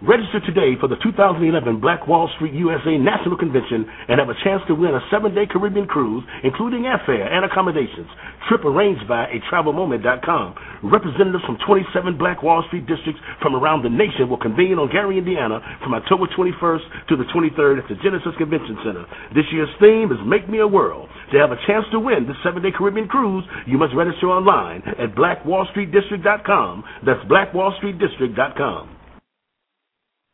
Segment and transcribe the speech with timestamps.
[0.00, 4.64] Register today for the 2011 Black Wall Street USA National Convention and have a chance
[4.64, 8.08] to win a seven-day Caribbean cruise, including airfare and accommodations.
[8.48, 10.88] Trip arranged by a travelmoment.com.
[10.88, 15.20] Representatives from 27 Black Wall Street districts from around the nation will convene on Gary,
[15.20, 19.04] Indiana from October 21st to the 23rd at the Genesis Convention Center.
[19.36, 21.12] This year's theme is Make Me a World.
[21.32, 25.12] To have a chance to win this seven-day Caribbean cruise, you must register online at
[25.12, 26.84] blackwallstreetdistrict.com.
[27.04, 28.96] That's blackwallstreetdistrict.com.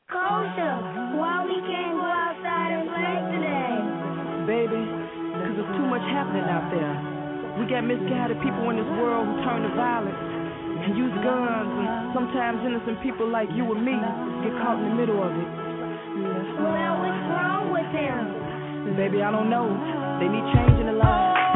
[0.06, 3.74] Kosha, why we can't go outside and play today?
[4.46, 6.94] Baby, because there's too much happening out there.
[7.58, 12.14] We got misguided people in this world who turn to violence and use guns, and
[12.14, 13.98] sometimes innocent people like you and me
[14.46, 15.50] get caught in the middle of it.
[16.54, 18.94] Well, what's wrong with them?
[18.94, 19.66] Baby, I don't know.
[20.22, 21.55] They need change in the life.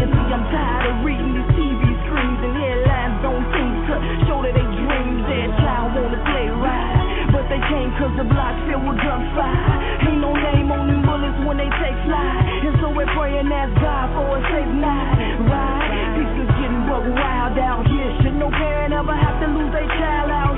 [0.00, 3.94] See, I'm tired of reading these TV screens and headlines don't seem to
[4.24, 7.28] show that they dream their child wanna play right.
[7.32, 10.08] But they can't cause the block filled with gunfire.
[10.08, 12.40] Ain't no name on them bullets when they take flight.
[12.68, 15.16] And so we're praying ask God for a safe night.
[15.48, 15.88] Right?
[16.16, 18.10] Peace is getting buck wild out here.
[18.20, 20.51] Should no parent ever have to lose their child out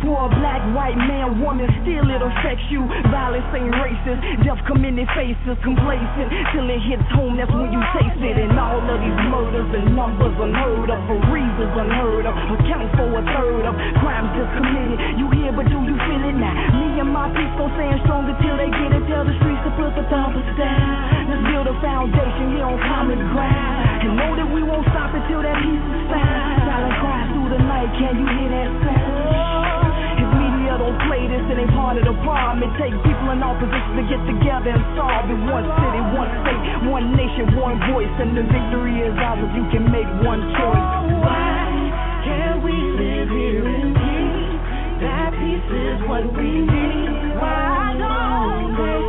[0.00, 2.84] Poor, black, white, man, woman, still it affects you.
[3.08, 6.28] Violence ain't racist, death come in their faces, complacent.
[6.52, 8.36] Till it hits home, that's when you taste it.
[8.36, 13.08] And all of these murders and numbers unheard of, for reasons unheard of, account for
[13.12, 14.98] a third of crimes just committed.
[15.20, 16.54] You hear, but do you feel it now?
[16.80, 19.04] Me and my people stand strong until they get it.
[19.08, 21.28] Tell the streets to put the thumpers down.
[21.28, 24.04] Let's build a foundation here on common ground.
[24.04, 26.68] And know that we won't stop until that peace is found.
[26.68, 29.53] Silent cries through the night, can you hear that sound?
[30.74, 32.60] Don't play this, it ain't part of the problem.
[32.66, 35.38] It takes people in all positions to get together and solve it.
[35.48, 39.64] One city, one state, one nation, one voice, and the victory is ours if you
[39.70, 40.86] can make one choice.
[41.22, 41.62] Why
[42.26, 44.50] can't we live here in peace?
[44.98, 47.38] That peace is what we need.
[47.38, 49.03] Why don't they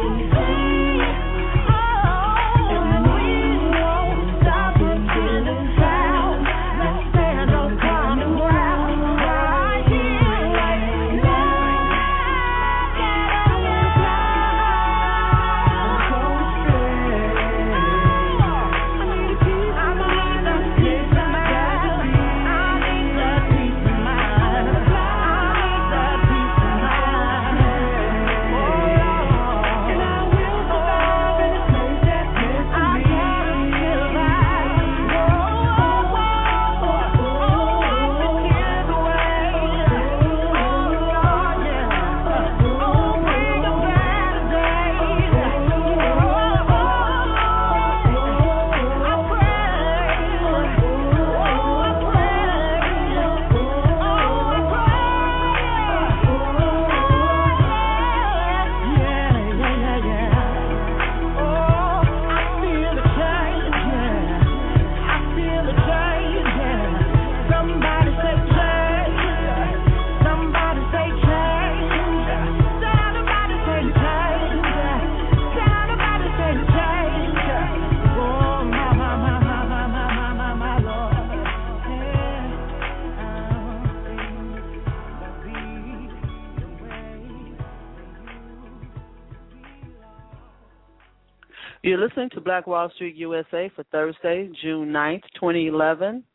[91.95, 96.25] You're listening to Black Wall Street USA for Thursday, June 9th, 2011.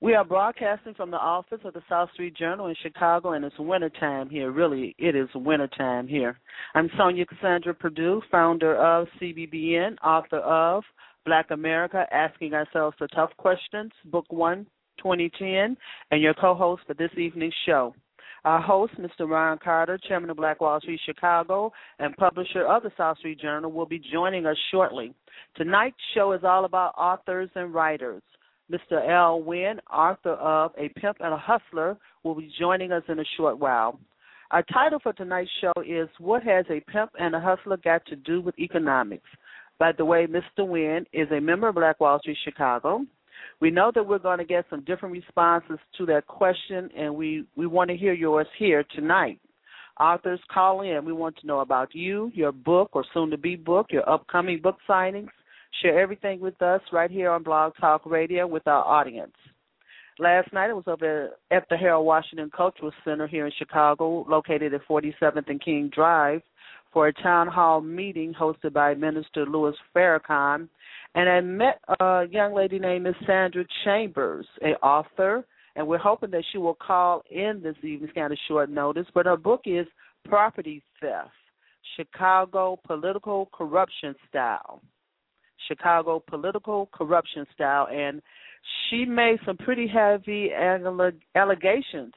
[0.00, 3.58] We are broadcasting from the office of the South Street Journal in Chicago, and it's
[3.58, 4.52] wintertime here.
[4.52, 6.38] Really, it is wintertime here.
[6.76, 10.84] I'm Sonja Cassandra Perdue, founder of CBBN, author of
[11.26, 14.64] Black America Asking Ourselves the Tough Questions, Book 1,
[14.98, 15.76] 2010,
[16.12, 17.92] and your co host for this evening's show.
[18.44, 19.28] Our host, Mr.
[19.28, 23.70] Ron Carter, chairman of Black Wall Street Chicago and publisher of the South Street Journal,
[23.70, 25.14] will be joining us shortly.
[25.56, 28.22] Tonight's show is all about authors and writers.
[28.70, 29.06] Mr.
[29.08, 33.24] Al Wynn, author of A Pimp and a Hustler, will be joining us in a
[33.36, 33.98] short while.
[34.52, 38.16] Our title for tonight's show is What Has a Pimp and a Hustler Got to
[38.16, 39.28] Do with Economics?
[39.78, 40.66] By the way, Mr.
[40.66, 43.04] Wynn is a member of Black Wall Street Chicago.
[43.60, 47.44] We know that we're going to get some different responses to that question, and we,
[47.56, 49.40] we want to hear yours here tonight.
[49.98, 51.04] Authors, call in.
[51.04, 54.60] We want to know about you, your book or soon to be book, your upcoming
[54.62, 55.28] book signings.
[55.82, 59.34] Share everything with us right here on Blog Talk Radio with our audience.
[60.18, 64.74] Last night I was over at the Harold Washington Cultural Center here in Chicago, located
[64.74, 66.42] at 47th and King Drive,
[66.92, 70.68] for a town hall meeting hosted by Minister Louis Farrakhan
[71.14, 75.44] and I met a young lady named Miss Sandra Chambers, an author,
[75.76, 79.06] and we're hoping that she will call in this evening, kind of short notice.
[79.14, 79.86] But her book is
[80.24, 81.30] Property Theft
[81.96, 84.80] Chicago Political Corruption Style.
[85.68, 87.88] Chicago Political Corruption Style.
[87.92, 88.22] And
[88.88, 92.12] she made some pretty heavy allegations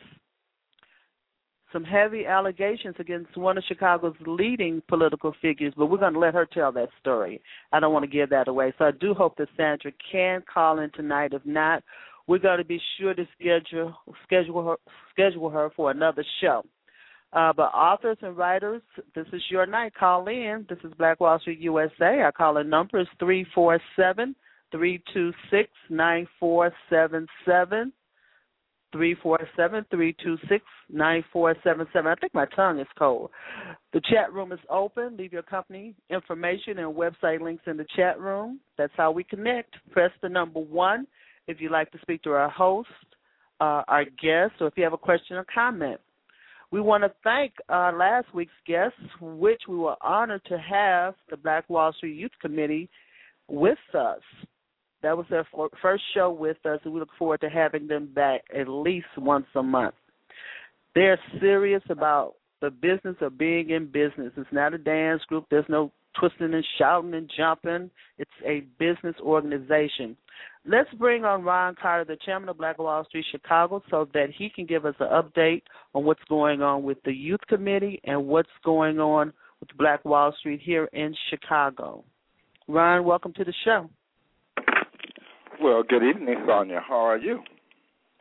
[1.73, 6.35] some heavy allegations against one of Chicago's leading political figures, but we're going to let
[6.35, 7.41] her tell that story.
[7.71, 8.73] I don't want to give that away.
[8.77, 11.33] So I do hope that Sandra can call in tonight.
[11.33, 11.83] If not,
[12.27, 14.75] we're going to be sure to schedule schedule her
[15.11, 16.63] schedule her for another show.
[17.33, 18.83] Uh, but authors and writers,
[19.15, 19.93] this is your night.
[19.95, 20.67] Call in.
[20.69, 22.19] This is Black Wall Street USA.
[22.19, 24.35] Our calling number is three four seven
[24.71, 27.91] three two six nine four seven seven
[28.93, 32.09] three four seven three two six nine four seven seven.
[32.09, 33.31] I think my tongue is cold.
[33.91, 35.17] The chat room is open.
[35.17, 38.61] Leave your company information and website links in the chat room.
[38.77, 39.75] That's how we connect.
[39.91, 41.07] Press the number one
[41.47, 42.87] if you'd like to speak to our host,
[43.59, 45.99] uh, our guest, or if you have a question or comment.
[46.71, 51.37] We want to thank uh, last week's guests, which we were honored to have the
[51.37, 52.89] Black Wall Street Youth Committee
[53.47, 54.21] with us.
[55.03, 55.45] That was their
[55.81, 59.45] first show with us, and we look forward to having them back at least once
[59.55, 59.95] a month.
[60.95, 64.31] They're serious about the business of being in business.
[64.37, 65.45] It's not a dance group.
[65.51, 67.91] There's no twisting and shouting and jumping.
[68.17, 70.15] It's a business organization.
[70.65, 74.49] Let's bring on Ron Carter, the chairman of Black Wall Street Chicago, so that he
[74.49, 78.47] can give us an update on what's going on with the youth committee and what's
[78.63, 82.05] going on with Black Wall Street here in Chicago.
[82.69, 83.89] Ron, welcome to the show.
[85.61, 86.81] Well, good evening, Sonja.
[86.81, 87.41] How are you?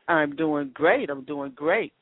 [0.08, 1.08] I'm doing great.
[1.08, 1.92] I'm doing great.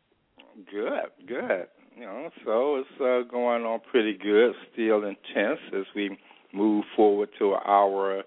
[0.70, 1.66] Good, good.
[1.96, 4.52] You know, so it's uh, going on pretty good.
[4.72, 6.18] Still intense as we
[6.52, 8.22] move forward to our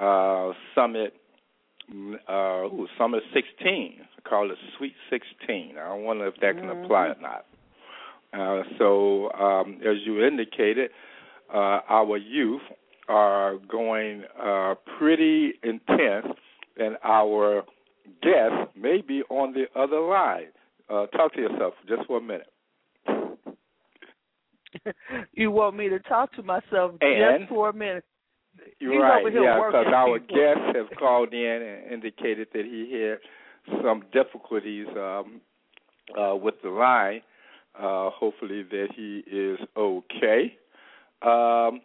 [0.00, 1.14] uh, summit.
[1.90, 3.98] Uh, ooh, summit 16.
[4.00, 5.76] I call it Sweet 16.
[5.78, 6.84] I wonder if that can mm-hmm.
[6.84, 7.46] apply or not.
[8.32, 10.90] Uh, so, um, as you indicated,
[11.52, 12.60] uh, our youth
[13.08, 16.26] are going uh, pretty intense,
[16.76, 17.62] and our
[18.22, 20.48] guest may be on the other line.
[20.88, 22.52] Uh, talk to yourself just for a minute.
[25.32, 28.04] you want me to talk to myself and just for a minute?
[28.80, 30.36] You're He's right, yeah, because our people.
[30.36, 35.40] guest has called in and indicated that he had some difficulties um,
[36.18, 37.22] uh, with the line.
[37.78, 40.56] Uh, hopefully that he is okay.
[41.22, 41.80] Um,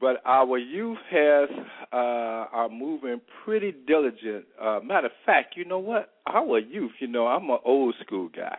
[0.00, 1.48] but our youth has
[1.92, 4.46] uh, are moving pretty diligent.
[4.60, 6.10] Uh, matter of fact, you know what?
[6.26, 8.56] Our youth, you know, I'm an old school guy.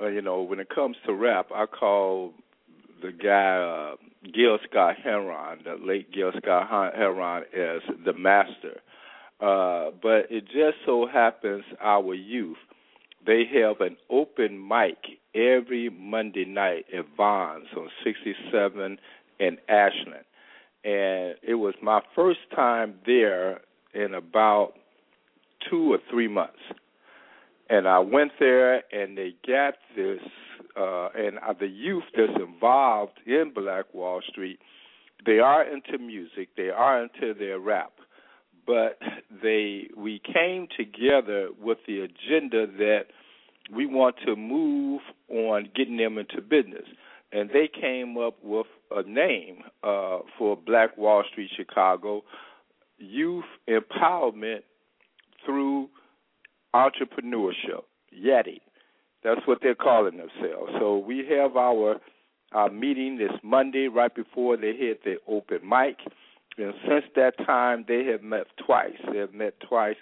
[0.00, 2.32] Uh, you know, when it comes to rap, I call
[3.02, 3.96] the guy uh,
[4.32, 8.80] Gil Scott Heron, the late Gil Scott Heron, as the master.
[9.40, 12.56] Uh, but it just so happens our youth
[13.28, 14.96] they have an open mic
[15.34, 18.98] every Monday night at Vons on 67
[19.38, 20.24] in Ashland.
[20.84, 23.60] And it was my first time there
[23.94, 24.74] in about
[25.68, 26.58] two or three months.
[27.70, 30.20] And I went there, and they got this,
[30.76, 34.58] uh, and uh, the youth that's involved in Black Wall Street,
[35.26, 37.92] they are into music, they are into their rap,
[38.66, 38.98] but
[39.42, 43.06] they we came together with the agenda that
[43.74, 46.86] we want to move on getting them into business.
[47.32, 52.22] And they came up with a name uh, for Black Wall Street Chicago,
[52.98, 54.62] Youth Empowerment
[55.44, 55.88] through
[56.74, 58.60] Entrepreneurship, YETI.
[59.24, 60.72] That's what they're calling themselves.
[60.78, 61.96] So we have our
[62.52, 65.98] our meeting this Monday right before they hit the open mic.
[66.56, 68.96] And since that time, they have met twice.
[69.12, 69.96] They have met twice.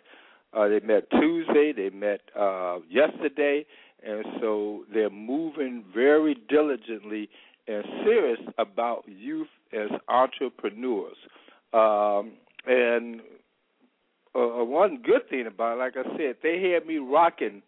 [0.52, 1.72] Uh, they met Tuesday.
[1.72, 3.66] They met uh, yesterday,
[4.06, 7.28] and so they're moving very diligently
[7.66, 11.16] and serious about youth as entrepreneurs.
[11.72, 12.32] Um,
[12.66, 13.20] and
[14.34, 17.62] uh, one good thing about it, like I said, they had me rocking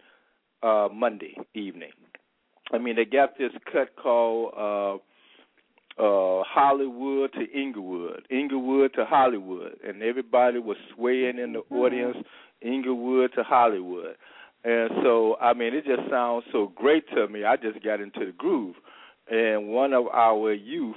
[0.63, 1.91] uh, Monday evening.
[2.73, 4.95] I mean, they got this cut called uh,
[6.01, 11.75] uh, Hollywood to Inglewood, Inglewood to Hollywood, and everybody was swaying in the mm-hmm.
[11.75, 12.17] audience,
[12.61, 14.17] Inglewood to Hollywood.
[14.65, 17.45] And so, I mean, it just sounds so great to me.
[17.45, 18.77] I just got into the groove.
[19.31, 20.97] And one of our youth,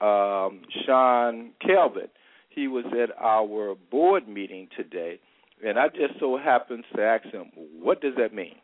[0.00, 2.08] um, Sean Kelvin,
[2.48, 5.20] he was at our board meeting today,
[5.64, 8.56] and I just so happened to ask him, "What does that mean?"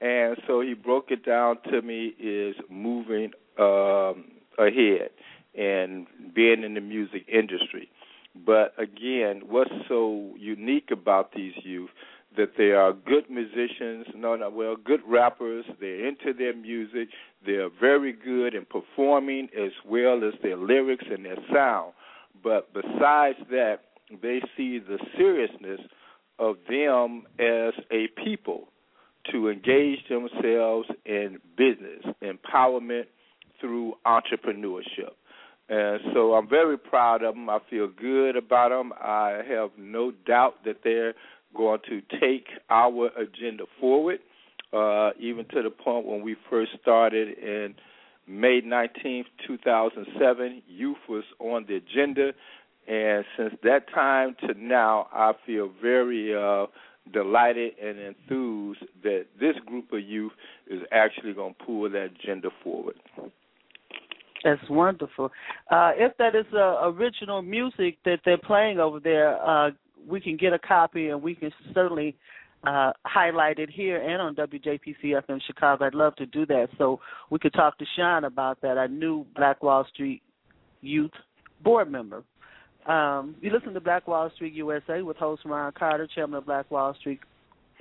[0.00, 5.10] And so he broke it down to me is moving um, ahead
[5.56, 7.90] and being in the music industry.
[8.46, 11.90] But again, what's so unique about these youth
[12.38, 15.64] that they are good musicians, no, no, well, good rappers.
[15.80, 17.08] They're into their music.
[17.44, 21.92] They're very good in performing as well as their lyrics and their sound.
[22.42, 23.80] But besides that,
[24.22, 25.80] they see the seriousness
[26.38, 28.68] of them as a people
[29.32, 33.06] to engage themselves in business empowerment
[33.60, 35.10] through entrepreneurship.
[35.68, 37.50] And so I'm very proud of them.
[37.50, 38.92] I feel good about them.
[38.98, 41.14] I have no doubt that they're
[41.58, 44.20] going to take our agenda forward,
[44.72, 47.74] uh, even to the point when we first started in
[48.26, 50.62] May 19th, 2007.
[50.68, 52.30] Youth was on the agenda.
[52.86, 56.66] And since that time to now, I feel very uh,
[57.12, 60.32] delighted and enthused that this group of youth
[60.70, 62.96] is actually going to pull that agenda forward.
[64.44, 65.32] That's wonderful.
[65.70, 69.70] Uh, if that is uh, original music that they're playing over there, uh,
[70.06, 72.16] we can get a copy and we can certainly
[72.64, 75.86] uh, highlight it here and on WJPC FM Chicago.
[75.86, 76.68] I'd love to do that.
[76.76, 77.00] So
[77.30, 78.78] we could talk to Sean about that.
[78.78, 80.22] I knew Black Wall Street
[80.80, 81.12] Youth
[81.62, 82.22] board member.
[82.86, 86.70] Um, you listen to Black Wall Street USA with host Ron Carter, chairman of Black
[86.70, 87.20] Wall Street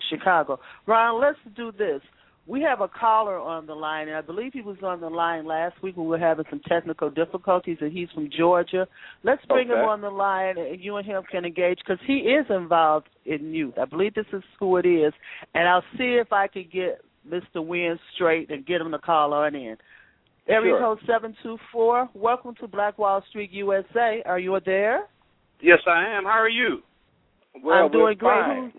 [0.10, 0.60] Chicago.
[0.86, 2.02] Ron, let's do this.
[2.48, 5.46] We have a caller on the line, and I believe he was on the line
[5.46, 8.88] last week when we were having some technical difficulties, and he's from Georgia.
[9.24, 9.78] Let's bring okay.
[9.78, 13.54] him on the line, and you and him can engage because he is involved in
[13.54, 13.74] youth.
[13.78, 15.12] I believe this is who it is,
[15.54, 17.66] and I'll see if I can get Mr.
[17.66, 19.76] Wynn straight and get him to call on in.
[20.48, 20.80] Area sure.
[20.80, 22.10] code seven two four.
[22.14, 24.24] Welcome to Black Wall Street USA.
[24.26, 25.02] Are you there?
[25.62, 26.24] Yes, I am.
[26.24, 26.78] How are you?
[27.62, 28.32] Well, I'm doing great.
[28.32, 28.72] fine.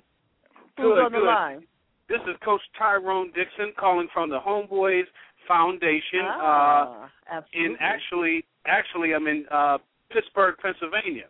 [0.78, 1.26] Who's Good, on the good.
[1.26, 1.67] line?
[2.08, 5.04] This is Coach Tyrone Dixon calling from the Homeboys
[5.46, 6.24] Foundation.
[6.24, 7.72] uh, Ah, absolutely.
[7.72, 9.78] in actually, actually, I'm in uh,
[10.10, 11.26] Pittsburgh, Pennsylvania,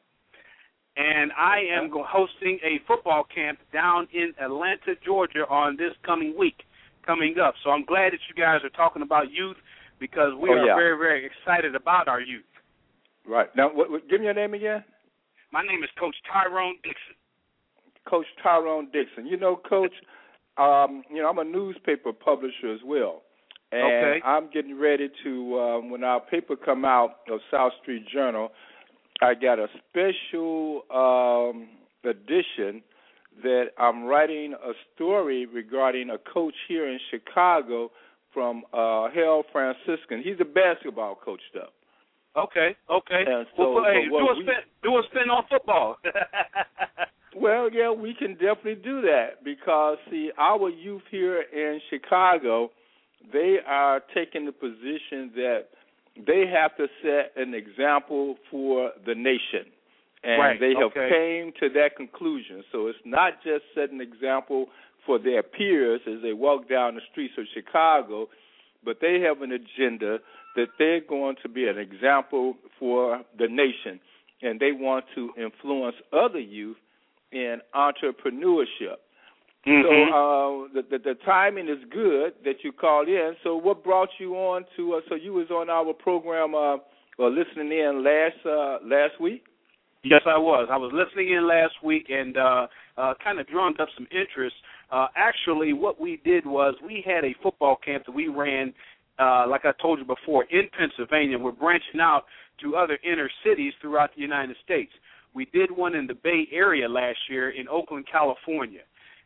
[0.97, 6.35] and I am go- hosting a football camp down in Atlanta, Georgia, on this coming
[6.39, 6.63] week
[7.05, 7.55] coming up.
[7.65, 9.57] So I'm glad that you guys are talking about youth
[9.99, 10.75] because we Oh, are yeah.
[10.77, 12.45] very, very excited about our youth.
[13.27, 13.49] Right.
[13.57, 14.85] Now, what, what, give me your name again.
[15.51, 17.17] My name is Coach Tyrone Dixon.
[18.09, 19.27] Coach Tyrone Dixon.
[19.27, 19.93] You know, Coach,
[20.59, 23.23] um, you know, I'm a newspaper publisher as well.
[23.71, 24.21] And Okay.
[24.25, 28.51] I'm getting ready to um, when our paper come out of South Street Journal,
[29.21, 31.69] I got a special um
[32.05, 32.83] edition
[33.43, 37.91] that I'm writing a story regarding a coach here in Chicago
[38.33, 40.23] from uh Hale Franciscan.
[40.25, 41.69] He's a basketball coach though.
[42.41, 43.25] Okay, okay.
[43.27, 45.97] And so- well, hey, do a we- spin, do a spin on football.
[47.41, 52.71] Well, yeah, we can definitely do that because see, our youth here in Chicago,
[53.33, 55.67] they are taking the position that
[56.27, 59.71] they have to set an example for the nation.
[60.25, 61.09] And Right, they have okay.
[61.11, 62.65] came to that conclusion.
[62.73, 64.67] So it's not just set an example
[65.07, 68.29] for their peers as they walk down the streets of Chicago,
[68.85, 70.19] but they have an agenda
[70.57, 74.01] that they're going to be an example for the nation.
[74.43, 76.77] And they want to influence other youth
[77.33, 78.97] in entrepreneurship.
[79.67, 79.83] Mhm.
[79.83, 83.37] So uh, the, the the timing is good that you called in.
[83.43, 84.95] So what brought you on to?
[84.95, 86.77] Uh, so you was on our program uh,
[87.19, 89.45] or listening in last uh, last week.
[90.05, 90.69] Yes, I was.
[90.71, 92.67] I was listening in last week and uh,
[92.97, 94.55] uh, kind of drummed up some interest.
[94.93, 98.73] Uh, actually, what we did was we had a football camp that we ran
[99.19, 101.39] uh, like I told you before, in Pennsylvania.
[101.39, 102.25] We're branching out
[102.63, 104.93] to other inner cities throughout the United States.
[105.39, 108.81] We did one in the Bay Area last year in Oakland, California,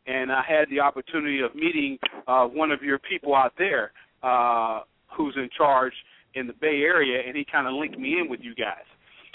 [0.06, 1.96] and I had the opportunity of meeting
[2.28, 3.92] uh, one of your people out there
[4.22, 4.80] uh,
[5.16, 5.94] who's in charge
[6.34, 8.84] in the Bay Area, and he kind of linked me in with you guys.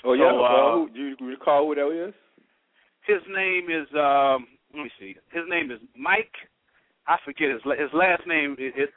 [0.05, 2.13] Oh yeah, So, uh, who, do you recall who that is?
[3.07, 5.15] His name is um, let me see.
[5.33, 6.29] His name is Mike.
[7.07, 8.89] I forget his his last name is, is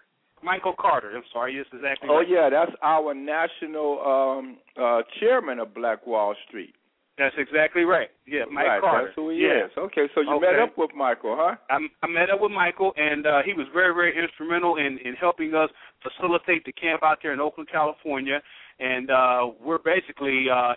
[0.42, 1.16] Michael Carter.
[1.16, 2.10] I'm sorry, yes, exactly.
[2.12, 2.28] Oh right.
[2.28, 6.75] yeah, that's our national um uh chairman of Black Wall Street.
[7.20, 8.08] That's exactly right.
[8.26, 9.04] Yeah, Mike right, Carter.
[9.08, 9.66] That's who he yeah.
[9.66, 9.70] is.
[9.76, 10.52] Okay, so you Okay.
[10.52, 11.56] met up with Michael, huh?
[11.68, 15.12] I, I met up with Michael, and uh, he was very, very instrumental in, in
[15.20, 15.68] helping us
[16.00, 18.40] facilitate the camp out there in Oakland, California.
[18.78, 20.72] And uh, we're basically uh,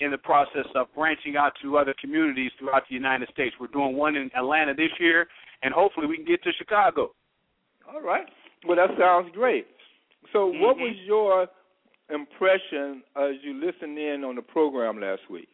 [0.00, 3.54] in the process of branching out to other communities throughout the United States.
[3.60, 5.28] We're doing one in Atlanta this year,
[5.62, 7.12] and hopefully we can get to Chicago.
[7.92, 8.24] All right.
[8.66, 9.66] Well, that sounds great.
[10.32, 10.80] So, what Mhm.
[10.88, 11.48] was your
[12.08, 15.50] impression as you listened in on the program last week?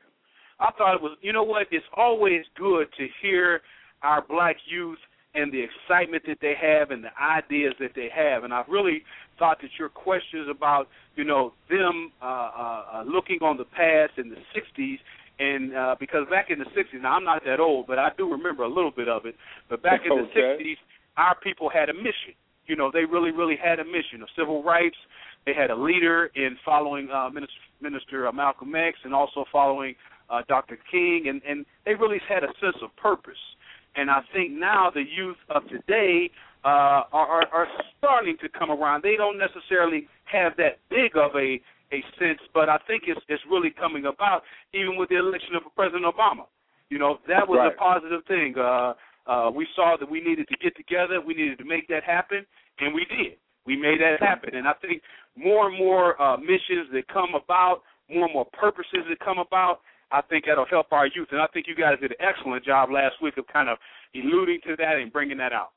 [0.60, 1.66] I thought it was, you know what?
[1.70, 3.60] It's always good to hear
[4.02, 4.98] our black youth
[5.34, 8.44] and the excitement that they have and the ideas that they have.
[8.44, 9.02] And I really
[9.38, 14.12] thought that your questions about, you know, them uh, uh, uh, looking on the past
[14.18, 14.98] in the '60s,
[15.38, 18.30] and uh, because back in the '60s, now I'm not that old, but I do
[18.30, 19.36] remember a little bit of it.
[19.68, 20.56] But back in the Okay.
[20.58, 20.76] '60s,
[21.16, 22.34] our people had a mission.
[22.66, 24.96] You know, they really, really had a mission of civil rights.
[25.46, 29.94] They had a leader in following uh, Minister, Minister uh, Malcolm X, and also following
[30.30, 30.78] uh, Dr.
[30.90, 33.38] King, and, and they really had a sense of purpose.
[33.96, 36.30] And I think now the youth of today
[36.64, 37.66] uh, are, are,
[37.98, 39.02] starting to come around.
[39.02, 41.60] They don't necessarily have that big of a
[41.90, 44.42] a sense, but I think it's it's really coming about,
[44.74, 46.44] even with the election of President Obama.
[46.90, 47.72] You know, that was Right.
[47.72, 48.58] a positive thing.
[48.58, 48.94] Uh,
[49.26, 52.46] uh, we saw that we needed to get together, we needed to make that happen,
[52.80, 53.36] and we did.
[53.66, 55.02] We made that happen, and I think
[55.36, 59.80] more and more uh, missions that come about, more and more purposes that come about,
[60.10, 61.28] I think that'll help our youth.
[61.30, 63.78] And I think you guys did an excellent job last week of kind of
[64.14, 65.70] alluding to that and bringing that out.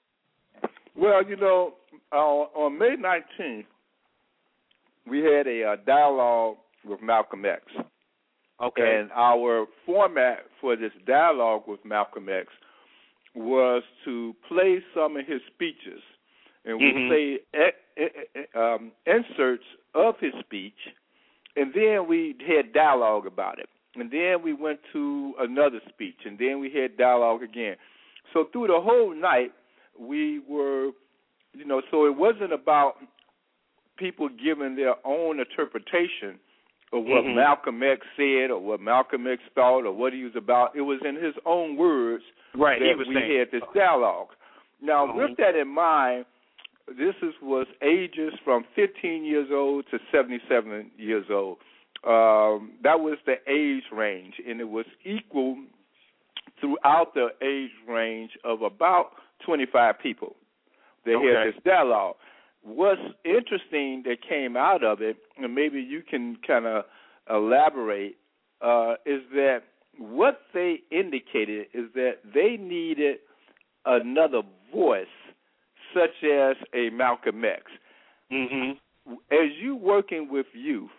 [0.95, 1.73] Well, you know,
[2.11, 3.65] uh, on May 19th,
[5.07, 7.63] we had a uh, dialogue with Malcolm X.
[8.61, 8.99] Okay.
[8.99, 12.47] And our format for this dialogue with Malcolm X
[13.33, 16.01] was to play some of his speeches,
[16.65, 17.07] and we Mhm.
[17.07, 19.65] play e- e- e- um, inserts
[19.95, 20.77] of his speech,
[21.55, 26.37] and then we had dialogue about it, and then we went to another speech, and
[26.39, 27.75] then we had dialogue again.
[28.33, 29.51] So through the whole night,
[29.99, 30.91] we were,
[31.53, 32.95] you know, so it wasn't about
[33.97, 36.39] people giving their own interpretation
[36.93, 37.35] of what Mhm.
[37.35, 40.75] Malcolm X said or what Malcolm X thought or what he was about.
[40.75, 42.23] It was in his own words
[42.53, 43.37] Right, that he was we saying.
[43.39, 44.33] had this dialogue.
[44.81, 45.15] Now, Mhm.
[45.15, 46.25] with that in mind,
[46.87, 51.59] this is was ages from 15 years old to 77 years old.
[52.03, 55.57] Um, that was the age range, and it was equal
[56.59, 59.13] throughout the age range of about
[59.45, 60.35] 25 people.
[61.05, 61.27] They Okay.
[61.27, 62.15] had this dialogue.
[62.63, 66.85] What's interesting that came out of it, and maybe you can kind of
[67.29, 68.17] elaborate,
[68.61, 69.63] uh, is that
[69.97, 73.19] what they indicated is that they needed
[73.85, 75.07] another voice,
[75.93, 77.71] such as a Malcolm X.
[78.29, 78.79] Mhm.
[79.31, 80.91] As you working with youth,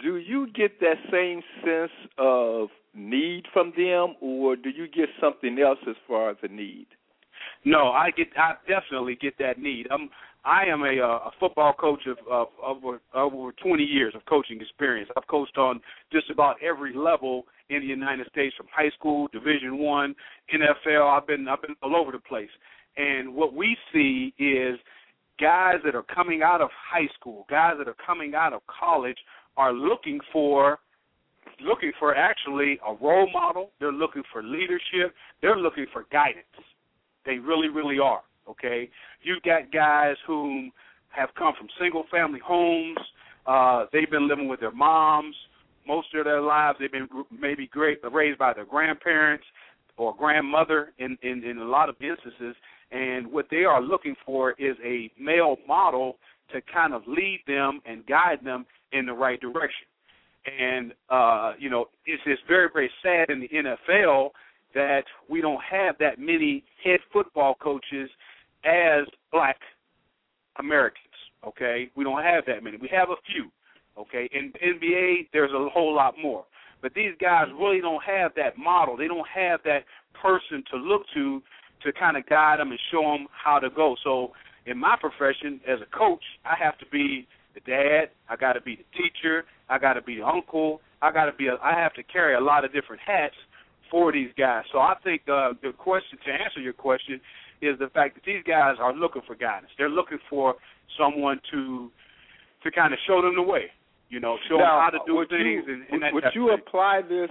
[0.00, 5.58] do you get that same sense of need from them, or do you get something
[5.58, 6.86] else as far as a need?
[7.64, 8.28] No, I get.
[8.36, 9.86] I definitely get that need.
[9.90, 10.10] I'm.
[10.46, 14.26] I am a, uh, a football coach of, of, of over, over 20 years of
[14.26, 15.08] coaching experience.
[15.16, 15.80] I've coached on
[16.12, 20.14] just about every level in the United States, from high school, Division One,
[20.54, 21.16] NFL.
[21.16, 22.50] I've been I've been all over the place.
[22.96, 24.78] And what we see is
[25.40, 29.18] guys that are coming out of high school, guys that are coming out of college,
[29.56, 30.78] are looking for
[31.60, 33.70] looking for actually a role model.
[33.78, 35.14] They're looking for leadership.
[35.40, 36.44] They're looking for guidance.
[37.24, 38.22] They really, really are.
[38.48, 38.90] Okay,
[39.22, 40.68] you've got guys who
[41.08, 42.98] have come from single family homes.
[43.46, 45.34] Uh, they've been living with their moms
[45.86, 46.78] most of their lives.
[46.80, 49.44] They've been maybe great, raised by their grandparents
[49.96, 52.56] or grandmother in, in in a lot of instances.
[52.90, 56.16] And what they are looking for is a male model
[56.52, 59.86] to kind of lead them and guide them in the right direction.
[60.46, 64.30] And uh, you know, it's it's very very sad in the NFL
[64.74, 68.10] that we don't have that many head football coaches
[68.64, 69.56] as black
[70.58, 71.00] Americans.
[71.46, 72.76] Okay, we don't have that many.
[72.76, 73.50] We have a few.
[73.98, 76.44] Okay, in NBA there's a whole lot more.
[76.82, 78.96] But these guys really don't have that model.
[78.96, 79.84] They don't have that
[80.20, 81.42] person to look to
[81.82, 83.94] to kind of guide them and show them how to go.
[84.04, 84.32] So
[84.66, 88.10] in my profession as a coach, I have to be the dad.
[88.28, 89.44] I got to be the teacher.
[89.68, 90.80] I got to be the uncle.
[91.02, 91.48] I got to be.
[91.48, 93.34] A, I have to carry a lot of different hats
[93.90, 94.64] for these guys.
[94.72, 97.20] So I think uh, the question to answer your question
[97.62, 99.70] is the fact that these guys are looking for guidance.
[99.78, 100.54] They're looking for
[100.98, 101.90] someone to
[102.62, 103.66] to kind of show them the way.
[104.08, 105.64] You know, show now, them how to do things.
[105.66, 106.58] You, and, and that would you thing.
[106.66, 107.30] apply this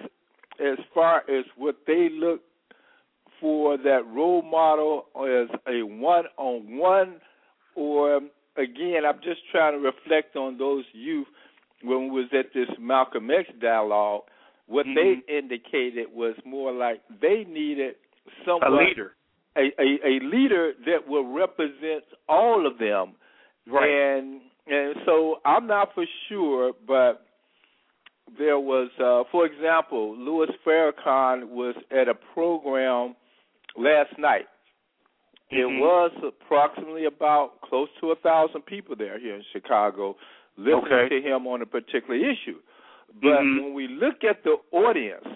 [0.60, 2.42] as far as what they look
[3.40, 7.16] for that role model as a one on one,
[7.76, 8.22] or
[8.58, 11.28] again, I'm just trying to reflect on those youth
[11.82, 14.24] when we was at this Malcolm X dialogue.
[14.68, 14.96] What Mhm.
[14.96, 17.96] they indicated was more like they needed
[18.46, 19.16] someone a leader?
[19.56, 23.16] a, a, a leader that will represent all of them.
[23.68, 23.90] Right.
[23.90, 27.26] And and so I'm not for sure, but
[28.38, 33.16] there was, uh, for example, Louis Farrakhan was at a program
[33.76, 34.48] last night.
[35.54, 35.80] It Mhm.
[35.80, 40.18] was approximately about close to a thousand people there here in Chicago
[40.58, 41.10] listening Okay.
[41.10, 42.60] to him on a particular issue.
[43.22, 43.62] But Mhm.
[43.62, 45.28] when we look at the audience,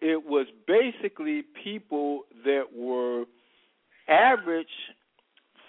[0.00, 3.26] it was basically people that were
[4.08, 4.92] average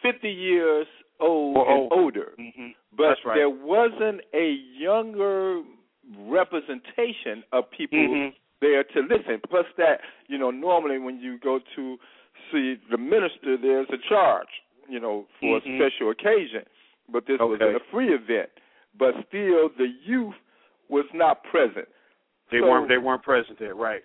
[0.01, 0.87] 50 years
[1.19, 1.93] old Or and old.
[1.93, 2.33] older.
[2.37, 2.75] Mhm.
[2.93, 3.35] But right.
[3.35, 5.63] there wasn't a younger
[6.19, 8.33] representation of people Mhm.
[8.59, 9.39] there to listen.
[9.49, 11.99] Plus that, you know, normally when you go to
[12.51, 14.47] see the minister, there's a charge,
[14.89, 15.75] you know, for Mhm.
[15.75, 16.65] a special occasion.
[17.09, 17.73] But this was Okay.
[17.75, 18.49] a free event.
[18.97, 20.35] But still, the youth
[20.89, 21.87] was not present.
[22.49, 22.87] They So- weren't.
[22.87, 23.75] They weren't present there.
[23.75, 24.03] Right.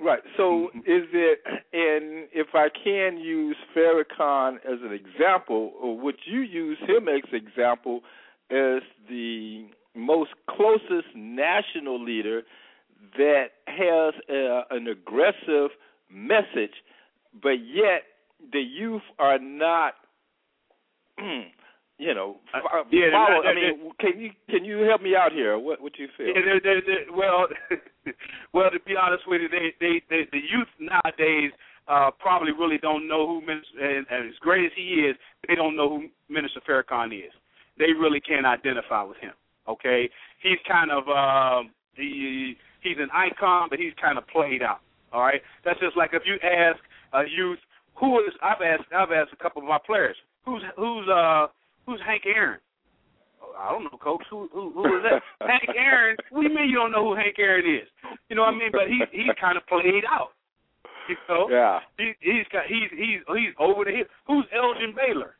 [0.00, 0.22] Right.
[0.36, 0.88] So Mhm.
[0.88, 1.42] is it,
[1.74, 7.22] and if I can use Farrakhan as an example, or would you use him as
[7.32, 8.02] example
[8.48, 12.44] as the most closest national leader
[13.16, 15.70] that has a, an aggressive
[16.08, 16.82] message,
[17.42, 18.02] but yet
[18.52, 19.94] the youth are not,
[21.18, 25.58] you know, Uh, yeah, follow, I mean, can you can you help me out here?
[25.58, 26.28] What what you feel?
[26.28, 27.46] Yeah, they're, they're, they're, well,
[28.54, 31.52] well, to be honest with you, they, they, they the youth nowadays
[31.88, 35.16] uh, probably really don't know who Minister, and, and as great as he is,
[35.46, 37.32] they don't know who Minister Farrakhan is.
[37.78, 39.32] They really can't identify with him.
[39.68, 40.08] Okay,
[40.42, 44.80] he's kind of um, he he's an icon, but he's kind of played out.
[45.12, 46.78] All right, that's just like if you ask
[47.12, 47.58] a youth
[47.98, 51.46] who is I've asked I've asked a couple of my players who's who's uh
[51.86, 52.60] who's Hank Aaron.
[53.58, 54.24] I don't know, Coach.
[54.30, 55.22] Who who, who is that?
[55.48, 56.16] Hank Aaron.
[56.30, 57.88] What do you mean you don't know who Hank Aaron is?
[58.28, 58.72] You know what I mean?
[58.72, 60.32] But he he's kind of played out.
[61.08, 61.48] You know?
[61.50, 61.80] Yeah.
[61.98, 64.10] He, he's got he's he's he's over the hill.
[64.26, 65.36] Who's Elgin Baylor?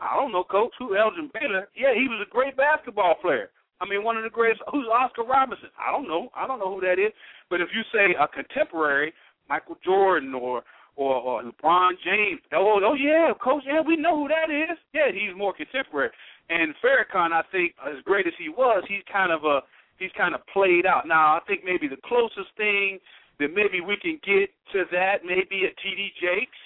[0.00, 0.72] I don't know, Coach.
[0.78, 1.68] Who Elgin Baylor?
[1.76, 3.50] Yeah, he was a great basketball player.
[3.80, 4.62] I mean, one of the greatest.
[4.70, 5.70] Who's Oscar Robinson?
[5.78, 6.28] I don't know.
[6.36, 7.12] I don't know who that is.
[7.50, 9.12] But if you say a contemporary,
[9.48, 10.62] Michael Jordan or
[10.96, 14.76] or, or LeBron James, oh, oh yeah, Coach, yeah, we know who that is.
[14.92, 16.10] Yeah, he's more contemporary.
[16.50, 19.60] And Farrakhan, I think, as great as he was, he's kind of a
[19.98, 21.06] he's kind of played out.
[21.06, 22.98] Now, I think maybe the closest thing
[23.38, 26.62] that maybe we can get to that maybe a TD Jakes.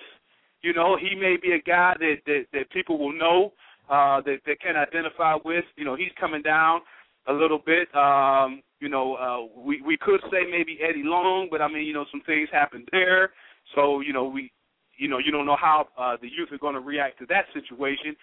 [0.62, 3.52] You know, he may be a guy that that, that people will know
[3.88, 5.64] uh, that that can identify with.
[5.76, 6.80] You know, he's coming down
[7.28, 7.94] a little bit.
[7.94, 11.92] Um, you know, uh, we we could say maybe Eddie Long, but I mean, you
[11.92, 13.30] know, some things happened there.
[13.74, 14.52] So you know, we,
[14.96, 17.44] you know, you don't know how uh, the youth are going to react to that
[17.52, 18.16] situation.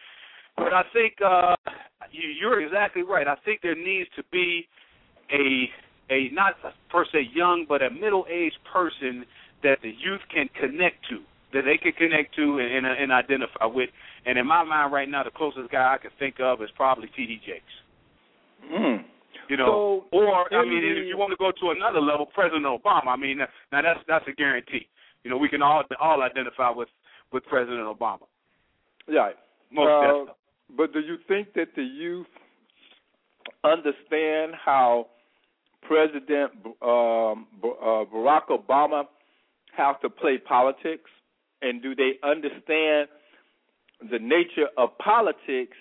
[0.56, 1.56] But I think uh,
[2.12, 3.28] you, you're exactly right.
[3.28, 4.68] I think there needs to be
[5.32, 5.70] a
[6.14, 6.54] a not
[6.90, 9.26] per se young, but a middle aged person
[9.64, 11.20] that the youth can connect to,
[11.54, 13.90] that they can connect to and, and, and identify with.
[14.26, 17.08] And in my mind, right now, the closest guy I can think of is probably
[17.16, 17.40] T.D.
[17.46, 17.64] Jakes.
[18.72, 19.04] Mm.
[19.50, 22.26] You know, So, or I mean, the- if you want to go to another level,
[22.26, 23.08] President Obama.
[23.08, 24.88] I mean, now that's that's a guarantee.
[25.24, 26.90] You know, we can all all identify with
[27.32, 28.28] with President Obama.
[29.08, 29.36] Right.
[29.72, 30.34] Most Uh.
[30.76, 32.28] But do you think that the youth
[33.64, 35.08] understand how
[35.84, 39.04] President um, uh, Barack Obama
[39.76, 41.10] has to play politics,
[41.62, 43.10] and do they understand
[44.10, 45.78] the nature of politics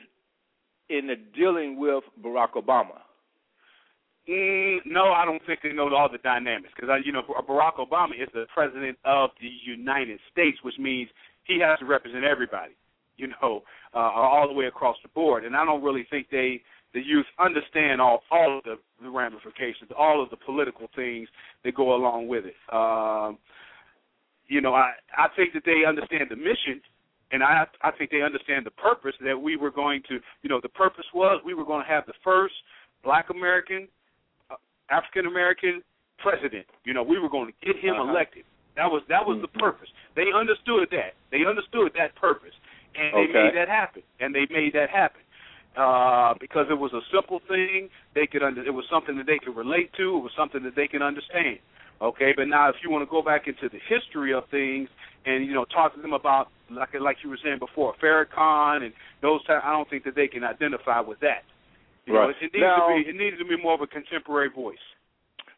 [0.89, 3.01] in the dealing with Barack Obama?
[4.29, 8.13] Mm, no, I don't think they know all the dynamics because you know Barack Obama
[8.13, 11.11] is the president of the United States, which means
[11.45, 12.75] he has to represent everybody,
[13.17, 15.45] you know, uh, all the way across the board.
[15.45, 16.63] And I don't really think they,
[16.95, 21.29] the youth, understand all all of the, the ramifications, all of the political things
[21.65, 22.55] that go along with it.
[22.73, 23.39] Um,
[24.47, 26.81] you know, I I think that they understand the mission,
[27.33, 30.61] and I I think they understand the purpose that we were going to, you know,
[30.63, 32.55] the purpose was we were going to have the first
[33.03, 33.89] Black American
[34.93, 35.83] African American
[36.19, 36.67] president.
[36.85, 38.11] You know, we were going to get him Uh-huh.
[38.13, 38.45] elected.
[38.77, 39.89] That was that was the purpose.
[40.17, 41.13] They understood that.
[41.33, 42.55] They understood that purpose.
[42.95, 43.45] and they Okay.
[43.49, 44.03] made that happen.
[44.21, 45.23] And they made that happen
[45.77, 47.89] uh, because it was a simple thing.
[48.15, 50.05] They could under, it was something that they could relate to.
[50.19, 51.59] It was something that they can understand.
[52.03, 54.89] Okay, but now if you want to go back into the history of things
[55.25, 58.93] and you know talk to them about like like you were saying before Farrakhan and
[59.23, 61.43] those type, I don't think that they can identify with that.
[62.07, 62.31] You know, Right.
[62.41, 64.79] it, it needs Now- to be it needs to be more of a contemporary voice.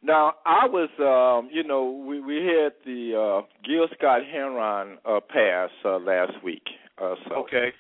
[0.03, 5.21] Now, I was, um, you know, we we had the uh, Gil Scott Heron uh,
[5.21, 6.65] pass uh, last week.
[6.99, 7.73] Uh, so, Okay.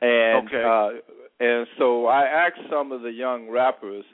[0.00, 0.62] And Okay.
[0.62, 0.90] uh,
[1.40, 4.04] and so I asked some of the young rappers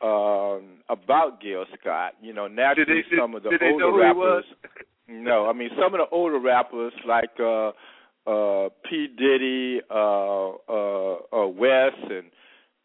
[0.00, 2.14] um, about Gil Scott.
[2.20, 4.44] You know, naturally Did they- did- some of the older know who he rappers.
[5.08, 7.72] No, I mean some of the older rappers like uh,
[8.26, 12.30] uh, P Diddy, uh, uh, uh, Wes, and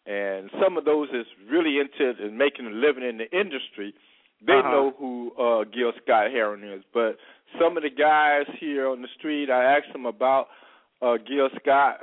[0.07, 3.93] and some of those is really into making a living in the industry.
[4.45, 4.71] They Uh-huh.
[4.71, 7.17] know who uh, Gil Scott Heron is, but
[7.59, 10.47] some of the guys here on the street, I asked them about
[11.01, 11.99] uh, Gil Scott.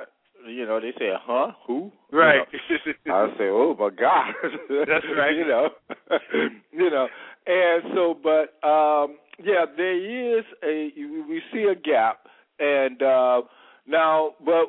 [0.46, 1.52] You know, they say, "Huh?
[1.66, 2.46] Who?" You Right.
[3.06, 4.34] know, I say, "Oh my God!"
[4.86, 5.34] That's right.
[5.40, 5.70] you know,
[6.72, 7.08] you know,
[7.46, 10.90] and so, but um, yeah, there is a
[11.28, 12.26] we see a gap,
[12.58, 13.42] and uh,
[13.86, 14.66] now, but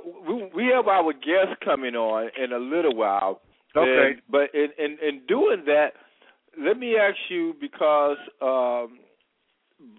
[0.54, 3.42] we, have our guest coming on in a little while.
[3.76, 4.12] Okay.
[4.14, 5.94] And- but in, in in doing that,
[6.58, 9.00] let me ask you because um,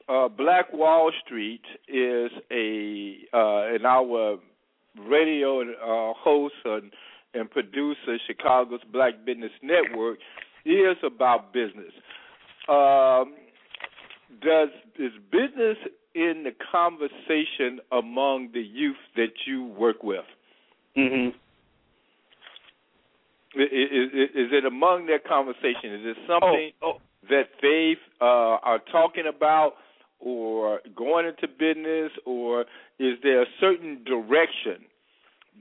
[0.08, 4.38] uh, Black Wall Street is a uh, in our
[4.98, 6.90] radio uh, host and,
[7.34, 10.18] and producer, Chicago's Black Business Network,
[10.64, 11.92] is about business.
[12.68, 13.34] Um,
[14.42, 15.76] does is business
[16.16, 20.24] in the conversation among the youth that you work with?
[20.96, 21.28] hmm
[23.54, 25.92] i- Is, is it among their conversation?
[26.00, 27.00] Is it something Oh,
[27.30, 28.24] that they uh,
[28.70, 29.74] are talking about
[30.18, 32.62] or going into business, or
[32.98, 34.86] is there a certain direction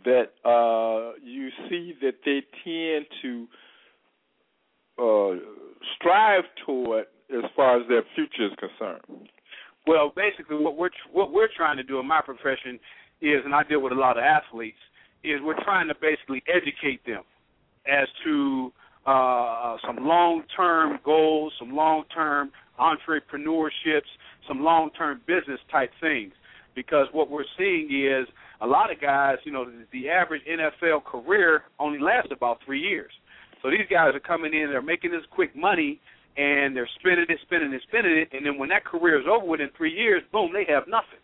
[0.06, 3.48] that uh, you see that they tend to
[4.98, 5.36] uh,
[5.96, 9.30] strive toward as far as their future is concerned?
[9.88, 12.80] Well, basically, what we're what we're trying to do in my profession
[13.22, 14.78] is, and I deal with a lot of athletes,
[15.24, 17.24] is we're trying to basically educate them
[17.88, 18.72] as to
[19.06, 24.10] uh, some long-term goals, some long-term entrepreneurships,
[24.48, 26.34] some long-term business type things.
[26.76, 28.28] Because what we're seeing is
[28.62, 32.82] a lot of guys, you know, the, the average NFL career only lasts about three
[32.82, 33.12] years.
[33.62, 36.00] So these guys are coming in, they're making this quick money,
[36.38, 39.46] and they're spending it, spending it, spending it, and then when that career is over
[39.46, 41.20] within three years, boom, they have nothing.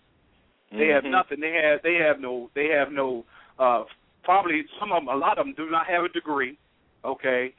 [0.71, 1.11] They have Mhm.
[1.11, 1.39] nothing.
[1.41, 3.25] They have they have no they have no
[3.59, 3.83] uh
[4.23, 6.57] probably some of them a lot of them do not have a degree.
[7.03, 7.53] Okay.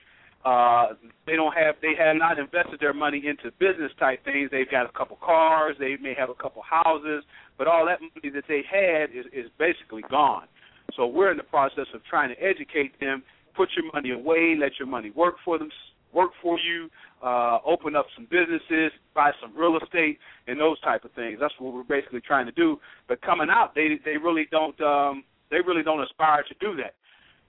[0.47, 0.95] Uh
[1.27, 4.51] they don't have they have not invested their money into business type things.
[4.51, 7.23] They've got a couple cars, they may have a couple houses,
[7.59, 10.49] but all that money that they had is is basically gone.
[10.95, 13.23] So we're in the process of trying to educate them,
[13.55, 15.71] put your money away, let your money work for them
[16.13, 16.89] work for you,
[17.23, 21.39] uh, open up some businesses, buy some real estate, and those type of things.
[21.41, 22.79] That's what we're basically trying to do.
[23.09, 26.95] But coming out, they they really don't um, they really don't aspire to do that.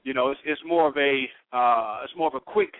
[0.03, 2.73] You know, it's it's more of a uh, it's more of a quick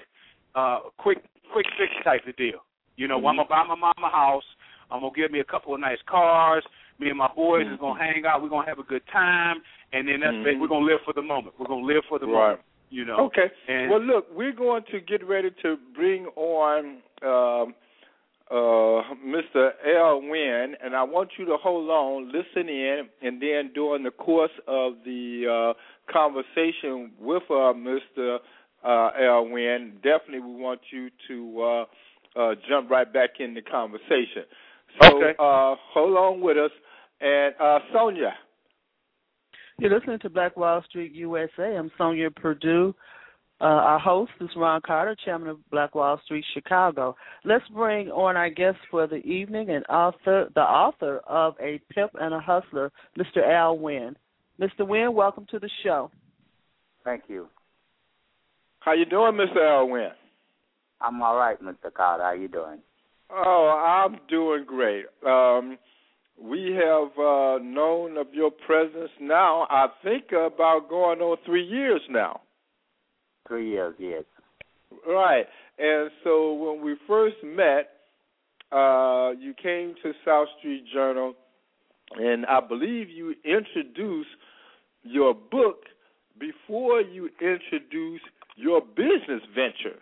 [0.56, 1.20] uh, quick
[1.52, 2.64] quick fix type of deal.
[2.96, 4.44] You know, I'm gonna buy my mama a house.
[4.92, 6.64] I'm gonna give me a couple of nice cars.
[7.00, 8.44] Me and my boys is gonna hang out.
[8.44, 10.46] We're gonna have a good time, and then that's Mhm.
[10.46, 10.60] it.
[10.60, 11.58] We're gonna live for the moment.
[11.58, 12.34] We're gonna live for the Right.
[12.34, 12.62] moment.
[12.94, 13.26] You know.
[13.26, 13.48] Okay.
[13.68, 17.74] And well, look, we're going to get ready to bring on um,
[18.52, 19.72] uh, Mr.
[19.98, 24.12] Al Wynn, and I want you to hold on, listen in, and then during the
[24.12, 28.38] course of the uh, conversation with uh, Mr.
[28.86, 33.64] Uh, Al Wynn, definitely we want you to uh, uh, jump right back in the
[33.64, 34.44] conversation.
[35.02, 35.32] So Okay.
[35.40, 36.72] uh, hold on with us.
[37.22, 38.34] And uh, Sonja,
[39.80, 41.76] You're listening to Black Wall Street USA.
[41.76, 42.94] I'm Sonja Perdue.
[43.60, 47.16] Uh, our host is Ron Carter, chairman of Black Wall Street Chicago.
[47.44, 52.12] Let's bring on our guest for the evening and author, the author of A Pimp
[52.20, 53.44] and a Hustler, Mr.
[53.48, 54.16] Al Wynn.
[54.62, 54.88] Mr.
[54.88, 56.12] Wynn, welcome to the show.
[57.04, 57.48] Thank you.
[58.80, 59.58] how you doing, Mr.
[59.58, 60.12] Al Wynn?
[61.02, 61.92] I'm all right, Mr.
[61.92, 62.24] Carter.
[62.24, 62.80] How you doing?
[63.32, 65.06] Oh, I'm doing great.
[65.26, 65.78] Um,
[66.42, 72.02] we have uh, known of your presence now, I think, about going on three years
[72.10, 72.42] now.
[73.48, 74.24] Three years, yes.
[75.08, 75.46] Right.
[75.78, 77.90] And so when we first met,
[78.72, 81.34] uh, you came to South Street Journal,
[82.16, 84.30] and I believe you introduced
[85.04, 85.84] your book
[86.40, 90.00] before you introduced your business venture.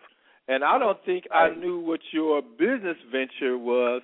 [0.47, 4.01] And I don't think I knew what your business venture was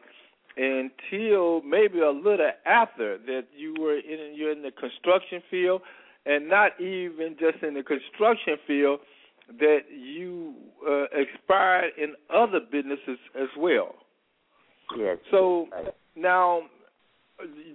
[0.58, 5.82] until maybe a little after that you were in you're in the construction field
[6.26, 9.00] and not even just in the construction field
[9.60, 10.54] that you
[10.88, 13.96] uh, expired in other businesses as well.
[14.98, 15.18] Yes.
[15.32, 15.68] So
[16.16, 16.64] now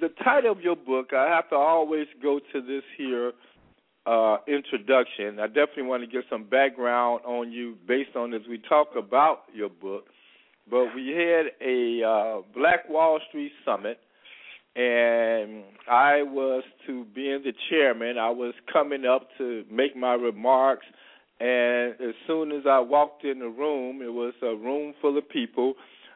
[0.01, 3.33] the title of your book, I have to always go to this here
[4.07, 5.38] uh, introduction.
[5.38, 9.45] I definitely want to get some background on you based on as we talk about
[9.55, 10.07] your book.
[10.70, 13.98] But we had a uh, Black Wall Street Summit,
[14.77, 18.16] and I was to being the chairman.
[18.18, 20.87] I was coming up to make my remarks,
[21.40, 25.29] and as soon as I walked in the room, it was a room full of
[25.29, 25.75] people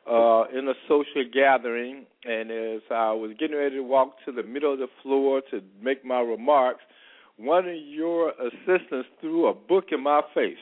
[0.08, 4.44] uh, in a social gathering, and as I was getting ready to walk to the
[4.44, 6.82] middle of the floor to make my remarks,
[7.36, 10.54] one of your assistants threw a book in my face.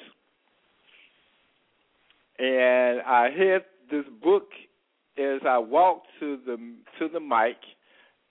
[2.39, 4.49] And I had this book
[5.19, 6.57] as I walked to the
[6.99, 7.57] to the mic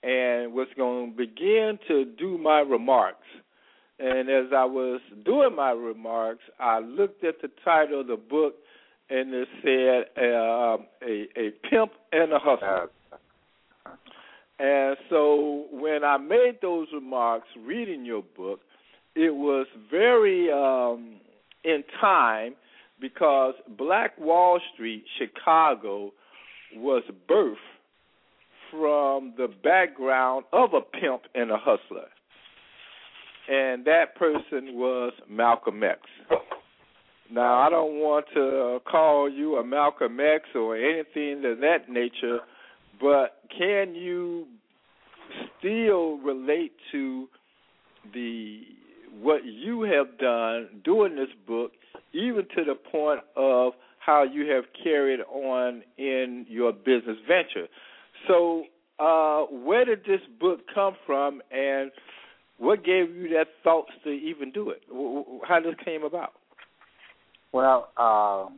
[0.03, 3.25] and was going to begin to do my remarks.
[3.99, 8.55] And as I was doing my remarks, I looked at the title of the book
[9.09, 12.89] and it said uh, a a pimp and a hustler.
[14.59, 18.59] And so when I made those remarks reading your book,
[19.15, 21.15] it was very um,
[21.63, 22.55] in time
[23.03, 26.13] because Black Wall Street, Chicago,
[26.73, 27.57] was birthed
[28.71, 32.07] from the background of a pimp and a hustler.
[33.49, 35.99] And that person was Malcolm X.
[37.29, 42.39] Now, I don't want to call you a Malcolm X or anything of that nature,
[43.01, 44.47] but can you
[45.59, 47.27] still relate to
[48.13, 48.61] the
[49.21, 51.71] what you have done doing this book,
[52.13, 57.67] even to the point of how you have carried on in your business venture?
[58.27, 58.65] So,
[58.99, 61.91] uh, where did this book come from, and
[62.57, 64.81] what gave you that thoughts to even do it?
[65.47, 66.33] How this came about?
[67.51, 68.49] Well, uh,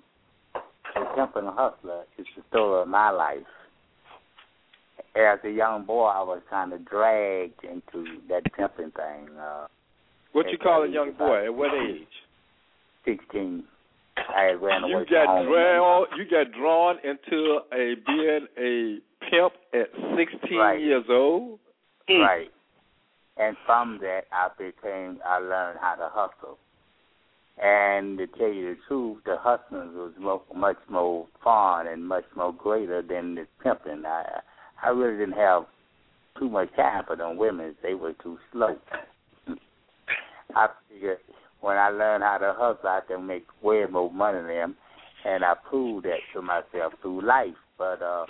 [0.94, 3.40] the Pimp and the Hustler is the story of my life.
[5.16, 9.30] As a young boy, I was kind of dragged into that pimping thing.
[9.40, 9.68] Uh,
[10.34, 11.46] what you call a young boy?
[11.46, 12.08] At what age?
[13.06, 13.64] Sixteen.
[14.18, 15.46] I ran away you got from home.
[15.48, 16.06] drawn.
[16.18, 19.88] You got drawn into a being a pimp at
[20.18, 20.80] sixteen Right.
[20.80, 21.60] years old.
[22.08, 22.22] Hmm.
[22.22, 22.52] Right.
[23.38, 26.58] And from that, I became, I learned how to hustle.
[27.62, 32.24] And to tell you the truth, the hustling was mo- much more fun and much
[32.36, 34.04] more greater than the pimping.
[34.06, 34.40] I,
[34.84, 35.64] I really didn't have
[36.40, 37.76] too much time for them women.
[37.84, 38.78] They were too slow.
[40.56, 41.18] I figured
[41.66, 44.76] when I learned how to hustle, I can make way more money than them,
[45.26, 47.58] and I proved that to myself through life.
[47.76, 48.28] But uh,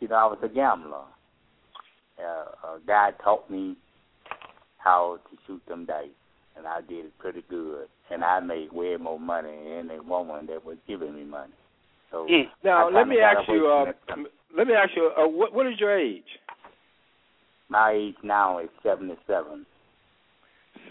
[0.00, 1.02] you know, I was a gambler.
[2.18, 3.76] Uh, a guy taught me
[4.78, 6.08] how to shoot them dice,
[6.56, 7.88] and I did it pretty good.
[8.10, 11.52] And I made way more money than any woman that was giving me money.
[12.10, 12.26] So
[12.64, 13.68] Now, let me ask you.
[13.68, 14.16] Uh,
[14.56, 15.10] let me ask you.
[15.14, 16.24] Uh, what what is your age?
[17.68, 19.66] My age now is seventy-seven.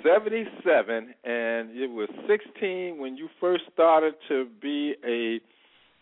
[0.04, 5.40] Seventy-seven, and it was sixteen when you first started to be a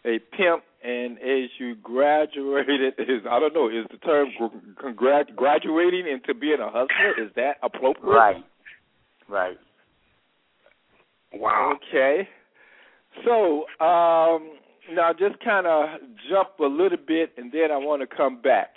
[0.07, 4.29] a pimp, and as you graduated, is I don't know, is the term
[4.75, 7.23] gr- graduating into being a hustler?
[7.23, 8.13] Is that appropriate?
[8.13, 8.43] Right.
[9.27, 9.57] Right.
[11.33, 11.73] Wow.
[11.75, 12.27] Okay.
[13.25, 14.51] So um,
[14.93, 18.75] now just kind of jump a little bit, and then I want to come back.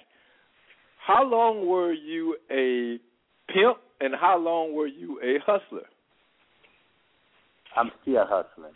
[1.07, 2.99] How long were you a
[3.53, 5.87] pimp, and how long were you a hustler?
[7.77, 8.73] I'm still hustling.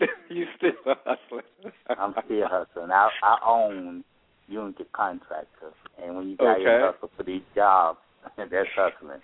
[0.30, 1.42] you still a hustler.
[1.98, 2.90] I'm still hustling.
[2.90, 4.04] I I own
[4.48, 5.72] Unity Contractor,
[6.02, 6.62] and when you got Okay.
[6.62, 7.98] your hustle for these jobs,
[8.36, 9.20] that's hustling.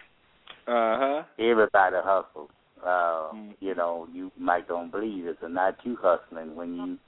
[0.69, 1.23] Uh huh.
[1.39, 2.51] Everybody hustles.
[2.85, 3.55] Uh, Mm.
[3.61, 6.99] You know, you might don't believe it, or not you hustling when you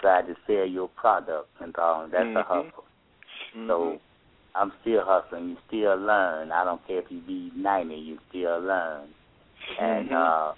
[0.00, 2.06] try to sell your product and all.
[2.06, 2.46] That's a Mhm.
[2.46, 2.84] hustle.
[3.54, 3.66] Mm-hmm.
[3.68, 4.00] So
[4.54, 5.50] I'm still hustling.
[5.50, 6.52] You still learn.
[6.52, 9.08] I don't care if you be 90, you still learn.
[9.78, 10.14] And Mhm.
[10.14, 10.54] uh,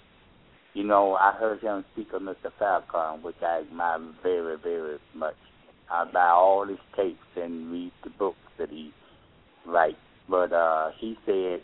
[0.73, 2.51] you know, I heard him speak of Mr.
[2.57, 5.35] Falcon, which I admire very, very much.
[5.89, 8.91] I buy all his tapes and read the books that he
[9.65, 9.97] writes.
[10.27, 11.61] But uh, he said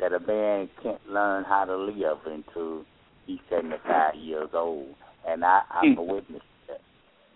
[0.00, 2.84] that a man can't learn how to live until
[3.26, 4.94] he's 75 years old.
[5.26, 6.42] And I, I'm a witness.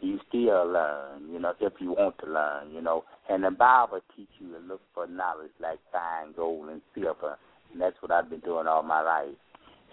[0.01, 3.05] You still learn, you know, if you want to learn, you know.
[3.29, 7.37] And the Bible teach you to look for knowledge like fine gold and silver.
[7.73, 9.37] And that's what I've been doing all my life.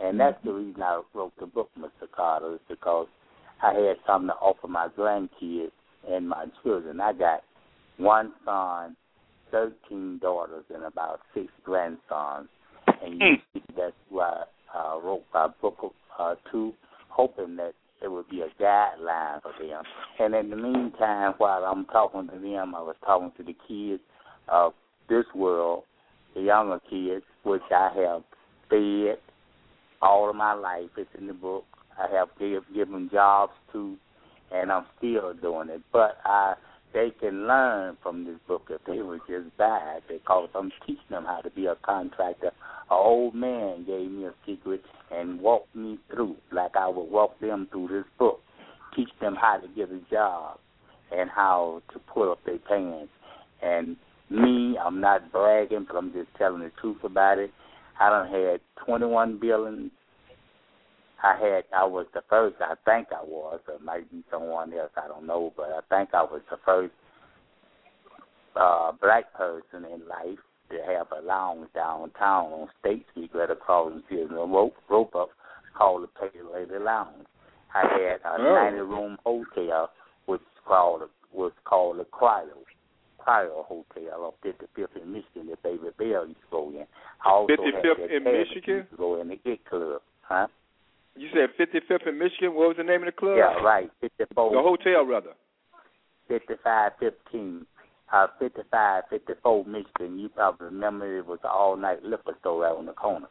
[0.01, 2.09] And that's the reason I wrote the book, Mr.
[2.15, 3.07] Carter, is because
[3.61, 5.71] I had something to offer my grandkids
[6.07, 7.01] and my children.
[7.01, 7.43] I got
[7.97, 8.95] one son,
[9.51, 12.49] thirteen daughters, and about six grandsons.
[13.03, 14.43] And you see, that's why
[14.73, 16.73] I uh, wrote my book uh, two,
[17.09, 19.83] hoping that it would be a guideline for them.
[20.19, 24.01] And in the meantime, while I'm talking to them, I was talking to the kids
[24.47, 24.73] of
[25.09, 25.83] this world,
[26.35, 28.23] the younger kids, which I have
[28.69, 29.17] fed
[30.01, 30.89] all of my life.
[30.97, 31.65] It's in the book.
[31.97, 33.95] I have give, given jobs to,
[34.51, 35.81] and I'm still doing it.
[35.91, 36.53] But I,
[36.93, 41.25] they can learn from this book if they would just it because I'm teaching them
[41.25, 42.51] how to be a contractor.
[42.89, 44.81] An old man gave me a secret
[45.11, 48.39] and walked me through, like I would walk them through this book,
[48.95, 50.59] teach them how to get a job
[51.11, 53.11] and how to pull up their pants.
[53.61, 53.97] And
[54.29, 57.51] me, I'm not bragging, but I'm just telling the truth about it.
[57.99, 59.91] I done had 21 billings.
[61.23, 64.71] I had, I was the first, I think I was, or it might be someone
[64.73, 66.93] else, I don't know, but I think I was the first
[68.55, 70.39] uh, black person in life
[70.69, 75.15] to have a lounge downtown on State Street right across the field, a rope, rope
[75.15, 75.29] up
[75.77, 77.25] called the Pay Lady Lounge.
[77.73, 78.53] I had a Oh.
[78.55, 79.91] 90 room hotel,
[80.25, 82.63] which called was called the Cryo.
[83.19, 86.85] Cryo Hotel on 55th in Michigan that Baby Bell used to go in.
[87.25, 88.75] I also 55th had that in Michigan?
[88.77, 90.47] used to go in the Get Club, huh?
[91.17, 92.53] You said 55th in Michigan.
[92.53, 93.37] What was the name of the club?
[93.37, 93.89] Yeah, right.
[94.01, 94.51] 54.
[94.51, 95.33] The hotel, rather.
[96.27, 97.65] 5515,
[98.13, 100.19] uh, 55, 54 Michigan.
[100.19, 103.27] You probably remember it was an all night liquor store right on the corner.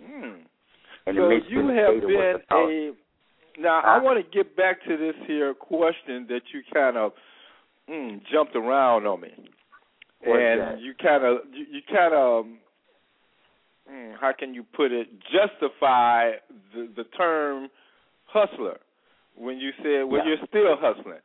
[0.00, 0.44] Hmm.
[1.06, 2.92] And so you have been a.
[3.58, 7.12] Now I want to get back to this here question that you kind of
[7.90, 9.28] mm, jumped around on me,
[10.24, 10.80] What's and that?
[10.80, 12.56] you kind of you, you kind of mm,
[14.20, 16.32] how can you put it justify
[16.74, 17.68] the the term
[18.26, 18.78] hustler
[19.36, 20.34] when you said well Yeah.
[20.36, 21.20] you're still hustling.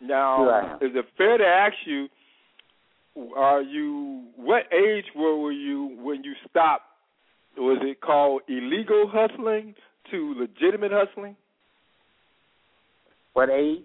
[0.00, 2.08] Now is it fair to ask you?
[3.36, 6.84] Are you what age were, were you when you stopped?
[7.56, 9.74] Was it called illegal hustling
[10.10, 11.36] to legitimate hustling?
[13.34, 13.84] What age?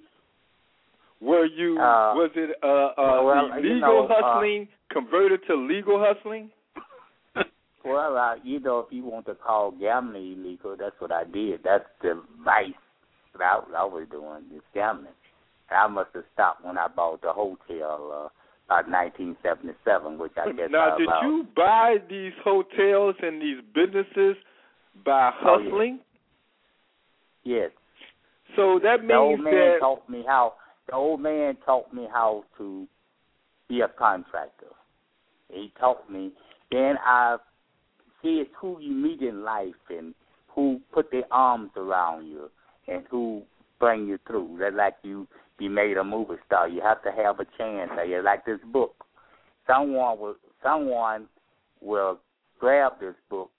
[1.22, 5.56] Were you Uh, was it uh, uh well, illegal you know, uh, hustling converted to
[5.56, 6.50] legal hustling?
[7.86, 11.62] Well, uh, you know, if you want to call gambling illegal, that's what I did.
[11.64, 12.72] That's the vice
[13.34, 15.14] that I, I was doing, is gambling.
[15.70, 18.30] And I must have stopped when I bought the hotel uh,
[18.82, 23.62] about 1977, which I guess now, I did about, you buy these hotels and these
[23.74, 24.36] businesses
[25.06, 26.00] by Oh, hustling?
[27.44, 27.72] Yes.
[28.56, 30.54] So that means the old man that taught me how.
[30.88, 32.88] The old man taught me how to
[33.68, 34.66] be a contractor.
[35.50, 36.32] He taught me.
[36.72, 37.38] Then I
[38.22, 40.14] see it's who you meet in life and
[40.48, 42.50] who put their arms around you
[42.88, 43.44] and who
[43.80, 44.58] bring you through.
[44.60, 46.68] That like you be made a movie star.
[46.68, 47.92] You have to have a chance.
[48.08, 48.94] You like this book.
[49.68, 51.28] Someone will someone
[51.82, 52.20] will
[52.60, 53.52] grab this book.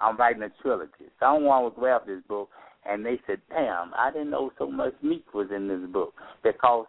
[0.00, 1.10] I'm writing a trilogy.
[1.20, 2.48] Someone will grab this book
[2.86, 6.86] and they said, "Damn, I didn't know so much meat was in this book." Because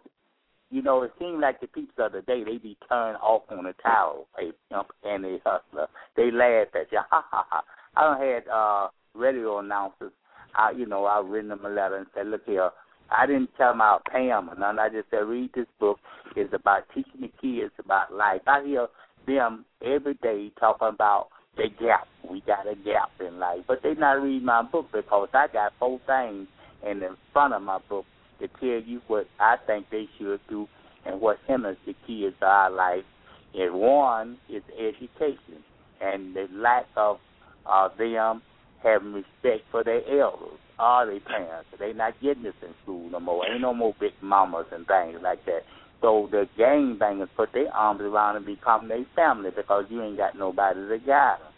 [0.70, 3.64] you know, it seemed like the people of the day they be turned off on
[3.64, 5.88] the towel, a pimp and a hustler.
[6.16, 7.00] They laugh at you.
[7.10, 7.62] Ha ha ha.
[7.96, 10.12] I done had uh radio announcers.
[10.54, 12.70] I you know, I written them a letter and said, Look here,
[13.10, 14.78] I didn't tell them I'll or nothing.
[14.78, 15.98] I just said, read this book.
[16.36, 18.42] It's about teaching the kids about life.
[18.46, 18.86] I hear
[19.26, 22.06] them every day talking about the gap.
[22.28, 23.60] We got a gap in life.
[23.66, 26.46] But they not reading my book because I got four things
[26.86, 28.06] and in front of my book
[28.40, 30.66] to tell you what I think they should do
[31.06, 33.04] and what hinders the kids of our life.
[33.54, 35.64] And one is education
[36.00, 37.18] and the lack of
[37.66, 38.42] uh, them
[38.82, 41.68] having respect for their elders or their parents.
[41.78, 43.46] They not getting this in school no more.
[43.46, 45.62] Ain't no more big mamas and things like that.
[46.00, 50.16] So the gang bangers put their arms around and become their family because you ain't
[50.16, 51.52] got nobody to guide them.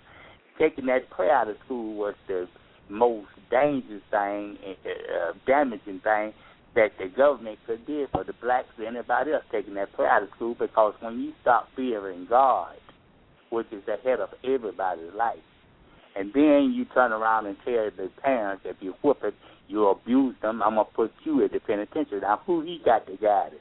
[0.59, 2.49] Taking that prayer out of school was the
[2.89, 6.33] most dangerous thing, uh, damaging thing
[6.75, 10.23] that the government could do for the blacks or anybody else taking that prayer out
[10.23, 12.77] of school because when you stop fearing God,
[13.51, 15.37] which is the head of everybody's life,
[16.17, 19.35] and then you turn around and tell the parents if you whip it,
[19.69, 22.21] you abuse them, I'm gonna put you at the penitentiary.
[22.21, 23.61] Now who he got to guide us?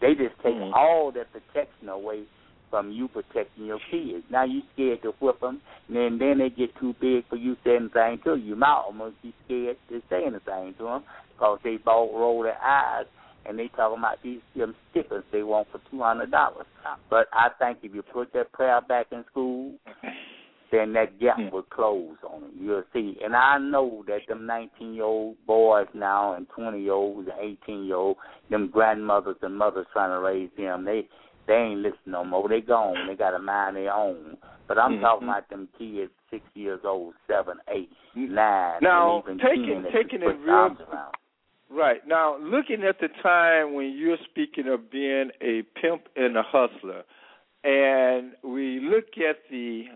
[0.00, 0.74] They just take Mhm.
[0.74, 2.24] all that protection away
[2.70, 4.24] from you protecting your kids.
[4.30, 7.54] Now you scared to whip them, and then then they get too big for you
[7.54, 8.50] to say anything to you.
[8.50, 11.04] You might almost be scared to say anything to them
[11.36, 13.06] because they both roll their eyes
[13.44, 16.66] and they talking about these them stickers they want for two hundred dollars.
[17.10, 19.74] But I think if you put that prayer back in school,
[20.72, 21.52] then that gap Mm.
[21.52, 22.50] will close on it.
[22.60, 23.16] You'll see.
[23.24, 27.56] And I know that them 19 year old boys now and 20 year olds and
[27.64, 28.16] 18 year old,
[28.50, 31.06] them grandmothers and mothers trying to raise them, they
[31.46, 32.48] they ain't listening no more.
[32.48, 33.06] They gone.
[33.06, 34.36] They got a mind their own.
[34.66, 35.02] But I'm Mhm.
[35.02, 39.82] talking about them kids, six years old, seven, eight, nine, Now, and even taking- 10
[39.84, 41.14] that taking it real- arms around.
[41.70, 42.06] Right.
[42.06, 47.02] Now, looking at the time when you're speaking of being a pimp and a hustler,
[47.64, 49.86] and we look at the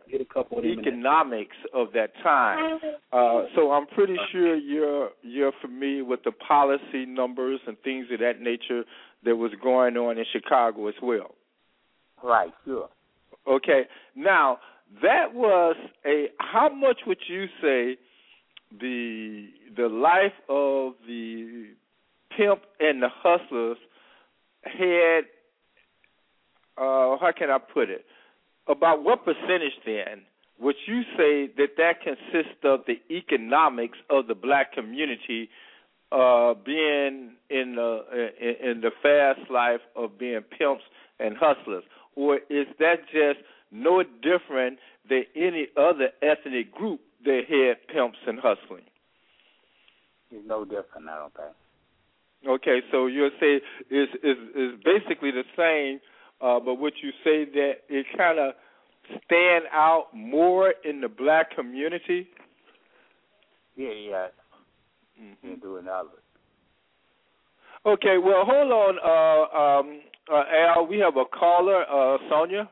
[0.64, 2.80] economics of that time,
[3.12, 8.18] uh, so I'm pretty sure you're you're familiar with the policy numbers and things of
[8.18, 8.82] that nature
[9.24, 11.36] that was going on in Chicago as well.
[12.24, 12.88] Right, sure.
[13.48, 13.82] Okay.
[14.16, 14.58] Now
[15.02, 16.26] that was a.
[16.38, 17.96] How much would you say
[18.78, 21.70] the the life of the
[22.36, 23.78] pimp and the hustlers
[24.62, 25.22] had?
[26.76, 28.04] Uh, how can I put it?
[28.68, 30.22] About what percentage then
[30.60, 35.48] would you say that that consists of the economics of the black community
[36.12, 40.82] uh, being in the in, in the fast life of being pimps
[41.18, 41.84] and hustlers,
[42.16, 43.40] or is that just
[43.70, 48.84] no different than any other ethnic group that had pimps and hustling?
[50.30, 51.56] It's no different, I don't think.
[52.48, 53.56] Okay, so you'll say
[53.90, 56.00] is is is basically the same,
[56.40, 58.54] uh, but would you say that it kind of
[59.24, 62.28] stand out more in the black community?
[63.76, 64.26] Yeah, yeah.
[65.20, 65.48] Mm-hmm.
[65.48, 66.08] You do another.
[67.84, 70.00] Okay, well, hold on, uh, um,
[70.32, 70.44] uh,
[70.76, 70.86] Al.
[70.86, 72.68] We have a caller, uh, Sonja.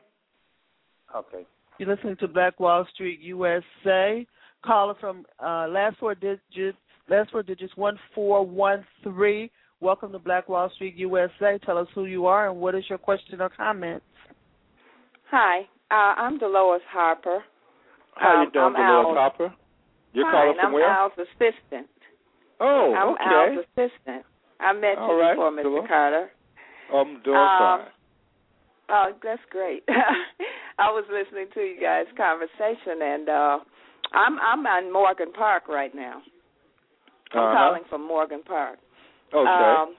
[1.15, 1.45] Okay.
[1.79, 4.25] You're listening to Black Wall Street USA.
[4.63, 6.77] Caller from uh, last four digits,
[7.09, 9.49] last four digits one four one three.
[9.79, 11.57] Welcome to Black Wall Street USA.
[11.65, 14.03] Tell us who you are and what is your question or comment.
[15.31, 15.59] Hi,
[15.91, 17.43] uh, I'm Dolores Harper.
[18.15, 19.53] How Um, you doing, I'm Dolores Al's- Hopper?
[20.11, 20.89] You're Fine, calling from I'm where?
[20.89, 21.87] Al's assistant.
[22.59, 23.23] oh, I'm okay.
[23.55, 24.25] Al's assistant.
[24.59, 25.63] I met All you right, before, Mr.
[25.63, 25.87] Dolores.
[25.87, 26.31] Carter.
[26.93, 27.87] I'm doing Um, fine.
[28.91, 29.83] Oh, that's great.
[30.79, 33.59] I was listening to you guys' conversation, and uh
[34.13, 36.21] I'm I'm on Morgan Park right now.
[37.33, 37.57] I'm Uh-huh.
[37.57, 38.79] calling from Morgan Park.
[39.33, 39.47] Okay.
[39.47, 39.95] Um,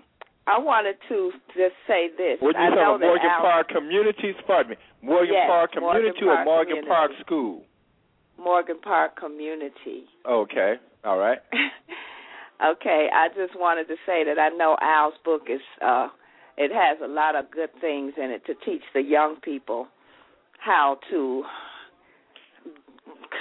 [0.47, 2.39] I wanted to just say this.
[2.41, 3.07] what do I you know talking about?
[3.07, 4.35] Morgan Al- Park Communities?
[4.47, 4.77] Pardon me.
[5.03, 6.89] Morgan Yes, Park Morgan Community or Park Morgan Community.
[6.89, 7.63] Park School?
[8.39, 10.07] Morgan Park Community.
[10.27, 10.75] Okay.
[11.05, 11.39] All right.
[12.65, 16.09] okay, I just wanted to say that I know Al's book is uh
[16.57, 19.87] it has a lot of good things in it to teach the young people
[20.59, 21.45] how to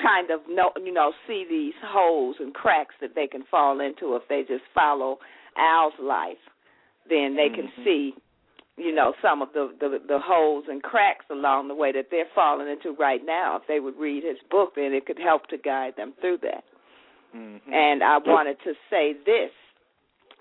[0.01, 4.15] kind of know you know see these holes and cracks that they can fall into
[4.15, 5.17] if they just follow
[5.57, 6.37] Al's life
[7.09, 7.83] then they can Mhm.
[7.83, 8.13] see
[8.77, 12.29] you know some of the, the the holes and cracks along the way that they're
[12.33, 15.57] falling into right now if they would read his book then it could help to
[15.57, 16.63] guide them through that
[17.35, 17.71] Mm-hmm.
[17.71, 19.51] and I wanted to say this.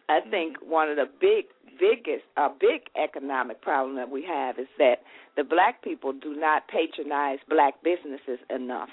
[0.09, 1.45] I think one of the big,
[1.79, 5.03] biggest, a big economic problem that we have is that
[5.37, 8.89] the black people do not patronize black businesses enough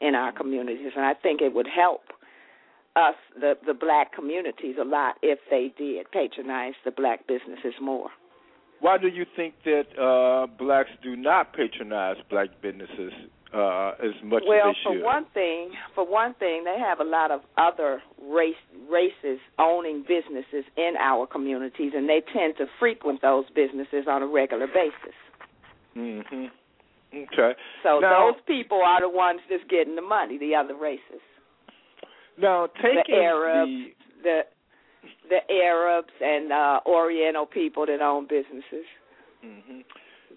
[0.00, 2.02] in our communities, and I think it would help
[2.96, 8.08] us, the the black communities, a lot if they did patronize the black businesses more.
[8.80, 13.12] Why do you think that uh, blacks do not patronize black businesses
[13.54, 17.04] uh, as much well, as they for one thing, for one thing, they have a
[17.04, 18.54] lot of other race
[18.90, 24.26] races owning businesses in our communities, and they tend to frequent those businesses on a
[24.26, 25.16] regular basis.
[25.94, 26.46] hmm
[27.32, 27.54] Okay.
[27.82, 31.20] So Now- those people are the ones that's getting the money, the other races,
[32.38, 33.70] Now, taking the Arabs,
[34.22, 34.42] the
[35.30, 38.84] the the Arabs and uh Oriental people that own businesses.
[39.44, 39.84] Mhm.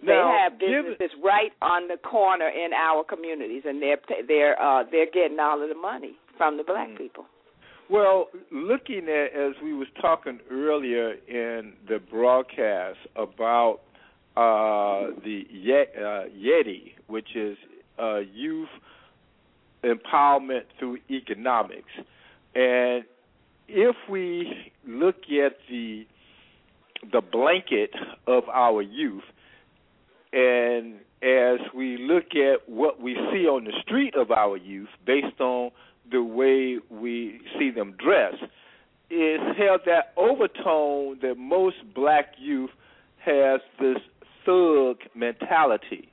[0.02, 4.60] They Now, have given- businesses right on the corner in our communities, and they're they're
[4.60, 6.96] uh they're getting all of the money from the black Mm.
[6.96, 7.26] people.
[7.90, 13.80] Well, looking at as we was talking earlier in the broadcast about
[14.40, 17.58] uh, the Ye- uh, Yeti, which is
[18.02, 18.70] uh, youth
[19.84, 21.90] empowerment through economics,
[22.54, 23.04] and
[23.68, 26.06] if we look at the
[27.12, 27.90] the blanket
[28.26, 29.24] of our youth,
[30.32, 35.40] and as we look at what we see on the street of our youth, based
[35.40, 35.70] on
[36.10, 38.34] the way we see them dress,
[39.10, 42.70] is held that overtone that most black youth
[43.18, 43.98] has this
[44.44, 46.08] thug mentality.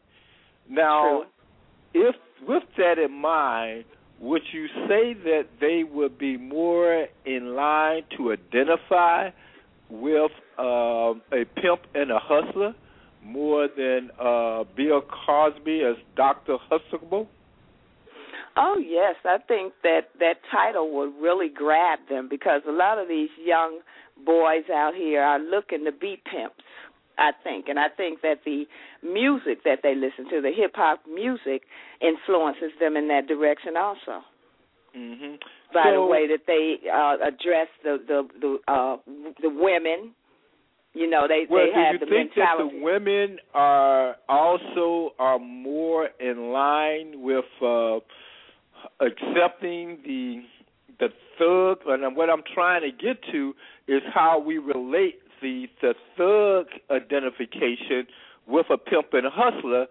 [0.70, 1.24] Now,
[1.94, 2.16] if
[2.48, 3.86] with that in mind,
[4.20, 9.30] would you say that they would be more in line to identify
[9.90, 12.74] with uh, a pimp and a hustler
[13.24, 17.28] more than uh, Bill Cosby as Doctor Huxtable?
[18.56, 23.08] Oh yes, I think that that title would really grab them because a lot of
[23.08, 23.82] these young
[24.26, 26.64] boys out here are looking to be pimps.
[27.18, 28.66] I think, and I think that the
[29.04, 31.64] music that they listen to, the hip hop music,
[32.02, 34.24] influences them in that direction also.
[34.96, 35.36] Mm-hmm.
[35.74, 38.98] By so, the way that they uh, address the the the uh,
[39.42, 40.14] the women,
[40.94, 42.64] you know, they well, they do have you the think mentality.
[42.64, 48.00] that the women are also are more in line with uh,
[49.02, 50.42] accepting the
[51.00, 51.80] the thug?
[51.88, 53.54] And what I'm trying to get to
[53.88, 58.08] is how we relate the the thug identification
[58.48, 59.88] with a pimp and a hustler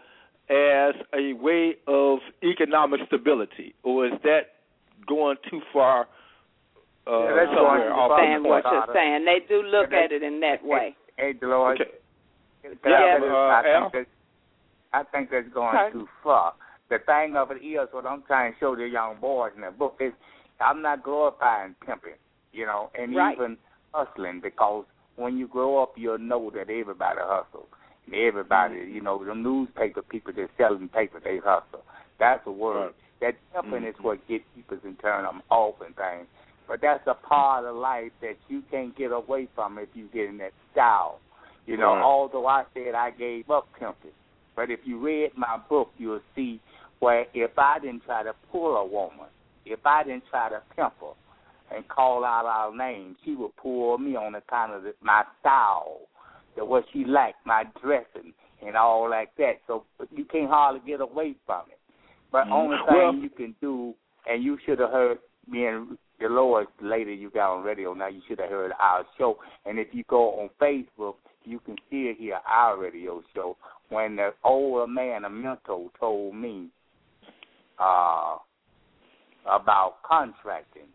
[0.49, 4.63] as a way of economic stability, or is that
[5.07, 6.09] going too far?
[7.07, 8.75] Uh, Yeah, that's somewhere going off too the Understand what point?
[8.87, 9.25] you're saying.
[9.25, 10.97] They do look Yeah, at it in that way.
[11.17, 11.81] Hey, Dolores.
[11.81, 11.91] Okay.
[12.85, 14.07] Yeah, I, uh, I think that
[14.93, 15.93] I think that's going Okay.
[15.93, 16.55] too far.
[16.89, 19.71] The thing of it is, what I'm trying to show the young boys in the
[19.71, 20.13] book is,
[20.61, 22.19] I'm not glorifying pimping,
[22.53, 23.35] you know, and Right.
[23.35, 23.59] even
[23.93, 24.87] hustling because
[25.17, 27.69] when you grow up, you'll know that everybody hustles.
[28.07, 28.95] And everybody, Mm-hmm.
[28.95, 31.83] you know, the newspaper people that selling paper, they hustle.
[32.19, 32.95] That's a word.
[33.21, 34.05] That pimping is Mhm.
[34.05, 36.27] what get people and turn them off and things.
[36.69, 40.29] But that's a part of life that you can't get away from if you get
[40.29, 41.21] in that style.
[41.67, 42.03] You know, Right.
[42.03, 44.13] although I said I gave up pimping,
[44.55, 46.61] but if you read my book, you'll see
[47.01, 49.27] where if I didn't try to pull a woman,
[49.65, 51.15] if I didn't try to pimp her
[51.75, 56.01] and call out our names, she would pull me on account of my style,
[56.57, 58.33] the what she liked, my dressing
[58.67, 59.55] and all like that.
[59.67, 61.79] So you can't hardly get away from it.
[62.33, 62.53] But Mm.
[62.53, 63.95] only thing Well- you can do,
[64.27, 68.07] and you should have heard me and the Lord lady you got on radio now,
[68.07, 69.39] you should have heard our show.
[69.65, 73.57] And if you go on Facebook, you can still hear our radio show.
[73.91, 76.71] When the older man, a mentor, told me
[77.79, 78.39] uh,
[79.45, 80.89] about contracting.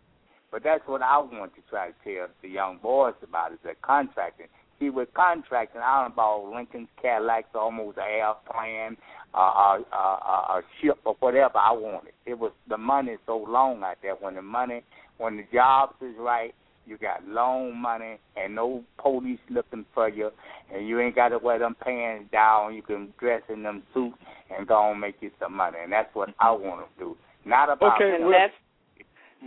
[0.52, 3.82] But that's what I want to try to tell the young boys about is that
[3.82, 4.48] contracting.
[4.80, 8.98] See, with contracting, I don't bought Lincoln's Cadillacs, almost an airplane,
[9.34, 12.14] uh, a, a, a, a ship, or whatever I wanted.
[12.26, 14.16] It was the money so long out there.
[14.16, 14.82] When the money,
[15.20, 16.54] when the jobs is right,
[16.86, 20.32] you got loan money and no police looking for you,
[20.74, 22.74] and you ain't got to wear them pants down.
[22.74, 24.18] You can dress in them suits
[24.50, 27.18] and go and make you some money, and that's what I want to do.
[27.46, 28.54] Not about Okay, And that's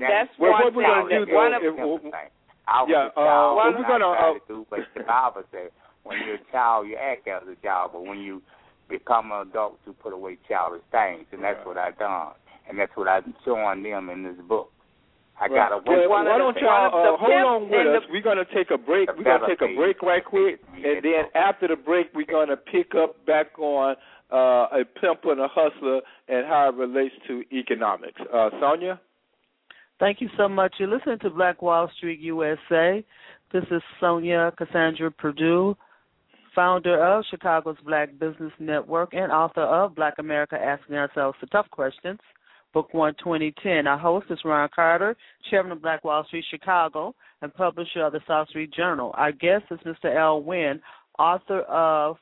[0.00, 2.30] that- that's Well, what we're gonna do, though, one of if- simple thing.
[2.66, 5.44] I was Yeah, a child, uh, when we're gonna, uh, to do, but the Bible
[5.52, 5.70] says
[6.02, 8.40] when you're a child, you act as a child, but when you
[8.88, 12.32] become an adult, you put away childish things, and that's what I done,
[12.68, 14.70] and that's what I'm showing them in this book.
[15.40, 17.86] I got to Well, one why don't y'all one of the uh, hold on with
[17.88, 18.06] us?
[18.06, 19.08] the- We're gonna take a break.
[19.16, 22.94] We're gonna take a break right quick, and then after the break, we're gonna pick
[22.94, 23.96] up back on
[24.30, 28.20] uh, a pimp and a hustler and how it relates to economics.
[28.32, 28.98] Uh, Sonja.
[30.00, 30.74] Thank you so much.
[30.78, 33.04] You're listening to Black Wall Street USA.
[33.52, 35.76] This is Sonja Cassandra Perdue,
[36.52, 41.70] founder of Chicago's Black Business Network and author of Black America Asking Ourselves the Tough
[41.70, 42.18] Questions,
[42.72, 43.86] Book One 2010.
[43.86, 45.16] Our host is Ron Carter,
[45.48, 49.12] chairman of Black Wall Street Chicago and publisher of the South Street Journal.
[49.16, 50.12] Our guest is Mr.
[50.12, 50.80] Al Wynn,
[51.20, 52.16] author of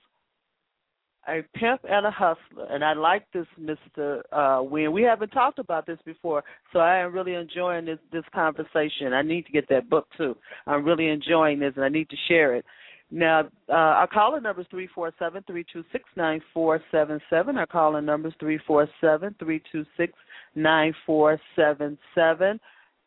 [1.29, 2.67] a pimp and a hustler.
[2.71, 4.23] And I like this, Mr.
[4.33, 4.63] Uh.
[4.63, 6.43] We haven't talked about this before,
[6.73, 9.13] so I am really enjoying this this conversation.
[9.13, 10.37] I need to get that book too.
[10.67, 12.65] I'm really enjoying this, and I need to share it.
[13.11, 17.21] Now, uh, our caller number is three four seven three two six nine four seven
[17.29, 17.59] seven.
[17.59, 20.15] Our caller number is three four seven three two six
[20.55, 22.59] nine four seven seven.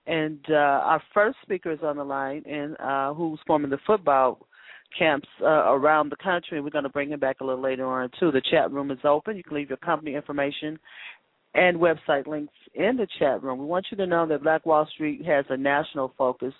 [0.07, 4.45] And uh, our first speaker is on the line, and uh, who's forming the football
[4.97, 6.61] camps uh, around the country.
[6.61, 8.31] We're going to bring him back a little later on too.
[8.31, 9.37] The chat room is open.
[9.37, 10.79] You can leave your company information
[11.53, 13.59] and website links in the chat room.
[13.59, 16.53] We want you to know that Black Wall Street has a national focus.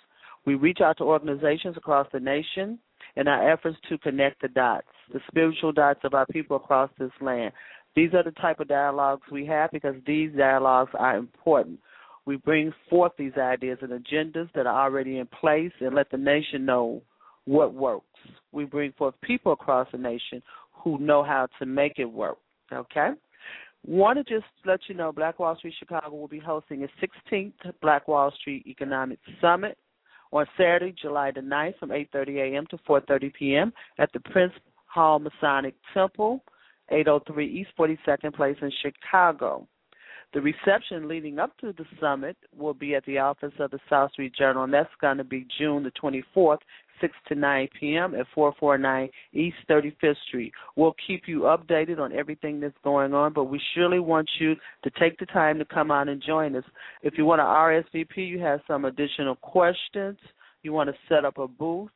[0.46, 2.78] We reach out to organizations across the nation
[3.16, 7.10] in our efforts to connect the dots, the spiritual dots of our people across this
[7.20, 7.52] land.
[7.94, 11.78] These are the type of dialogues we have because these dialogues are important.
[12.26, 16.18] We bring forth these ideas and agendas that are already in place and let the
[16.18, 17.02] nation know
[17.46, 18.04] what works.
[18.52, 20.42] We bring forth people across the nation
[20.72, 22.38] who know how to make it work.
[22.72, 23.10] Okay?
[23.86, 27.52] Want to just let you know Black Wall Street Chicago will be hosting its 16th
[27.80, 29.78] Black Wall Street Economic Summit
[30.32, 32.66] on Saturday, July the 9th from 8:30 a.m.
[32.70, 33.72] to 4:30 p.m.
[33.98, 34.52] at the Prince
[34.86, 36.42] Hall Masonic Temple,
[36.90, 39.66] 803 East 42nd Place in Chicago.
[40.34, 44.10] The reception leading up to the summit will be at the office of the South
[44.12, 46.58] Street Journal, and that's going to be June the 24th
[47.00, 48.14] 6 to 9 p.m.
[48.14, 50.52] at 449 East 35th Street.
[50.76, 54.90] We'll keep you updated on everything that's going on, but we surely want you to
[54.98, 56.64] take the time to come out and join us.
[57.02, 60.18] If you want to RSVP, you have some additional questions,
[60.62, 61.90] you want to set up a booth,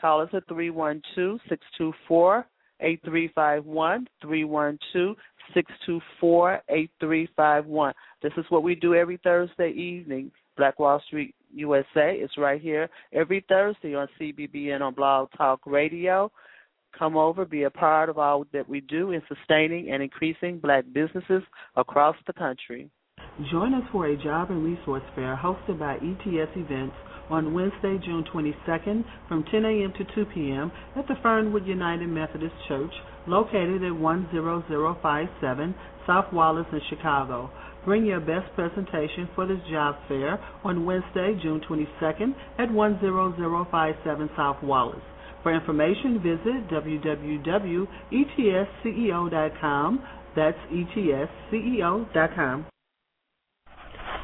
[0.00, 2.46] call us at 312 624
[2.80, 5.16] 8351 312
[5.54, 7.94] 624 8351.
[8.22, 10.30] This is what we do every Thursday evening.
[10.56, 12.14] Black Wall Street USA.
[12.14, 16.30] It's right here every Thursday on CBBN on Blog Talk Radio.
[16.98, 20.84] Come over, be a part of all that we do in sustaining and increasing black
[20.92, 21.42] businesses
[21.76, 22.90] across the country.
[23.50, 26.94] Join us for a job and resource fair hosted by ETS Events
[27.28, 29.92] on Wednesday, June 22nd from 10 a.m.
[29.98, 30.72] to 2 p.m.
[30.96, 32.92] at the Fernwood United Methodist Church
[33.26, 35.74] located at 10057
[36.06, 37.50] South Wallace in Chicago.
[37.86, 44.60] Bring your best presentation for this job fair on Wednesday, June 22nd at 10057 South
[44.60, 44.98] Wallace.
[45.44, 47.88] For information, visit www.etsceo.com.
[50.34, 52.66] That's etsceo.com.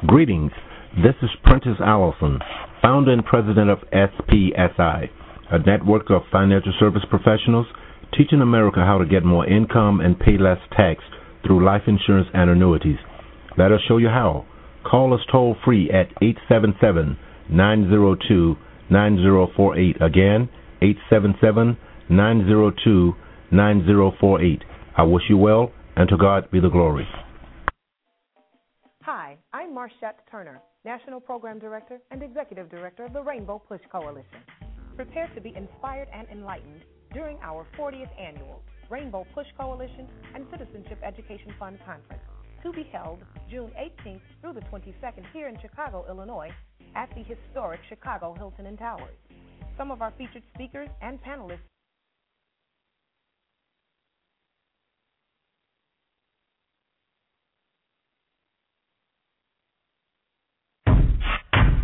[0.07, 0.51] Greetings.
[0.97, 2.39] This is Prentice Allison,
[2.81, 5.07] founder and president of SPSI,
[5.51, 7.67] a network of financial service professionals
[8.17, 11.01] teaching America how to get more income and pay less tax
[11.47, 12.97] through life insurance and annuities.
[13.55, 14.45] Let us show you how.
[14.89, 17.17] Call us toll free at 877
[17.49, 18.55] 902
[18.89, 20.01] 9048.
[20.01, 20.49] Again,
[20.81, 21.77] 877
[22.09, 23.13] 902
[23.51, 24.63] 9048.
[24.97, 27.07] I wish you well, and to God be the glory.
[29.03, 34.41] Hi, I'm Marshette Turner, National Program Director and Executive Director of the Rainbow Push Coalition.
[34.95, 36.81] Prepare to be inspired and enlightened
[37.13, 42.23] during our 40th annual Rainbow Push Coalition and Citizenship Education Fund Conference
[42.63, 43.19] to be held
[43.51, 46.49] June 18th through the 22nd here in Chicago, Illinois,
[46.95, 49.17] at the historic Chicago Hilton and Towers.
[49.77, 51.59] Some of our featured speakers and panelists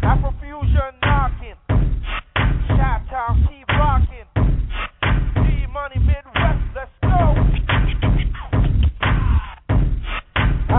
[0.02, 1.56] Afrofusion knocking,
[3.70, 4.09] rocking,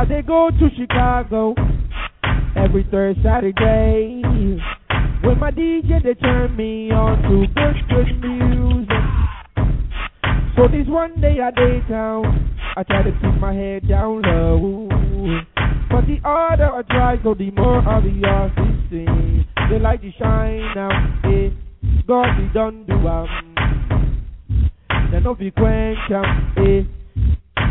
[0.00, 1.54] I they go to Chicago
[2.56, 4.22] every third Saturday.
[5.22, 8.88] With my DJ, they turn me on to good, good music.
[10.56, 14.88] So this one day I day town, I try to keep my head down low.
[15.90, 19.44] But the harder I try, so the more obvious it seems.
[19.68, 21.50] They like to shine now, eh?
[22.08, 23.28] God, he done do um.
[25.12, 26.99] They no am, eh?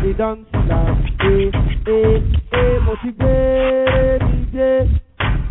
[0.02, 1.50] He done slam, eh?
[1.86, 2.20] Eh?
[2.52, 2.78] Eh?
[2.84, 4.88] Mo ti gbé mi dé,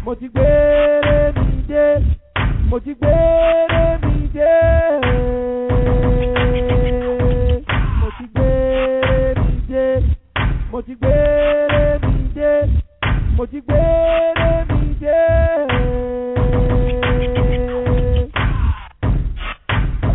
[0.03, 1.85] mo ti gbé mi dé,
[2.69, 3.15] mo ti gbé
[4.03, 4.55] mi dé.
[7.99, 8.49] Mo ti gbé
[9.37, 9.87] mi dé,
[10.71, 11.15] mo ti gbé
[12.03, 12.51] mi dé,
[13.37, 13.83] mo ti gbé
[14.69, 15.21] mi dé.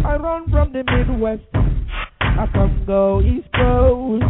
[0.05, 1.43] I run from the Midwest,
[2.21, 4.25] I come go East Coast.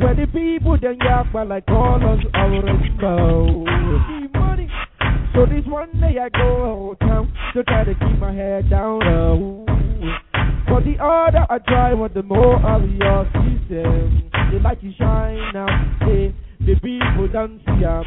[0.00, 3.64] Where the people then yak but like all us already know.
[4.08, 4.68] See money.
[5.34, 9.64] So this one day I go town to try to keep my head down low.
[10.68, 14.30] But the harder I try, what the more obvious system.
[14.50, 15.96] They like to shine now.
[16.00, 18.04] Hey, the people don't see 'em.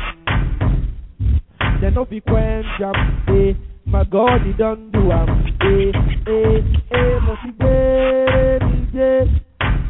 [1.81, 2.95] They no be quench 'em.
[3.27, 5.27] Hey, my God, he done do 'em.
[5.61, 5.91] Hey,
[6.25, 9.46] hey, hey, mo ti gbé mi dé.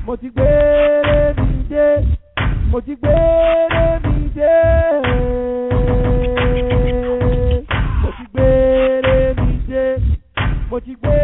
[0.08, 1.88] Mo ti gbé mi dé.
[2.72, 3.16] Mo ti gbé
[4.06, 4.56] mi dé.
[8.02, 8.50] Mo ti gbé
[9.38, 9.86] mi dé.
[10.70, 11.18] Mo ti gbé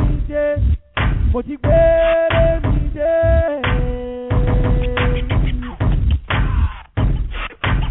[0.00, 0.44] mi dé.
[1.32, 1.80] Mo ti gbé
[2.64, 3.16] mi dé.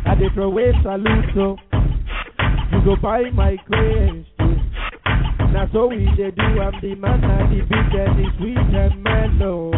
[0.09, 1.55] I dey throw away salute so
[2.71, 4.25] you go buy my grace
[5.53, 9.03] Na so we dey do I'm the man and the beat and the sweet and
[9.03, 9.71] mellow.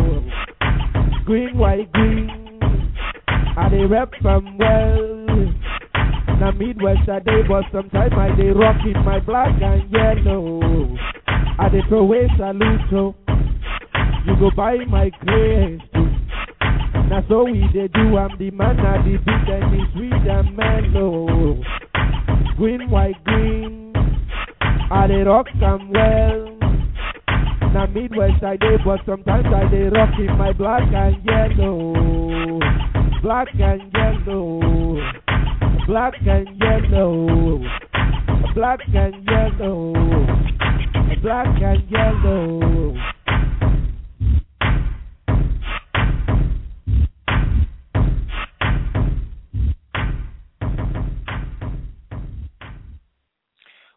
[1.26, 2.30] Green, white, green.
[3.58, 5.26] I dey rap from well.
[6.40, 10.96] Na Midwest I dey, but sometimes I dey rock in my black and yellow.
[11.60, 13.16] I dey throw away salute so
[14.26, 16.10] you go buy my grace too.
[17.10, 20.56] Na so we dey do I'm the man and the beat and the sweet and
[20.56, 21.64] mellow.
[22.58, 23.91] Green, white, green.
[24.92, 26.58] I dey rock am well.
[27.74, 32.60] Na Midwest I dey, but sometimes I dey rock in my black and yellow.
[33.22, 35.00] black and yellow,
[35.88, 37.60] black and yellow,
[38.54, 39.94] black and yellow,
[41.22, 42.96] black and yellow.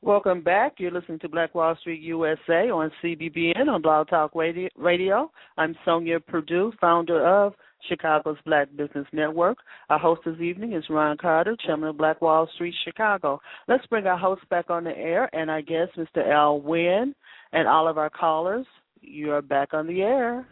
[0.05, 0.75] Welcome back.
[0.77, 5.31] You're listening to Black Wall Street USA on CBBN on Blog Talk Radio.
[5.57, 7.55] I'm Sonja Perdue, founder of
[7.89, 9.57] Chicago's Black Business Network.
[9.89, 13.41] Our host this evening is Ron Carter, chairman of Black Wall Street Chicago.
[13.67, 16.31] Let's bring our host back on the air, and I guess Mr.
[16.31, 17.15] Al Wynn
[17.55, 18.67] and all of our callers,
[19.01, 20.47] you are back on the air.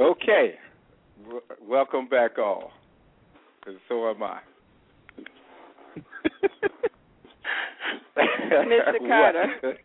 [0.00, 0.54] Okay.
[1.24, 2.70] W- welcome back, all.
[3.88, 4.38] So am I.
[8.16, 8.98] Mr.
[9.08, 9.78] Carter,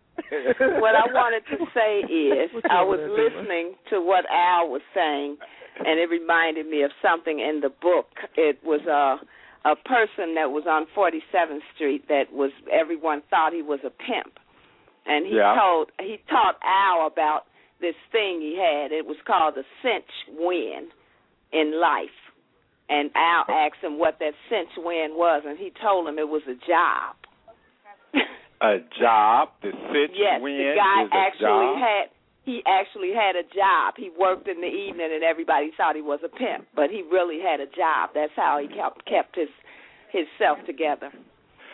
[0.80, 5.38] what I wanted to say is I was listening to what Al was saying,
[5.80, 8.08] and it reminded me of something in the book.
[8.38, 9.18] It was a
[9.66, 14.40] a person that was on 47th Street that was everyone thought he was a pimp,
[15.06, 15.56] and he Yeah.
[15.60, 17.44] told he taught Al about
[17.82, 18.92] this thing he had.
[18.94, 20.90] It was called the cinch win
[21.52, 22.16] in life.
[22.90, 26.42] And Al asked him what that cinch win was, and he told him it was
[26.50, 27.16] a job.
[28.62, 32.10] A job, the cinch yes, win the guy is actually had
[32.44, 33.94] he actually had a job.
[33.96, 37.40] He worked in the evening, and everybody thought he was a pimp, but he really
[37.40, 38.10] had a job.
[38.16, 39.50] That's how he kept kept his
[40.12, 41.12] his self together.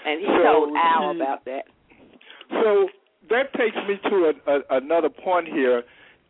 [0.06, 1.66] And he So told Al he- about that.
[2.52, 2.90] So
[3.30, 5.80] that takes me to a, a, another point here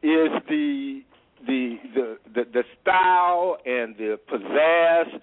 [0.03, 1.01] is the
[1.45, 5.21] the, the the the style and the pizzazz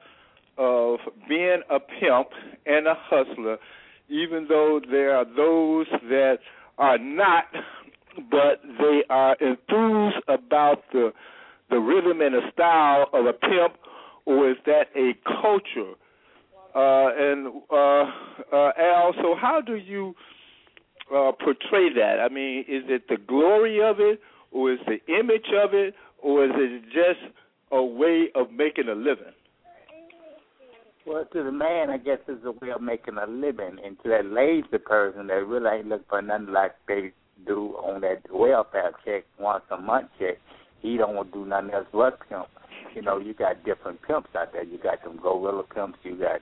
[0.58, 0.98] of
[1.28, 2.28] being a pimp
[2.66, 3.58] and a hustler,
[4.08, 6.38] even though there are those that
[6.78, 7.44] are not,
[8.30, 11.12] but they are enthused about the
[11.70, 13.76] the rhythm and the style of a pimp,
[14.26, 15.94] or is that a culture?
[16.74, 18.04] Uh, and uh,
[18.52, 20.14] uh, Al, so how do you
[21.14, 22.16] uh, portray that?
[22.20, 24.20] I mean, is it the glory of it,
[24.50, 27.34] or is the image of it, or is it just
[27.70, 29.34] a way of making a living?
[31.04, 34.08] Well, to the man, I guess it's a way of making a living, and to
[34.10, 37.12] that lazy person that really ain't looking for nothing like they
[37.44, 40.38] do on that welfare check once a month check,
[40.80, 42.46] he don't want to do nothing else but pimp.
[42.94, 44.64] You know, you got different pimps out there.
[44.64, 45.98] You got them gorilla pimps.
[46.04, 46.40] You got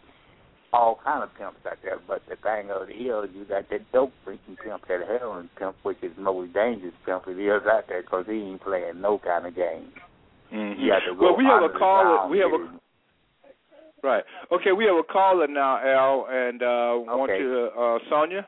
[0.73, 1.99] all kind of pimps out there.
[2.07, 5.77] But the thing of it is, you got that dope drinking pimp, that heroin pimp,
[5.83, 9.19] which is the most dangerous pimp it is out there because he ain't playing no
[9.19, 9.93] kind of game.
[10.53, 10.81] Mm-hmm.
[10.81, 12.29] You got to go Well, we have a the caller.
[12.29, 14.25] We have get a right.
[14.53, 17.41] Okay, we have a caller now, Al, and uh, want Okay.
[17.41, 18.45] you, uh, Sonja.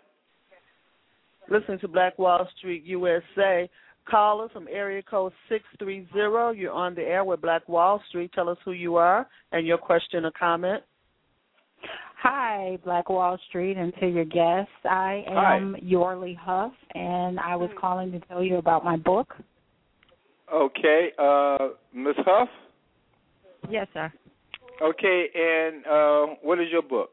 [1.50, 3.68] Listen to Black Wall Street USA.
[4.08, 6.58] Caller from area code 630.
[6.58, 8.32] You're on the air with Black Wall Street.
[8.34, 10.82] Tell us who you are and your question or comment.
[12.22, 14.70] Hi, Black Wall Street, and to your guests.
[14.88, 19.34] I am Yorley Huff, and I was calling to tell you about my book.
[20.54, 22.48] Okay, uh, Miss Huff.
[23.68, 24.12] Yes, sir.
[24.80, 27.10] Okay, and uh, what is your book?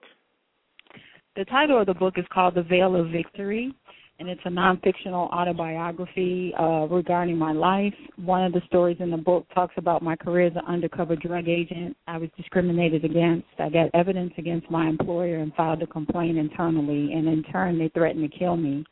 [1.36, 3.74] The title of the book is called The Veil of Victory,
[4.20, 7.94] and it's a non-fictional autobiography uh, regarding my life.
[8.18, 11.48] One of the stories in the book talks about my career as an undercover drug
[11.48, 11.96] agent.
[12.06, 13.48] I was discriminated against.
[13.58, 17.90] I got evidence against my employer and filed a complaint internally, and in turn, they
[17.90, 18.84] threatened to kill me.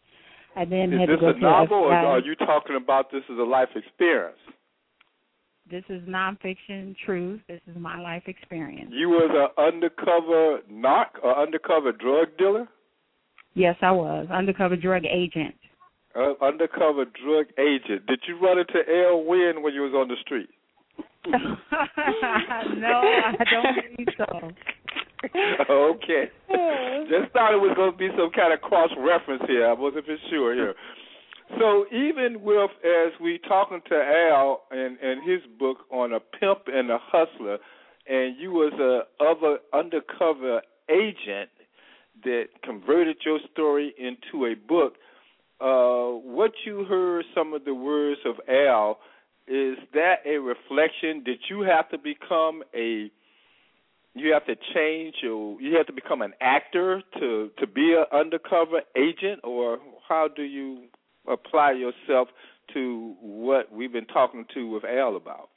[0.55, 3.21] I then Is had this to go a novel, or are you talking about this
[3.29, 4.37] as a life experience?
[5.69, 7.41] This is nonfiction truth.
[7.49, 8.91] This is my life experience.
[8.93, 12.67] You was an undercover narc or undercover drug dealer?
[13.57, 15.55] Yes, I was undercover drug agent.
[16.15, 18.05] Uh, undercover drug agent.
[18.05, 20.49] Did you run into Al Wynn when you was on the street?
[21.27, 21.41] no,
[23.01, 24.51] I don't believe so.
[25.73, 26.29] okay.
[27.09, 29.67] Just thought it was going to be some kind of cross reference here.
[29.67, 30.75] I wasn't for sure here.
[31.57, 36.67] So even with as we talking to Al and and his book on a pimp
[36.67, 37.57] and a hustler,
[38.07, 41.49] and you was a other undercover agent
[42.23, 44.93] that converted your story into a book.
[45.59, 48.99] Uh, what you heard some of the words of Al
[49.47, 51.23] is that a reflection?
[51.23, 53.09] Did you have to become a
[54.13, 58.05] you have to change your you have to become an actor to to be an
[58.17, 60.85] undercover agent or how do you
[61.27, 62.27] apply yourself
[62.73, 65.49] to what we've been talking to with Al about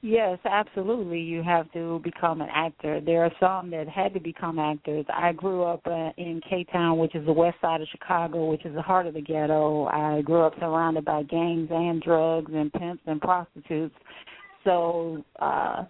[0.00, 1.18] Yes, absolutely.
[1.18, 3.00] You have to become an actor.
[3.00, 5.04] There are some that had to become actors.
[5.12, 8.64] I grew up uh, in K Town, which is the west side of Chicago, which
[8.64, 9.86] is the heart of the ghetto.
[9.86, 13.94] I grew up surrounded by gangs and drugs and pimps and prostitutes.
[14.64, 15.84] So uh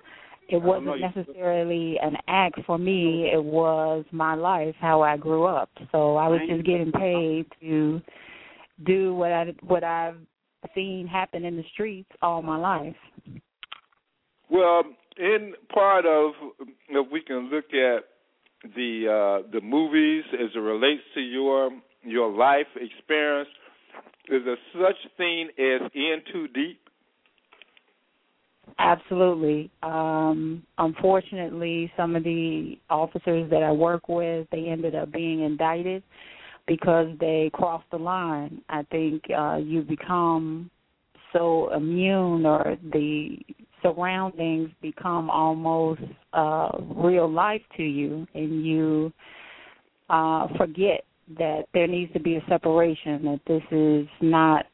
[0.49, 3.31] it wasn't necessarily an act for me.
[3.31, 5.69] It was my life, how I grew up.
[5.93, 8.01] So I was just getting paid to
[8.87, 10.17] do what I what I've
[10.75, 12.97] seen happen in the streets all my life.
[14.51, 14.83] Well,
[15.19, 16.33] in part of
[16.89, 18.05] if we can look at
[18.75, 21.71] the uh, the movies as it relates to your
[22.03, 23.49] your life experience,
[24.29, 26.81] is there such thing as in too deep?
[28.79, 29.71] Absolutely.
[29.83, 36.03] Um, unfortunately, some of the officers that I work with, they ended up being indicted
[36.67, 38.61] because they crossed the line.
[38.69, 40.71] I think uh, you become
[41.33, 43.39] so immune, or the
[43.83, 46.01] surroundings become almost
[46.33, 49.13] uh, real life to you, and you
[50.11, 51.05] uh, forget
[51.39, 53.25] that there needs to be a separation.
[53.25, 54.67] That this is not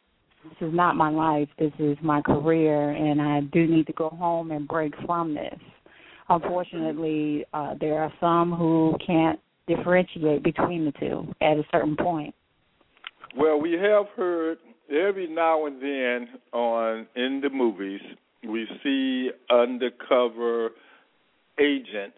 [0.44, 1.48] this is not my life.
[1.58, 5.58] This is my career, and I do need to go home and break from this.
[6.28, 12.34] Unfortunately, uh, there are some who can't differentiate between the two at a certain point.
[13.36, 14.58] Well, we have heard
[14.90, 18.00] every now and then on in the movies
[18.48, 20.70] we see undercover
[21.58, 22.16] agents,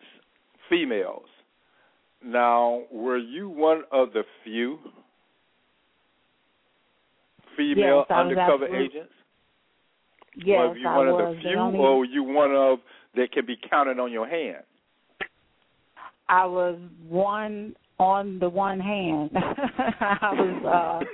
[0.68, 1.26] females.
[2.24, 4.78] Now, were you one of the few
[7.56, 9.12] female Yes, undercover agents?
[10.34, 11.20] Yes, were you I one was.
[11.22, 12.78] of the The few, only- or were you one of
[13.14, 14.64] that can be counted on your hand?
[16.28, 19.30] I was one on the one hand.
[19.36, 21.04] I was uh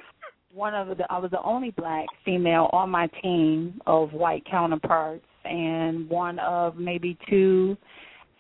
[0.54, 5.24] one of the I was the only black female on my team of white counterparts
[5.44, 7.76] and one of maybe two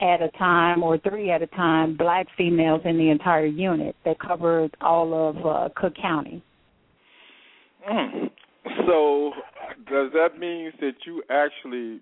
[0.00, 4.18] at a time or three at a time black females in the entire unit that
[4.18, 6.42] covered all of uh, Cook County.
[7.90, 8.30] Mm.
[8.86, 9.32] So,
[9.90, 12.00] does that mean that you actually?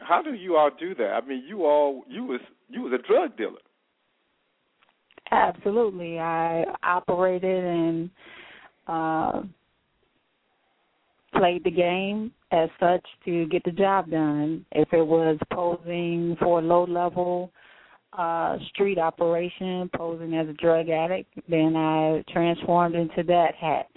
[0.00, 1.20] How do you all do that?
[1.22, 3.60] I mean, you all you was you was a drug dealer.
[5.30, 6.18] Absolutely.
[6.18, 8.10] I operated and
[8.86, 9.42] uh
[11.36, 14.64] played the game as such to get the job done.
[14.72, 17.52] If it was posing for a low level
[18.12, 23.88] uh street operation, posing as a drug addict, then I transformed into that hat.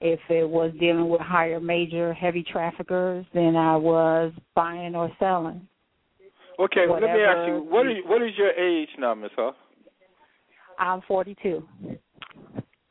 [0.00, 5.66] If it was dealing with higher major heavy traffickers, then I was buying or selling.
[6.58, 9.54] Okay, let me ask you what is what is your age now, Miss Huff?
[10.78, 11.66] I'm 42.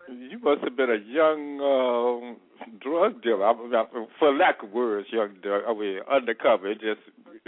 [0.07, 2.37] You must have been a young um,
[2.79, 3.45] drug dealer.
[3.45, 3.85] I,
[4.19, 5.63] for lack of words, young drug.
[5.67, 6.73] I mean, undercover.
[6.73, 7.01] Just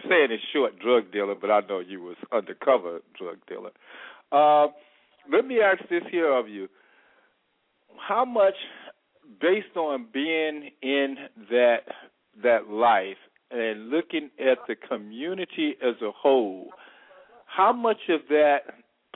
[0.08, 3.72] saying it's short drug dealer, but I know you was undercover drug dealer.
[4.32, 4.68] Uh,
[5.32, 6.68] let me ask this here of you:
[8.08, 8.56] How much,
[9.40, 11.16] based on being in
[11.52, 11.82] that
[12.42, 13.18] that life
[13.52, 16.70] and looking at the community as a whole,
[17.46, 18.60] how much of that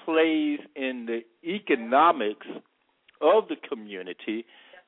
[0.04, 2.48] plays in the economics
[3.22, 4.46] of the community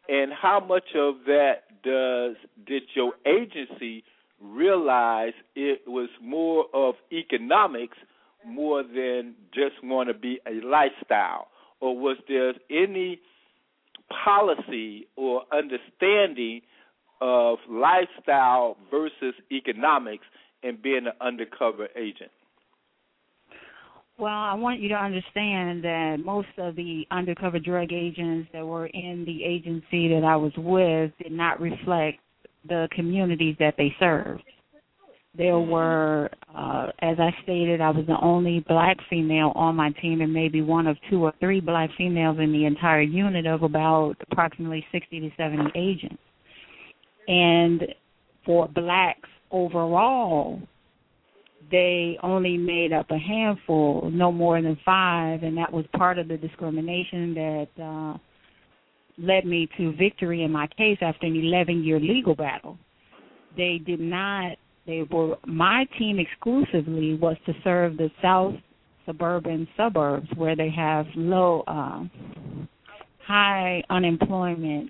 [0.10, 4.04] and how much of that does did your agency
[4.42, 7.98] realize it was more of economics
[8.46, 11.48] more than just want to be a lifestyle?
[11.80, 13.22] Or was there any
[14.26, 16.62] policy or understanding
[17.22, 20.26] of lifestyle versus economics
[20.62, 22.32] and being an undercover agent
[24.20, 28.86] Well, I want you to understand that most of the undercover drug agents that were
[28.88, 32.20] in the agency that I was with did not reflect
[32.68, 34.43] the communities that they served.
[35.36, 40.22] There were, uh, as I stated, I was the only black female on my team
[40.22, 44.14] and maybe one of two or three black females in the entire unit of about
[44.30, 46.22] approximately 60 to 70 agents.
[47.28, 47.82] And
[48.45, 50.61] for blacks overall,
[51.72, 56.28] they only made up a handful, no more than five, and that was part of
[56.28, 58.18] the discrimination that uh,
[59.18, 62.78] led me to victory in my case after an 11 year legal battle.
[63.55, 68.55] They did not, they were, my team exclusively was to serve the south
[69.05, 72.03] suburban suburbs where they have low, uh,
[73.26, 74.89] high unemployment,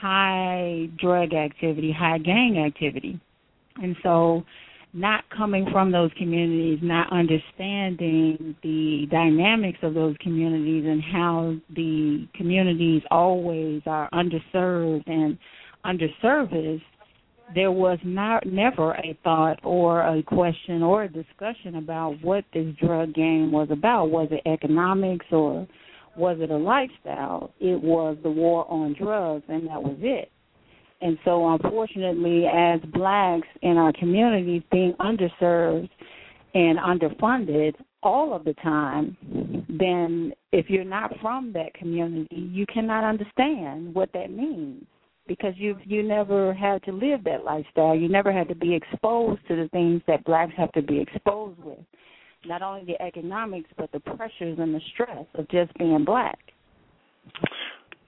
[0.00, 3.20] high drug activity, high gang activity.
[3.76, 4.44] And so,
[4.94, 12.28] not coming from those communities, not understanding the dynamics of those communities and how the
[12.36, 15.36] communities always are underserved and
[15.84, 16.82] underserviced,
[17.54, 22.74] there was not never a thought or a question or a discussion about what this
[22.80, 24.10] drug game was about.
[24.10, 25.66] Was it economics or
[26.16, 27.52] was it a lifestyle?
[27.58, 30.30] It was the war on drugs, and that was it.
[31.04, 35.90] And so, unfortunately, as blacks in our communities being underserved
[36.54, 39.14] and underfunded all of the time,
[39.68, 44.82] then if you're not from that community, you cannot understand what that means
[45.28, 47.94] because you you never had to live that lifestyle.
[47.94, 51.62] You never had to be exposed to the things that blacks have to be exposed
[51.62, 51.78] with.
[52.46, 56.38] Not only the economics, but the pressures and the stress of just being black.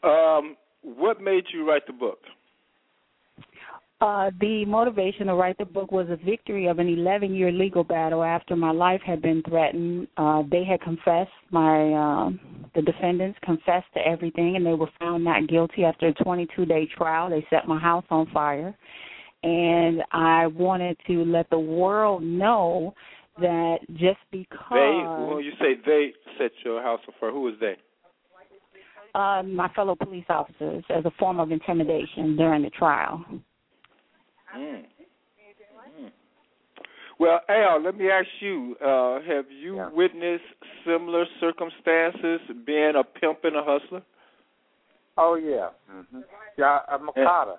[0.03, 2.21] Um, what made you write the book?
[4.03, 7.83] Uh, the motivation to write the book was a victory of an 11 year legal
[7.83, 10.07] battle after my life had been threatened.
[10.19, 12.31] Uh, they had confessed, my uh,
[12.75, 16.87] the defendants confessed to everything, and they were found not guilty after a 22 day
[16.95, 17.31] trial.
[17.31, 18.77] They set my house on fire.
[19.43, 22.93] And I wanted to let the world know
[23.41, 24.73] that just because.
[24.73, 27.77] They, when you say they set your house on fire, who was they?
[29.15, 33.25] Uh, my fellow police officers as a form of intimidation during the trial.
[34.57, 34.85] Mm.
[36.01, 36.13] Mm.
[37.19, 39.89] Well, Al, let me ask you: uh, Have you Yeah.
[39.91, 40.45] witnessed
[40.85, 44.03] similar circumstances, being a pimp and a hustler?
[45.17, 45.71] Oh yeah.
[45.89, 46.21] hmm
[46.57, 47.59] Yeah, a Makata.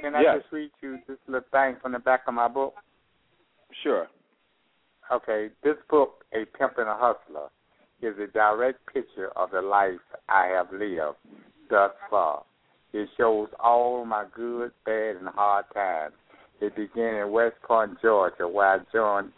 [0.00, 0.38] Can I Yeah.
[0.38, 2.74] just read you this little thing from the back of my book?
[3.82, 4.08] Sure.
[5.10, 7.50] Okay, this book, A Pimp and a Hustler,
[8.00, 11.18] is a direct picture of the life I have lived
[11.68, 12.44] thus far.
[12.94, 16.14] It shows all my good, bad, and hard times.
[16.60, 19.32] It began in West Point, Georgia, where I joined,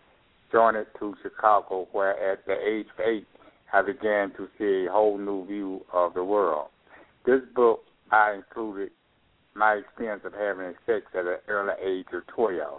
[0.52, 3.26] joined it to Chicago, where at the age of eight,
[3.72, 6.68] I began to see a whole new view of the world.
[7.24, 7.80] This book,
[8.12, 8.90] I included
[9.54, 12.78] my experience of having sex at an early age of 12.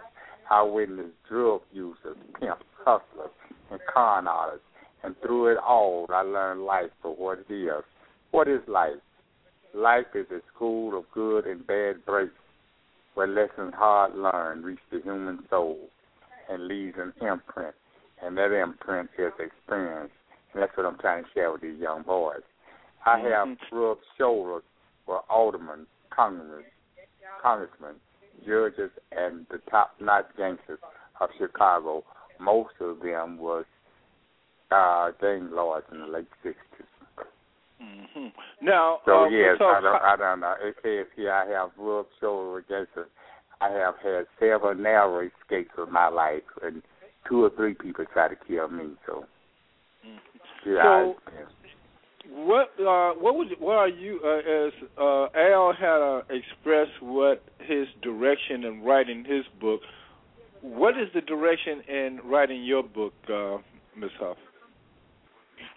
[0.51, 3.32] I witnessed drug users, pimps, hustlers,
[3.71, 4.63] and con artists.
[5.03, 7.84] And through it all, I learned life for what it is.
[8.30, 8.93] What is life?
[9.74, 12.34] Life is a school of good and bad breaks
[13.13, 15.78] where lessons hard learned reach the human soul
[16.49, 17.76] and leaves an imprint.
[18.24, 20.11] And that imprint is experience.
[20.53, 22.41] And that's what I'm trying to share with these young boys.
[23.05, 24.63] I have rubbed shoulders
[25.07, 26.63] with aldermen, congressmen,
[27.41, 27.95] congressmen,
[28.45, 30.80] judges, and the top-notch gangsters
[31.22, 32.03] of Chicago.
[32.39, 33.65] Most of them was
[34.72, 36.53] uh, gang lords in the late '60s.
[38.68, 40.55] Now, So uh, yes, so I don't, I don't know.
[40.61, 43.07] It says here I have rubbed shoulders with gangsters.
[43.61, 46.84] I have had several narrow escapes of my life, and
[47.28, 48.89] two or three people tried to kill me.
[49.05, 49.26] So,
[50.65, 51.32] yeah, So- I,
[52.30, 57.41] What uh, what was what are you uh, as uh, Al had uh, expressed what
[57.59, 59.80] his direction in writing his book?
[60.61, 63.57] What is the direction in writing your book, uh,
[63.98, 64.11] Ms.
[64.19, 64.38] Huff?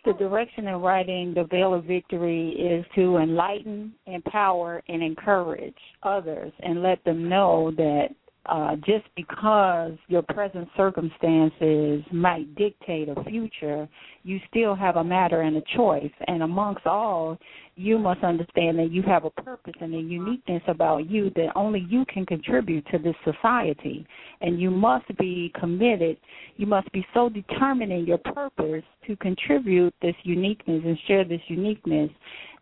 [0.04, 6.52] The direction in writing The Veil of Victory is to enlighten, empower, and encourage others
[6.60, 8.08] and let them know that
[8.50, 13.88] uh, just because your present circumstances might dictate a future,
[14.24, 16.10] you still have a matter and a choice.
[16.26, 17.38] And amongst all,
[17.76, 21.86] you must understand that you have a purpose and a uniqueness about you that only
[21.88, 24.04] you can contribute to this society.
[24.40, 26.16] And you must be committed,
[26.56, 31.40] you must be so determined in your purpose to contribute this uniqueness and share this
[31.46, 32.10] uniqueness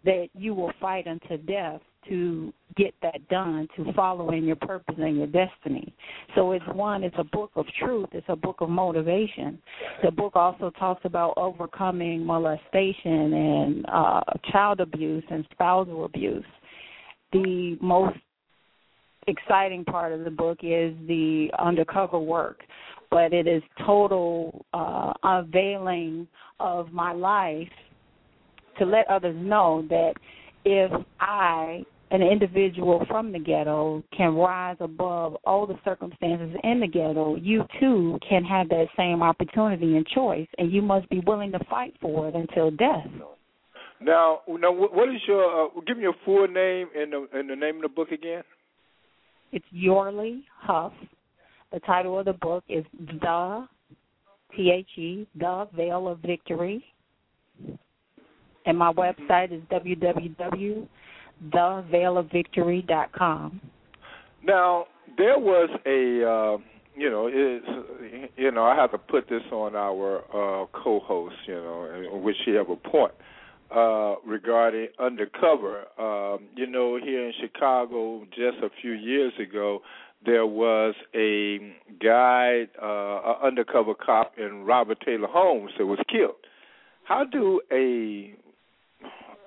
[0.05, 4.95] that you will fight unto death to get that done, to follow in your purpose
[4.99, 5.93] and your destiny.
[6.35, 9.59] So it's one, it's a book of truth, it's a book of motivation.
[10.05, 14.21] The book also talks about overcoming molestation and uh,
[14.53, 16.45] child abuse and spousal abuse.
[17.33, 18.17] The most
[19.27, 22.61] exciting part of the book is the undercover work,
[23.11, 26.27] but it is total uh, unveiling
[26.61, 27.69] of my life
[28.79, 30.15] to let others know that
[30.65, 30.91] if
[31.21, 37.37] I, an individual from the ghetto, can rise above all the circumstances in the ghetto,
[37.37, 41.59] you too can have that same opportunity and choice, and you must be willing to
[41.71, 43.07] fight for it until death.
[44.01, 45.67] Now, now, what is your?
[45.67, 48.43] Uh, give me your full name and the and the name of the book again.
[49.51, 50.93] It's Yorley Huff.
[51.73, 53.67] The title of the book is The
[54.57, 56.85] T H E The Veil of Victory.
[58.67, 59.63] And my website is
[61.51, 63.61] www.theveilofvictory.com.
[64.45, 64.87] Now,
[65.17, 66.59] there was a, uh,
[66.97, 67.67] you know, it's,
[68.37, 72.53] you know, I have to put this on our uh, co-host, you know, which she
[72.53, 73.13] have a point.
[73.75, 75.85] uh, regarding undercover.
[75.99, 79.81] Um, you know, here in Chicago, just a few years ago,
[80.25, 86.35] there was a guy, uh, an undercover cop in Robert Taylor Homes that was killed.
[87.05, 88.35] How do a,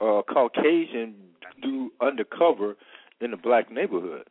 [0.04, 1.16] a Caucasian
[1.62, 2.76] do undercover
[3.22, 4.28] in a black neighborhood?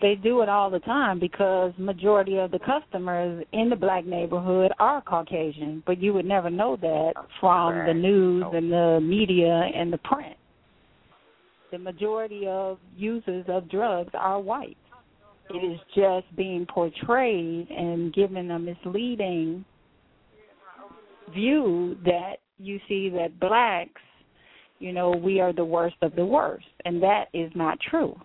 [0.00, 4.72] They do it all the time because majority of the customers in the black neighborhood
[4.80, 8.56] are Caucasian, but you would never know that from the news oh.
[8.56, 10.36] and the media and the print.
[11.70, 14.76] The majority of users of drugs are white.
[15.50, 19.64] It is just being portrayed and given a misleading
[21.32, 24.00] view that you see that blacks,
[24.82, 28.18] you know, we are the worst of the worst, and that is not true.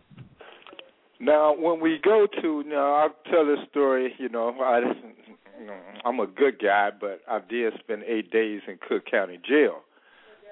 [1.19, 4.13] Now, when we go to, you know, I'll tell this story.
[4.17, 4.79] You know, I,
[5.59, 9.39] you know, I'm a good guy, but I did spend eight days in Cook County
[9.47, 9.83] Jail,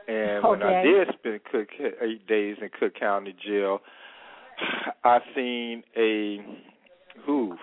[0.08, 1.70] and when I did spend Cook
[2.02, 3.80] eight days in Cook County Jail,
[5.04, 6.38] I seen a
[7.26, 7.58] who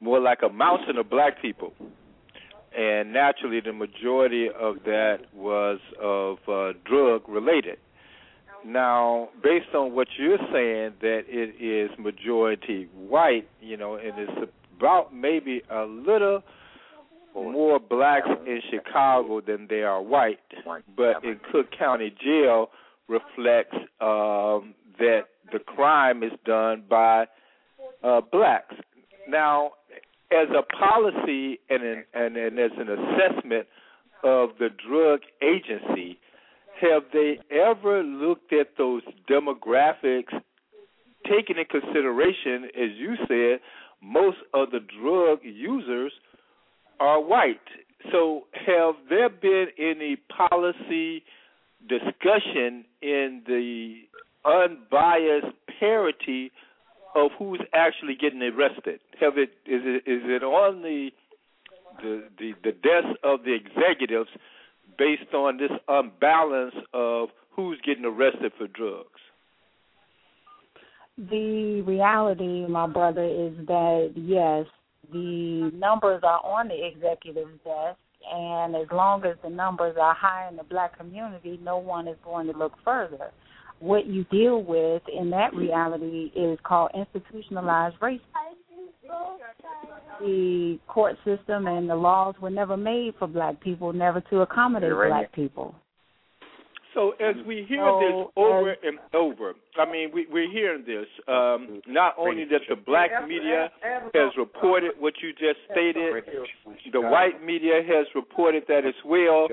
[0.00, 1.72] more like a mountain of black people,
[2.76, 7.78] and naturally, the majority of that was of uh, drug related.
[8.66, 14.50] Now, based on what you're saying, that it is majority white, you know, and it's
[14.76, 16.42] about maybe a little
[17.34, 20.40] more blacks in Chicago than there are white,
[20.96, 22.70] but in Cook County Jail
[23.08, 27.26] reflects um, that the crime is done by
[28.02, 28.74] uh, blacks.
[29.28, 29.72] Now,
[30.32, 33.66] as a policy and an, and, and as an assessment
[34.24, 36.18] of the drug agency,
[36.80, 40.32] have they ever looked at those demographics,
[41.24, 43.60] taking in consideration, as you said,
[44.02, 46.12] most of the drug users
[47.00, 47.60] are white?
[48.12, 51.22] So, have there been any policy
[51.88, 54.02] discussion in the
[54.44, 56.52] unbiased parity
[57.16, 59.00] of who's actually getting arrested?
[59.20, 61.10] Have it is it is it on the
[62.02, 64.28] the the, the desk of the executives
[64.98, 69.08] based on this unbalance of who's getting arrested for drugs?
[71.18, 74.66] The reality, my brother, is that yes,
[75.10, 77.98] the numbers are on the executive desk,
[78.30, 82.18] and as long as the numbers are high in the black community, no one is
[82.22, 83.30] going to look further.
[83.80, 88.20] What you deal with in that reality is called institutionalized racism.
[90.20, 94.92] The court system and the laws were never made for black people, never to accommodate
[94.92, 95.74] black people.
[96.96, 101.04] So as we hear So, this over and over, I mean, we, we're hearing this.
[101.28, 103.70] Um, not only that the black media
[104.14, 106.24] has reported what you just stated,
[106.90, 109.46] the white media has reported that as well,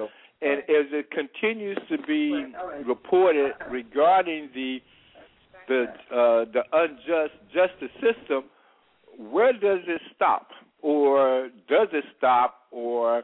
[0.44, 2.46] and as it continues to be
[2.86, 4.80] reported regarding the
[5.68, 8.44] the uh, the unjust justice system,
[9.18, 10.50] where does it stop,
[10.82, 13.24] or does it stop, or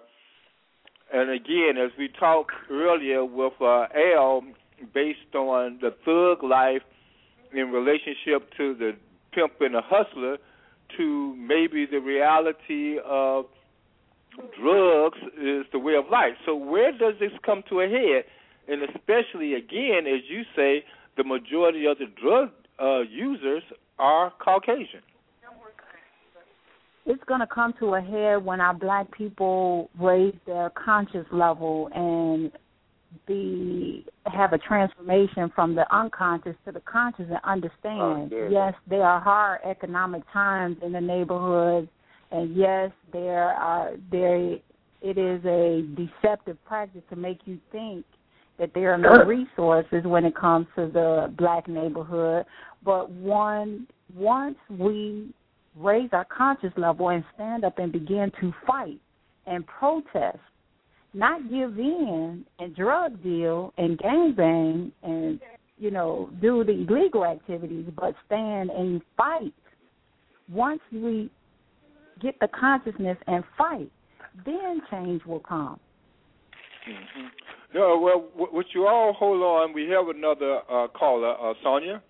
[1.13, 4.43] and again, as we talked earlier with uh, Al,
[4.93, 6.83] based on the thug life
[7.53, 8.91] in relationship to the
[9.33, 10.37] pimp and the hustler,
[10.97, 13.45] to maybe the reality of
[14.61, 16.33] drugs is the way of life.
[16.45, 18.23] So where does this come to a head?
[18.67, 20.83] And especially again, as you say,
[21.17, 22.49] the majority of the drug
[22.81, 23.63] uh, users
[23.97, 25.01] are Caucasian.
[27.05, 31.89] it's going to come to a head when our black people raise their conscious level
[31.93, 32.51] and
[33.25, 39.01] be have a transformation from the unconscious to the conscious and understand Oh, yes there
[39.01, 41.89] are hard economic times in the neighborhood
[42.31, 44.57] and yes there are there
[45.01, 48.05] it is a deceptive practice to make you think
[48.57, 52.45] that there are no resources when it comes to the black neighborhood
[52.83, 55.33] but one once we
[55.75, 58.99] raise our conscious level and stand up and begin to fight
[59.47, 60.39] and protest,
[61.13, 65.39] not give in and drug deal and gang bang and
[65.77, 69.53] you know do the illegal activities, but stand and fight.
[70.51, 71.29] Once we
[72.21, 73.91] get the consciousness and fight,
[74.45, 75.79] then change will come.
[76.85, 77.27] hmm
[77.73, 79.73] No, well, w- would you all hold on?
[79.73, 82.01] We have another uh, caller, uh, Sonia.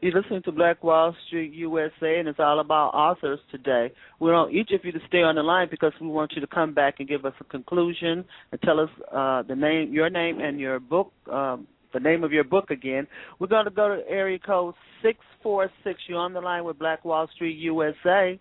[0.00, 3.90] You're listening to Black Wall Street USA, and it's all about authors today.
[4.20, 6.46] We want each of you to stay on the line because we want you to
[6.46, 8.22] come back and give us a conclusion
[8.52, 12.32] and tell us uh, the name, your name, and your book, um, the name of
[12.32, 13.06] your book again.
[13.38, 16.00] We're going to go to area code six four six.
[16.06, 18.38] You're on the line with Black Wall Street USA.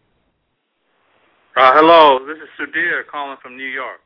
[1.56, 4.00] Uh, hello, this is Sudhir calling from New York.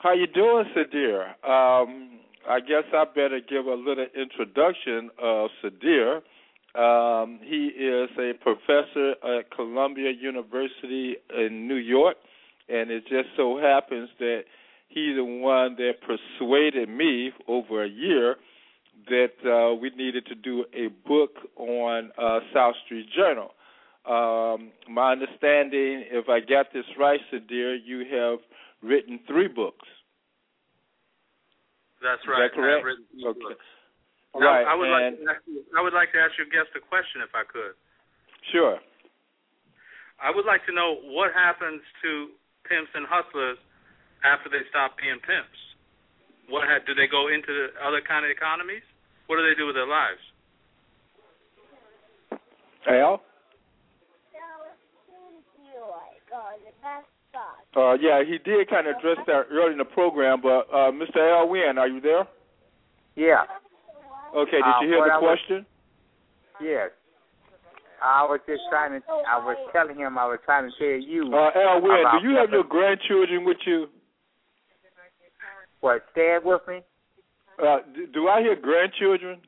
[0.00, 1.30] How you doing, Sudhir?
[1.42, 6.22] Um, I guess I better give a little introduction of Sudhir.
[6.78, 12.16] Um, he is a professor at Columbia University in New York,
[12.68, 14.42] and it just so happens that
[14.86, 18.36] he's the one that persuaded me over a year
[19.08, 23.50] that uh, we needed to do a book on uh, South Street Journal.
[24.06, 28.38] Um, my understanding, if I got this right, Sudhir, you have
[28.82, 29.86] written three books.
[32.00, 32.48] That's Is right.
[32.48, 32.78] that correct?
[32.78, 33.40] I've written three Okay.
[33.40, 33.64] books.
[34.32, 36.38] All Now, right, I would and like to ask you, I would like to ask
[36.38, 37.74] your guest a question if I could.
[38.52, 38.78] sure.
[40.20, 42.30] I would like to know what happens to
[42.64, 43.58] pimps and hustlers
[44.24, 45.58] after they stop being pimps.
[46.48, 48.82] What ha- do they go into the other kind of economies?
[49.26, 50.20] What do they do with their lives?
[52.88, 53.22] Al?
[57.76, 61.18] Uh, yeah, he did kind of address that early in the program, but uh, Mr.
[61.18, 62.26] Al Wynn, are you there?
[63.14, 63.44] Yeah.
[64.34, 65.66] Okay, did Uh, you hear the I was- question?
[66.60, 66.90] Yes.
[68.02, 69.06] I was just trying to.
[69.28, 70.18] I was telling him.
[70.18, 71.34] I was trying to tell you.
[71.34, 73.88] Uh, Al Wynn, do you have your grandchildren with you?
[75.80, 76.04] What?
[76.12, 76.80] Stand with me?
[77.62, 79.40] Uh, do, do I hear grandchildren?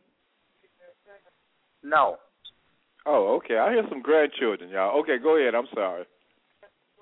[1.82, 2.18] No.
[3.06, 3.56] Oh, okay.
[3.58, 4.98] I hear some grandchildren, y'all.
[5.00, 5.54] Okay, go ahead.
[5.54, 6.04] I'm sorry.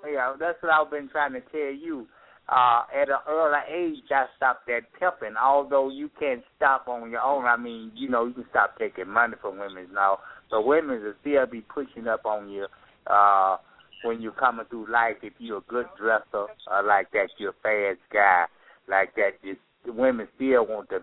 [0.07, 2.07] Yeah, that's what I've been trying to tell you.
[2.49, 5.37] Uh, at an early age, I stopped that pimping.
[5.37, 7.45] Although you can't stop on your own.
[7.45, 10.21] I mean, you know, you can stop taking money from women now,
[10.51, 12.67] but women will still be pushing up on you
[13.07, 13.59] uh,
[14.05, 15.17] when you're coming through life.
[15.23, 18.47] If you're a good dresser, uh, like that, you're a fast guy,
[18.89, 19.33] like that.
[19.45, 21.01] Just, women still want to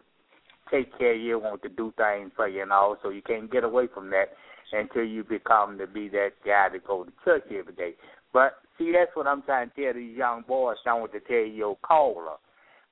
[0.72, 2.98] take care of you, want to do things for you, and all.
[3.04, 4.30] So you can't get away from that
[4.72, 7.94] until you become to be that guy to go to church every day.
[8.36, 10.76] But see, that's what I'm trying to tell these young boys.
[10.86, 12.34] I want to tell your caller.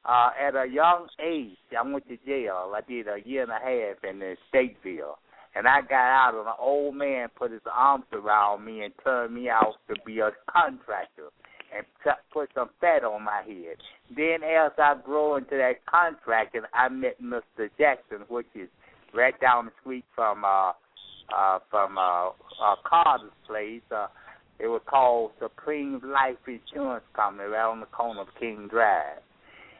[0.05, 2.71] Uh, at a young age, I went to jail.
[2.73, 5.15] I did a year and a half in the Stateville.
[5.53, 9.35] And I got out, and an old man put his arms around me and turned
[9.35, 11.27] me out to be a contractor
[11.75, 13.75] and t- put some fat on my head.
[14.15, 17.69] Then, as I grew into that contracting, I met Mr.
[17.77, 18.69] Jackson, which is
[19.13, 20.71] right down the street from uh,
[21.35, 23.81] uh, from uh, uh, Carter's place.
[23.91, 24.07] Uh,
[24.59, 29.19] it was called Supreme Life Insurance Company right on the corner of King Drive.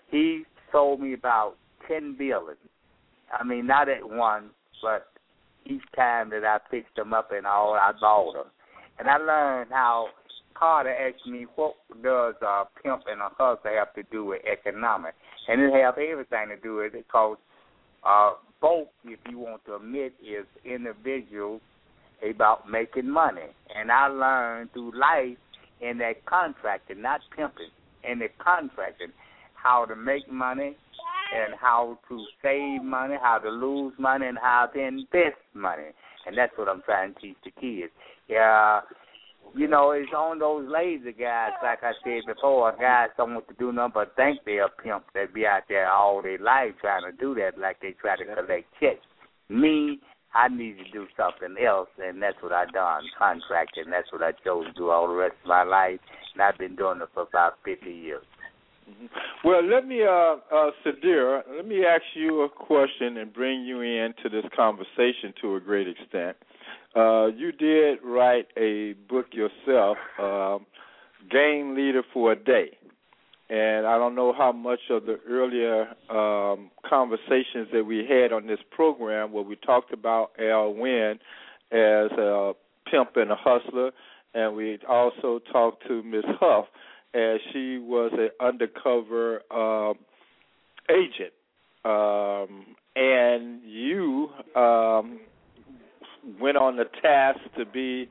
[0.10, 1.56] He sold me about
[1.88, 2.18] ten.
[2.20, 4.52] I mean, not at once,
[4.82, 5.08] but
[5.66, 8.48] each time that I picked them up and all, I bought them.
[9.00, 10.08] And I learned how
[10.54, 15.18] Carter asked me, what does a pimp and a hustler have to do with economics?
[15.48, 17.38] And it have everything to do with it because
[18.06, 21.62] uh, both, if you want to admit, is individuals
[22.30, 23.48] about making money.
[23.76, 25.38] And I learned through life
[25.82, 27.72] in that contracting, not pimping,
[28.10, 29.12] in the contracting,
[29.54, 30.76] how to make money
[31.36, 35.90] and how to save money, how to lose money, and how to invest money.
[36.26, 37.92] And that's what I'm trying to teach the kids.
[38.30, 38.82] Yeah,
[39.56, 43.54] you know, it's on those lazy guys, like I said before, guys don't want to
[43.56, 47.18] do nothing but think they're pimps that be out there all their life trying to
[47.18, 49.06] do that like they try to collect checks.
[49.50, 50.00] Me,
[50.36, 53.86] I need to do something else, and that's what I done, contracting.
[53.92, 56.00] That's what I chose to do all the rest of my life,
[56.34, 58.24] and I've been doing it for about 50 years.
[59.44, 63.82] Well, let me, uh, uh, Sudhir, let me ask you a question and bring you
[63.82, 66.36] into this conversation to a great extent.
[66.96, 70.66] Uh, you did write a book yourself, um,
[71.30, 72.78] Gang Leader for a Day.
[73.54, 78.48] And I don't know how much of the earlier um, conversations that we had on
[78.48, 81.20] this program where we talked about Al Wynn
[81.72, 82.54] as a
[82.90, 83.92] pimp and a hustler,
[84.34, 86.66] and we also talked to Miss Huff
[87.14, 90.00] as she was an undercover um,
[90.90, 91.34] agent.
[91.86, 95.20] Um, and you um,
[96.42, 98.10] went on the task to be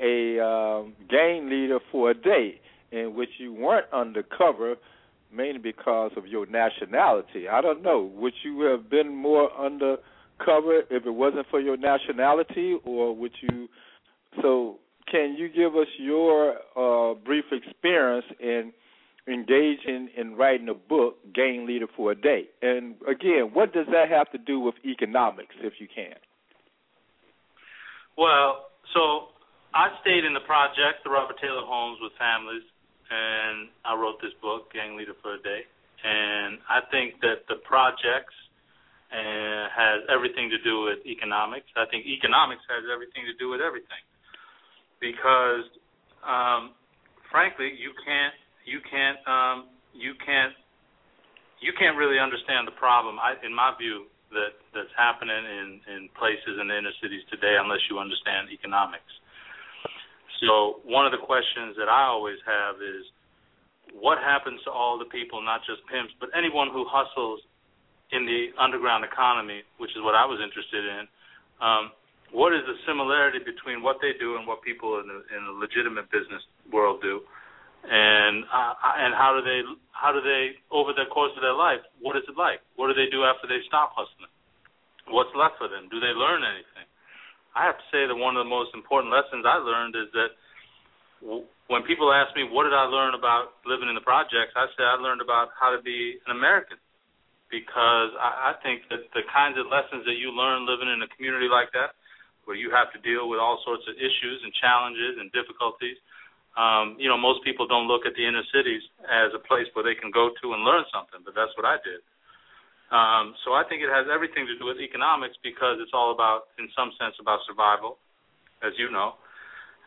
[0.00, 2.60] a um, gang leader for a day,
[2.92, 4.74] in which you weren't undercover,
[5.32, 7.48] mainly because of your nationality.
[7.48, 8.10] I don't know.
[8.16, 13.68] Would you have been more undercover if it wasn't for your nationality, or would you?
[14.42, 14.78] So,
[15.10, 18.72] can you give us your uh, brief experience in
[19.26, 22.44] engaging in writing a book, Gang Leader for a Day?
[22.62, 26.14] And again, what does that have to do with economics, if you can?
[28.16, 29.32] Well, so
[29.74, 32.62] I stayed in the project, the Robert Taylor homes with families,
[33.10, 35.66] and I wrote this book, Gang Leader for a Day.
[36.00, 38.32] And I think that the projects
[39.12, 41.66] uh, has everything to do with economics.
[41.76, 44.00] I think economics has everything to do with everything,
[45.02, 45.66] because
[46.22, 46.78] um,
[47.28, 48.34] frankly, you can't
[48.64, 49.58] you can't um,
[49.92, 50.54] you can't
[51.60, 56.00] you can't really understand the problem, I, in my view, that that's happening in in
[56.16, 59.10] places in the inner cities today unless you understand economics.
[60.40, 63.04] So one of the questions that I always have is,
[63.92, 67.42] what happens to all the people, not just pimps, but anyone who hustles
[68.14, 71.02] in the underground economy, which is what I was interested in.
[71.58, 71.90] Um,
[72.30, 75.54] what is the similarity between what they do and what people in the, in the
[75.58, 77.26] legitimate business world do?
[77.84, 81.80] and uh, and how do they how do they over the course of their life
[82.04, 84.28] what is it like what do they do after they stop hustling
[85.08, 86.84] what's left for them do they learn anything
[87.54, 90.32] i have to say that one of the most important lessons i learned is that
[91.68, 94.84] when people ask me what did i learn about living in the projects i say
[94.84, 96.78] i learned about how to be an american
[97.50, 101.50] because i, think that the kinds of lessons that you learn living in a community
[101.50, 101.98] like that
[102.48, 105.98] where you have to deal with all sorts of issues and challenges and difficulties
[106.58, 109.86] um, you know, most people don't look at the inner cities as a place where
[109.86, 112.02] they can go to and learn something, but that's what I did.
[112.90, 116.50] Um, so I think it has everything to do with economics because it's all about,
[116.58, 118.02] in some sense, about survival,
[118.66, 119.14] as you know,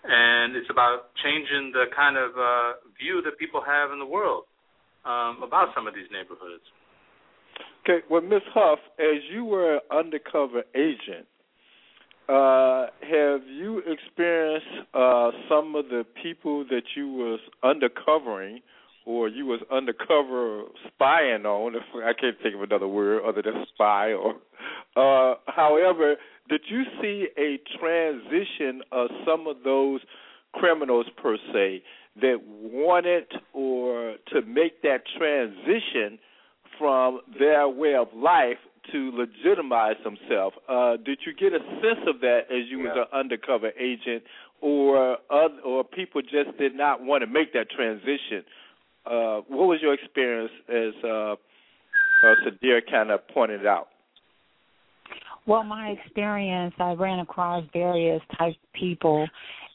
[0.03, 4.47] and it's about changing the kind of uh, view that people have in the world
[5.03, 6.63] um, about some of these neighborhoods.
[7.83, 11.27] Okay, well, Miss Huff, as you were an undercover agent,
[12.29, 18.61] uh, have you experienced uh, some of the people that you was undercovering
[19.05, 21.75] or you was undercover spying on?
[21.75, 24.13] If I can't think of another word other than spy.
[24.13, 24.35] Or,
[24.95, 26.15] uh, however,
[26.49, 30.01] did you see a transition of some of those
[30.53, 31.83] criminals per se
[32.21, 36.19] that wanted or to make that transition
[36.77, 38.57] from their way of life
[38.91, 40.55] to legitimize themselves.
[40.67, 42.89] Uh, did you get a sense of that as you yeah.
[42.89, 44.23] was an undercover agent,
[44.61, 48.43] or other, or people just did not want to make that transition?
[49.05, 51.35] Uh, what was your experience as uh, uh,
[52.45, 53.89] Sudhir kind of pointed out?
[55.45, 59.27] Well, my experience, I ran across various types of people,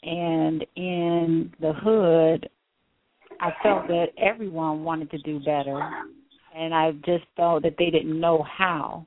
[0.02, 2.48] and in the hood,
[3.40, 6.06] I felt that everyone wanted to do better
[6.58, 9.06] and I just felt that they didn't know how.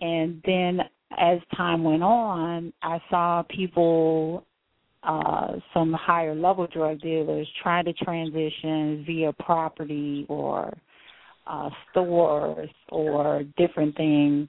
[0.00, 0.80] And then
[1.18, 4.44] as time went on, I saw people,
[5.04, 10.72] uh, some higher level drug dealers try to transition via property or
[11.46, 14.48] uh, stores or different things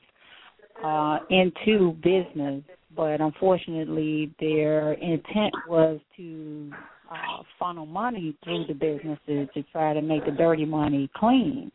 [0.84, 2.64] uh, into business.
[2.96, 6.72] But unfortunately, their intent was to
[7.10, 11.72] uh, funnel money through the businesses to try to make the dirty money clean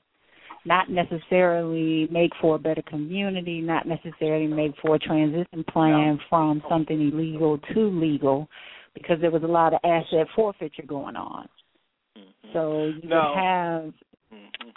[0.65, 6.63] not necessarily make for a better community, not necessarily make for a transition plan from
[6.69, 8.49] something illegal to legal,
[8.95, 11.49] because there was a lot of asset forfeiture going on.
[12.17, 12.49] Mm-hmm.
[12.53, 13.33] So you no.
[13.35, 13.83] have.
[14.33, 14.69] Mm-hmm.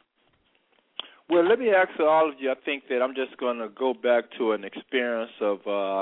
[1.29, 2.51] Well, let me ask all of you.
[2.51, 6.01] I think that I'm just going to go back to an experience of uh,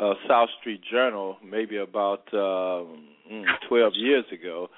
[0.00, 2.84] uh, South Street Journal, maybe about uh,
[3.68, 4.68] 12 years ago,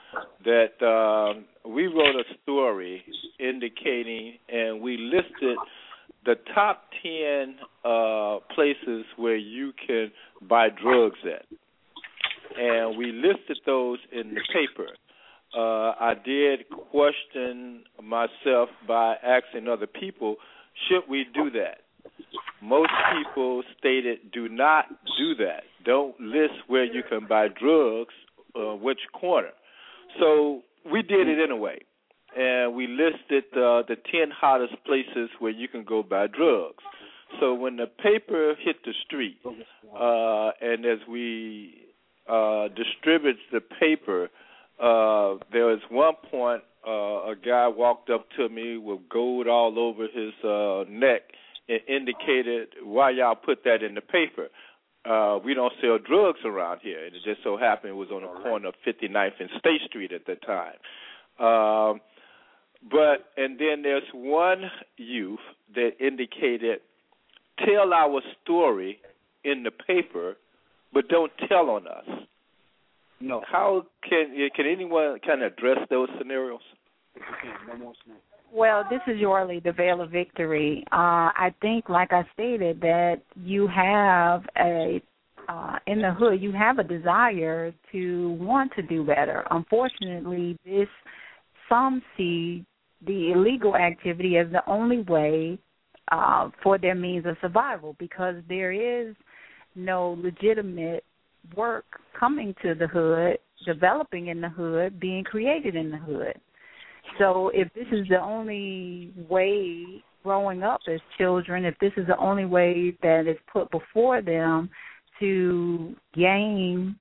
[0.44, 3.02] that um, we wrote a story
[3.38, 5.58] indicating, and we listed
[6.24, 10.10] the top 10 uh, places where you can
[10.48, 11.46] buy drugs at.
[12.58, 14.88] And we listed those in the paper.
[15.56, 20.36] Uh, I did question myself by asking other people,
[20.88, 21.78] should we do that?
[22.60, 24.86] Most people stated, do not
[25.18, 25.62] do that.
[25.84, 28.12] Don't list where you can buy drugs,
[28.58, 29.50] uh, which corner.
[30.18, 31.78] So we did it anyway,
[32.36, 36.82] and we listed uh, the ten hottest places where you can go buy drugs.
[37.40, 41.74] So when the paper hit the street, uh, and as we
[42.28, 44.30] uh, distribute the paper,
[44.80, 49.78] uh, there was one point uh, a guy walked up to me with gold all
[49.78, 51.22] over his uh, neck
[51.68, 54.48] and indicated why y'all put that in the paper.
[55.04, 57.04] Uh, we don't sell drugs around here.
[57.06, 58.74] And it just so happened it was on the All corner right.
[58.86, 60.74] of 59th and State Street at the time.
[61.38, 62.00] Um,
[62.90, 65.40] but and then there's one youth
[65.74, 66.80] that indicated,
[67.58, 69.00] tell our story
[69.44, 70.36] in the paper,
[70.92, 72.04] but don't tell on us.
[73.20, 73.42] No.
[73.50, 76.60] How can can anyone kind of address those scenarios?
[78.52, 80.84] Well, this is Yorley, the Veil of Victory.
[80.90, 85.02] Uh, I think, like I stated, that you have a
[85.48, 89.44] uh, in the hood, you have a desire to want to do better.
[89.50, 90.88] Unfortunately, this
[91.68, 92.66] some see
[93.06, 95.58] the illegal activity as the only way
[96.12, 99.14] uh, for their means of survival because there is
[99.74, 101.04] no legitimate
[101.56, 101.86] work
[102.18, 106.34] coming to the hood, developing in the hood, being created in the hood.
[107.18, 112.18] So if this is the only way growing up as children, if this is the
[112.18, 114.68] only way that is put before them
[115.20, 116.96] to gain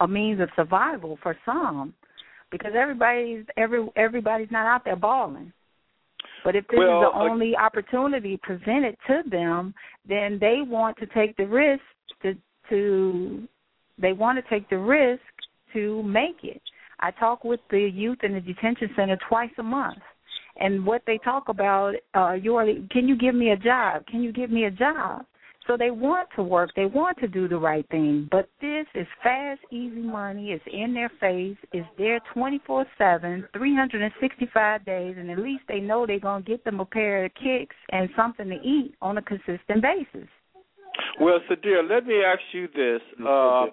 [0.00, 1.94] a means of survival for some,
[2.50, 5.52] because everybody's every everybody's not out there balling.
[6.44, 9.74] But if this Well, is the uh, only opportunity presented to them,
[10.08, 11.82] then they want to take the risk
[12.22, 12.34] to
[12.68, 13.48] to
[13.98, 15.22] they want to take the risk
[15.72, 16.60] to make it.
[17.02, 19.98] I talk with the youth in the detention center twice a month.
[20.56, 24.06] And what they talk about, uh, your can you give me a job?
[24.06, 25.24] Can you give me a job?
[25.66, 29.06] So they want to work, they want to do the right thing, but this is
[29.22, 30.50] fast, easy money.
[30.50, 31.56] It's in their face.
[31.72, 36.64] It's there 24 7, 365 days, and at least they know they're going to get
[36.64, 40.28] them a pair of kicks and something to eat on a consistent basis.
[41.20, 43.00] Well, Sudhir, let me ask you this.
[43.20, 43.66] Uh,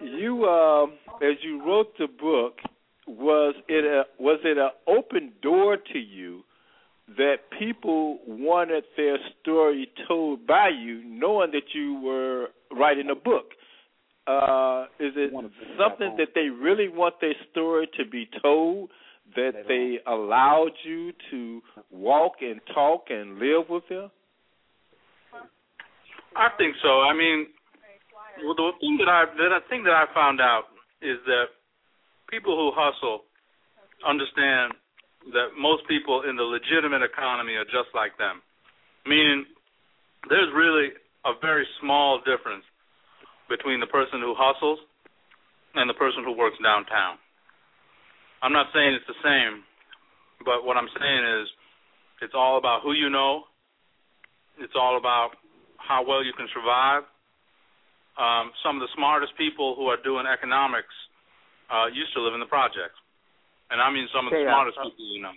[0.00, 0.84] you, uh,
[1.24, 2.58] as you wrote the book,
[3.06, 6.42] was it a was it an open door to you
[7.16, 13.50] that people wanted their story told by you, knowing that you were writing a book?
[14.26, 15.32] Uh, is it
[15.78, 18.90] something that they really want their story to be told?
[19.34, 21.60] That they allowed you to
[21.90, 24.10] walk and talk and live with them?
[26.36, 27.00] I think so.
[27.00, 27.46] I mean,
[28.46, 30.70] well, the thing that I the thing that I found out
[31.02, 31.50] is that
[32.30, 33.26] people who hustle
[34.06, 34.78] understand
[35.34, 38.38] that most people in the legitimate economy are just like them.
[39.02, 39.46] Meaning,
[40.30, 40.94] there's really
[41.26, 42.62] a very small difference
[43.50, 44.78] between the person who hustles
[45.74, 47.18] and the person who works downtown.
[48.42, 49.66] I'm not saying it's the same,
[50.46, 51.46] but what I'm saying is
[52.22, 53.50] it's all about who you know.
[54.58, 55.34] It's all about
[55.76, 57.02] how well you can survive.
[58.16, 60.92] Um, some of the smartest people who are doing economics
[61.68, 62.96] uh, used to live in the projects,
[63.68, 64.52] and I mean some of the Yeah.
[64.56, 65.36] smartest people you know.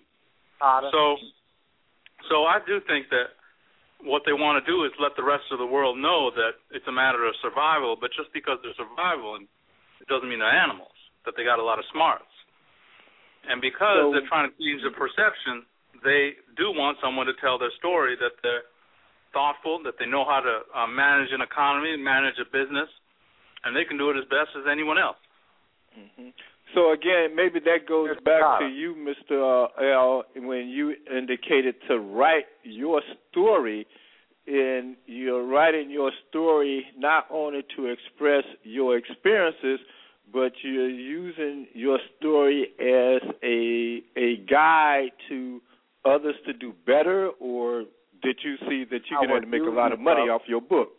[0.91, 1.17] So,
[2.29, 3.35] so I do think that
[4.03, 6.87] what they want to do is let the rest of the world know that it's
[6.87, 7.95] a matter of survival.
[7.99, 10.95] But just because they're survival, it doesn't mean they're animals.
[11.25, 12.31] That they got a lot of smarts,
[13.43, 15.65] and because So- they're trying to change the perception,
[16.01, 18.63] they do want someone to tell their story that they're
[19.33, 22.89] thoughtful, that they know how to uh, manage an economy, manage a business,
[23.63, 25.17] and they can do it as best as anyone else.
[25.93, 26.29] hmm
[26.75, 29.37] So again, maybe that goes back to you, Mr.
[29.41, 33.01] Uh, L, when you indicated to write your
[33.31, 33.87] story.
[34.47, 39.79] And you're writing your story not only to express your experiences,
[40.33, 45.61] but you're using your story as a a guide to
[46.03, 47.29] others to do better.
[47.39, 47.83] Or
[48.21, 50.89] did you see that you're going to make a lot of money off your book?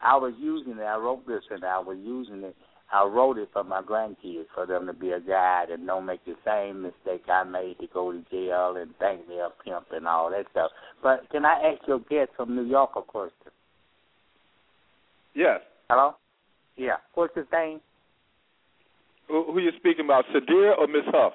[0.00, 0.82] I was using it.
[0.82, 2.56] I wrote this and I was using it.
[2.92, 6.24] I wrote it for my grandkids for them to be a guide and don't make
[6.26, 10.06] the same mistake I made to go to jail and think they're a pimp and
[10.06, 10.70] all that stuff.
[11.02, 13.52] But can I ask your guest from New York a question?
[15.34, 15.60] Yes.
[15.88, 16.16] Hello?
[16.76, 16.96] Yeah.
[17.14, 17.80] What's his name?
[19.28, 21.32] Who, who you speaking about, Sudhir or Miss Huff?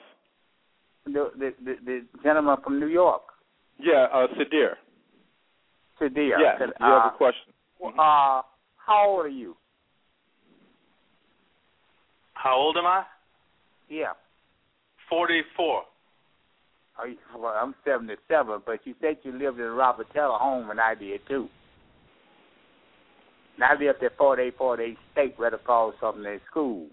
[1.06, 3.24] The the the, the gentleman from New York.
[3.80, 4.74] Yeah, uh, Sudhir.
[6.00, 6.40] Sudhir.
[6.40, 7.54] Yes, Could, you have uh, a question.
[7.84, 8.42] Uh,
[8.78, 9.56] how old are you?
[12.34, 13.04] How old am I?
[13.90, 14.14] Yeah.
[15.10, 15.84] Forty-four.
[16.98, 20.80] Are you, well, I'm 77, but you said you lived in a Robert home, and
[20.80, 21.48] I did too.
[23.56, 26.88] And I lived at 4848 State right across from the school.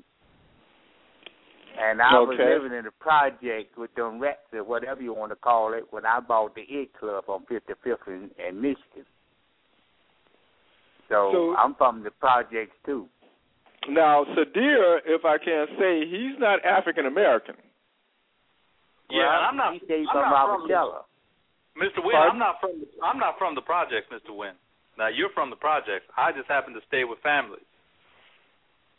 [1.77, 5.37] And I was living in a project with them rats or whatever you want to
[5.37, 9.05] call it when I bought the Egg Club on 55th and, and Michigan.
[11.09, 13.09] So, So- I'm from the projects too.
[13.89, 17.57] Now, Sudhir, if I can say, he's not African American.
[19.11, 19.73] Yeah, and I'm not.
[19.75, 21.01] He's from not Robert from Teller.
[21.77, 22.01] Mr.
[22.01, 22.33] Wynn, Pardon?
[22.33, 22.71] I'm not from.
[23.05, 24.35] I'm not from the projects, Mr.
[24.35, 24.55] Wynn.
[24.97, 26.07] Now you're from the projects.
[26.17, 27.67] I just happen to stay with families.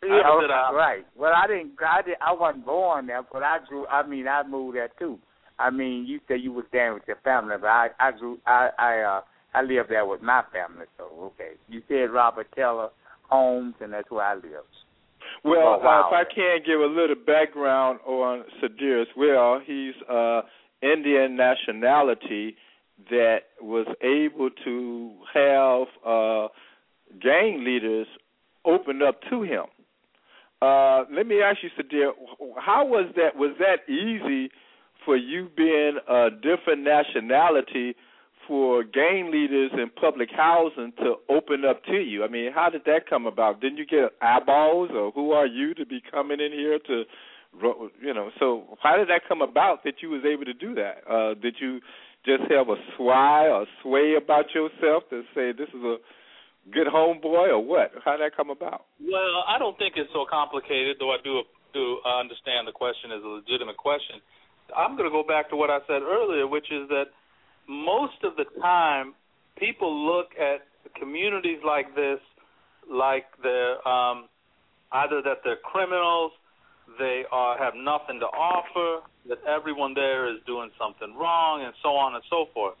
[0.02, 1.06] Yeah, I was at a- right.
[1.16, 1.72] Well, I didn't.
[1.80, 2.16] I did.
[2.20, 3.86] I wasn't born there, but I grew.
[3.86, 5.18] I mean, I moved there too.
[5.58, 8.38] I mean, you said you were staying with your family, but I, I grew.
[8.46, 9.20] I, I, uh,
[9.54, 10.84] I lived there with my family.
[10.98, 11.04] So
[11.34, 11.52] okay.
[11.68, 12.90] You said Robert Teller
[13.30, 14.64] Homes, and that's where I live.
[15.44, 19.94] Well, Oh, uh, if I can give a little background on Sudhir as well, he's
[20.10, 20.42] uh,
[20.82, 22.56] Indian nationality
[23.10, 26.48] that was able to have uh,
[27.20, 28.06] gang leaders
[28.64, 29.64] open up to him.
[30.62, 32.12] Uh, let me ask you, Sudhir,
[32.58, 33.36] how was that?
[33.36, 34.50] Was that easy
[35.04, 37.94] for you being a different nationality
[38.48, 42.24] for gang leaders in public housing to open up to you?
[42.24, 43.60] I mean, how did that come about?
[43.60, 47.04] Didn't you get eyeballs, or who are you to be coming in here to
[48.00, 48.30] you know.
[48.38, 51.02] So how did that come about that you was able to do that?
[51.08, 51.80] Uh, did you
[52.24, 55.96] just have a sway or sway about yourself to say this is a
[56.72, 57.92] good homeboy or what?
[58.04, 58.86] How did that come about?
[59.00, 63.12] Well, I don't think it's so complicated, though I do do uh, understand the question
[63.12, 64.16] is a legitimate question.
[64.74, 67.12] I'm going to go back to what I said earlier, which is that
[67.68, 69.14] most of the time
[69.58, 70.64] people look at
[70.98, 72.18] communities like this
[72.90, 74.28] like they're um,
[74.92, 76.32] either that they're criminals,
[76.98, 81.90] they are have nothing to offer, that everyone there is doing something wrong, and so
[81.90, 82.74] on and so forth.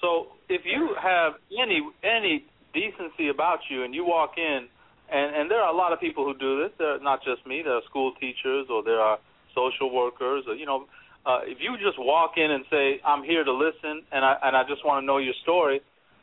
[0.00, 4.68] So if you have any any decency about you and you walk in
[5.10, 6.72] and and there are a lot of people who do this.
[6.78, 7.62] There are not just me.
[7.62, 9.18] There are school teachers or there are
[9.54, 10.86] social workers or you know
[11.26, 14.56] uh if you just walk in and say i'm here to listen and i and
[14.56, 15.80] i just want to know your story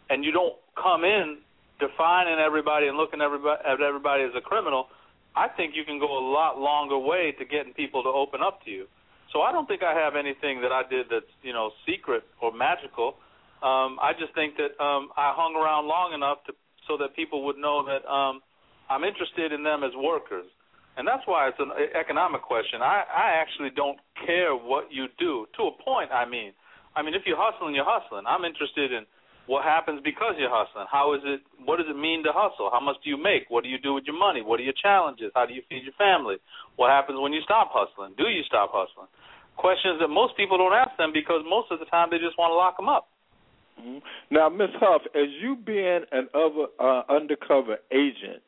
[0.10, 1.38] and you don't come in
[1.80, 4.88] defining everybody and looking everybody at everybody as a criminal
[5.36, 8.64] i think you can go a lot longer way to getting people to open up
[8.66, 8.88] to you.
[9.32, 12.52] So i don't think i have anything that i did that's you know secret or
[12.52, 13.16] magical
[13.62, 16.54] um i just think that um i hung around long enough to
[16.88, 18.42] so that people would know that um
[18.90, 20.50] I'm interested in them as workers.
[20.98, 22.82] And that's why it's an economic question.
[22.82, 26.52] I, I actually don't care what you do, to a point, I mean.
[26.98, 28.26] I mean, if you're hustling, you're hustling.
[28.26, 29.06] I'm interested in
[29.46, 30.90] what happens because you're hustling.
[30.90, 32.74] How is it, what does it mean to hustle?
[32.74, 33.48] How much do you make?
[33.48, 34.42] What do you do with your money?
[34.42, 35.32] What are your challenges?
[35.38, 36.42] How do you feed your family?
[36.76, 38.18] What happens when you stop hustling?
[38.18, 39.08] Do you stop hustling?
[39.56, 42.52] Questions that most people don't ask them because most of the time they just want
[42.52, 43.08] to lock them up.
[43.80, 43.98] Mm-hmm.
[44.32, 48.42] Now, Miss Huff, as you being an other, uh, undercover agent,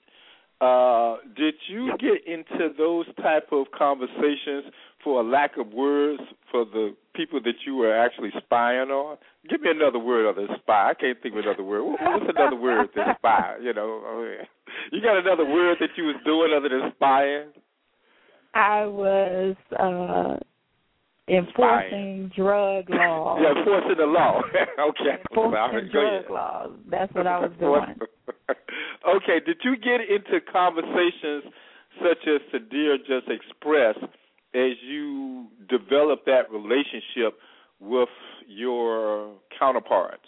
[0.62, 4.72] uh, did you get into those type of conversations
[5.04, 6.22] for a lack of words
[6.52, 9.18] for the people that you were actually spying on?
[9.50, 10.92] Give me another word other than spy.
[10.92, 11.84] I can't think of another word.
[11.84, 13.56] What's another word than spy?
[13.60, 14.38] You know,
[14.92, 17.48] you got another word that you was doing other than spying?
[18.54, 20.38] I was uh
[21.32, 23.40] enforcing drug laws.
[23.42, 24.42] Yeah, enforcing the law.
[24.80, 25.22] okay.
[25.32, 26.72] Enforcing drug laws.
[26.90, 27.96] That's what I was doing.
[29.16, 29.40] okay.
[29.46, 31.44] Did you get into conversations
[32.00, 34.04] such as Sudhir just expressed
[34.54, 37.40] as you developed that relationship
[37.80, 38.10] with
[38.48, 40.24] your counterparts?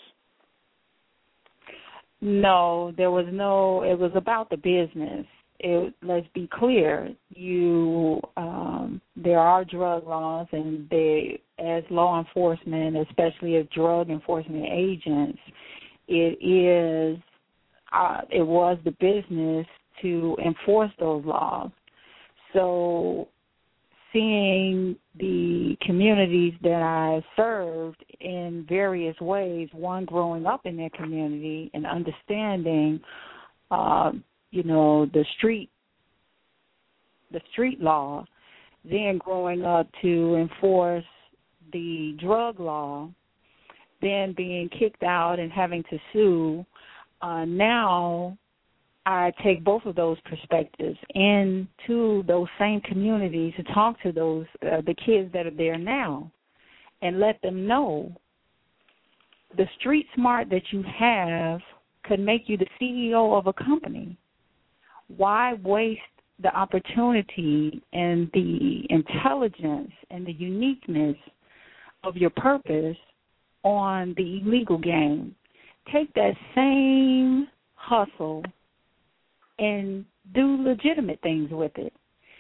[2.22, 3.84] No, there was no.
[3.84, 5.26] It was about the business
[5.64, 12.98] it, let's be clear, you um, there are drug laws, and they, as law enforcement,
[12.98, 15.40] especially as drug enforcement agents,
[16.10, 17.18] it is
[17.94, 19.66] uh, it was the business
[20.02, 21.72] to enforce those laws.
[22.52, 23.30] So,
[24.12, 31.72] seeing the communities that I served in various ways, one growing up in that community
[31.74, 33.00] and understanding.
[33.72, 34.12] Uh,
[34.54, 35.70] you know the street
[37.32, 38.24] the street law
[38.86, 41.04] then growing up to enforce
[41.74, 43.10] the drug law
[44.02, 46.66] then being kicked out and having to sue
[47.22, 48.38] uh now
[49.06, 54.82] I take both of those perspectives into those same communities to talk to those uh,
[54.86, 56.32] the kids that are there now
[57.02, 58.16] and let them know
[59.58, 61.60] the street smart that you have
[62.04, 64.16] could make you the CEO of a company
[65.18, 66.02] why waste
[66.42, 71.18] the opportunity and the intelligence and the uniqueness
[72.04, 72.98] of your purpose
[73.64, 75.36] on the illegal game?
[75.92, 78.44] Take that same hustle
[79.60, 81.94] and do legitimate things with it.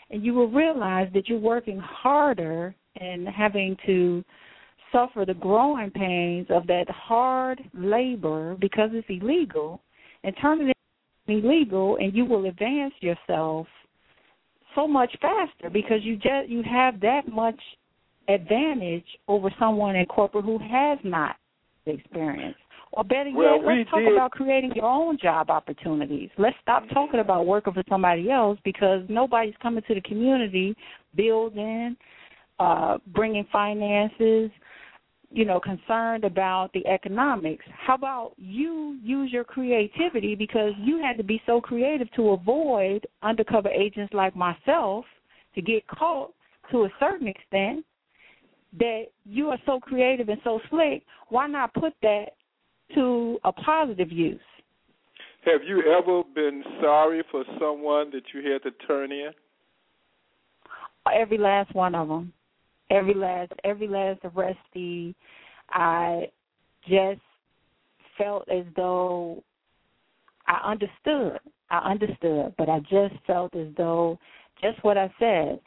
[0.09, 4.23] And you will realize that you're working harder and having to
[4.91, 9.81] suffer the growing pains of that hard labor because it's illegal
[10.23, 10.77] and turn it
[11.27, 13.67] illegal and you will advance yourself
[14.75, 17.59] so much faster because you just you have that much
[18.27, 21.35] advantage over someone in corporate who has not
[21.85, 22.55] the experience.
[22.93, 24.13] Or better well, yet, let's talk did.
[24.13, 26.29] about creating your own job opportunities.
[26.37, 30.75] Let's stop talking about working for somebody else because nobody's coming to the community,
[31.15, 31.97] building,
[32.59, 34.51] uh, bringing finances,
[35.33, 37.65] you know, concerned about the economics.
[37.75, 43.07] How about you use your creativity because you had to be so creative to avoid
[43.23, 45.05] undercover agents like myself
[45.55, 46.31] to get caught
[46.71, 47.83] to a certain extent
[48.77, 52.25] that you are so creative and so slick, why not put that
[52.93, 54.39] to a positive use?
[55.45, 59.31] Have you ever been sorry for someone that you had to turn in?
[61.11, 62.33] Every last one of them
[62.89, 65.15] every last every last arrestee.
[65.69, 66.27] I
[66.87, 67.21] just
[68.17, 69.43] felt as though
[70.47, 71.39] I understood.
[71.69, 74.19] I understood, but I just felt as though
[74.61, 75.59] just what I said.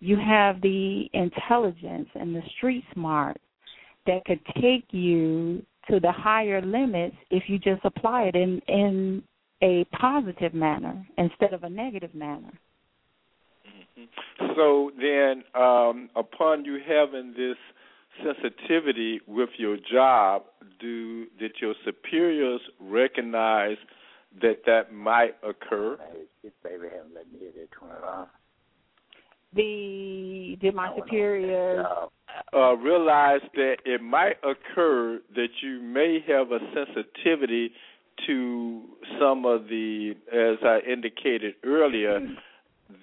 [0.00, 3.40] you have the intelligence and the street smart
[4.06, 9.22] that could take you to the higher limits if you just apply it in in
[9.62, 12.52] a positive manner instead of a negative manner.
[14.56, 17.56] So then, um, upon you having this
[18.22, 20.44] sensitivity with your job,
[20.80, 23.76] do did your superiors recognize
[24.40, 25.98] that that might occur?
[26.42, 28.28] This baby haven't let me hear that turn it.
[29.54, 31.84] The did my superiors
[32.54, 37.72] uh, realize that it might occur that you may have a sensitivity
[38.26, 38.82] to
[39.18, 42.20] some of the, as I indicated earlier,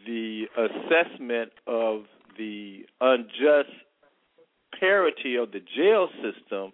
[0.05, 2.03] the assessment of
[2.37, 3.69] the unjust
[4.79, 6.71] parity of the jail system,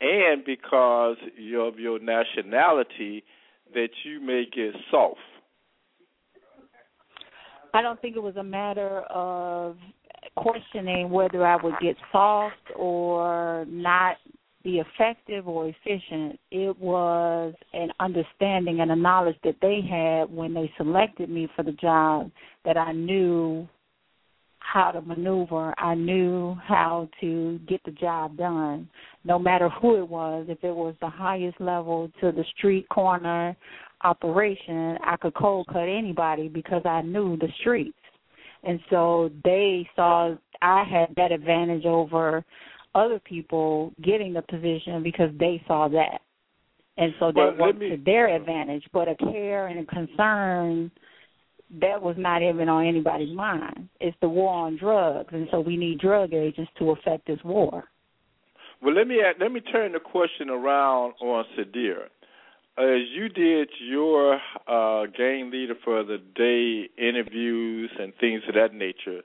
[0.00, 1.16] and because
[1.58, 3.24] of your nationality,
[3.74, 5.18] that you may get soft.
[7.74, 9.76] I don't think it was a matter of
[10.36, 14.16] questioning whether I would get soft or not
[14.66, 16.40] be effective or efficient.
[16.50, 21.62] It was an understanding and a knowledge that they had when they selected me for
[21.62, 22.32] the job
[22.64, 23.68] that I knew
[24.58, 25.72] how to maneuver.
[25.78, 28.88] I knew how to get the job done,
[29.24, 30.46] no matter who it was.
[30.48, 33.56] If it was the highest level to the street corner
[34.02, 37.96] operation, I could cold cut anybody because I knew the streets.
[38.64, 42.44] And so they saw I had that advantage over
[42.96, 46.20] other people getting the position because they saw that.
[46.96, 48.84] And so that Well, worked me- to their advantage.
[48.92, 50.90] But a care and a concern
[51.82, 53.88] that was not even on anybody's mind.
[54.00, 57.84] It's the war on drugs, and so we need drug agents to affect this war.
[58.82, 62.04] Well, let me let me turn the question around on Sudhir.
[62.78, 64.34] As you did your
[64.68, 69.22] uh, gang leader for the day interviews and things of that nature,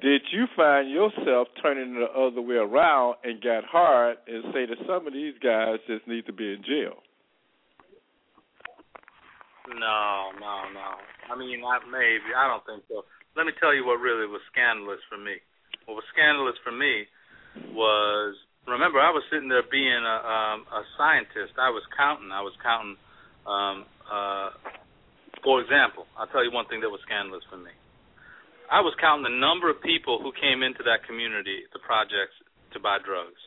[0.00, 4.78] did you find yourself turning the other way around and got hard and say that
[4.86, 7.02] some of these guys just need to be in jail?
[9.68, 10.88] No, no, no.
[11.28, 13.04] I mean, I maybe I don't think so.
[13.36, 15.36] Let me tell you what really was scandalous for me.
[15.84, 17.04] What was scandalous for me
[17.76, 18.34] was
[18.66, 21.60] remember I was sitting there being a um, a scientist.
[21.60, 22.32] I was counting.
[22.32, 22.96] I was counting.
[23.44, 24.50] Um, uh,
[25.44, 27.72] for example, I'll tell you one thing that was scandalous for me.
[28.68, 32.36] I was counting the number of people who came into that community, the projects,
[32.76, 33.40] to buy drugs.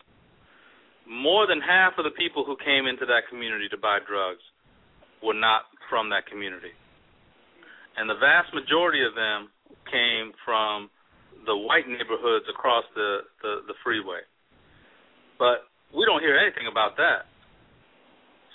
[1.06, 4.42] More than half of the people who came into that community to buy drugs
[5.22, 6.74] were not from that community.
[7.98, 9.54] And the vast majority of them
[9.86, 10.90] came from
[11.46, 14.26] the white neighborhoods across the, the, the freeway.
[15.38, 17.30] But we don't hear anything about that.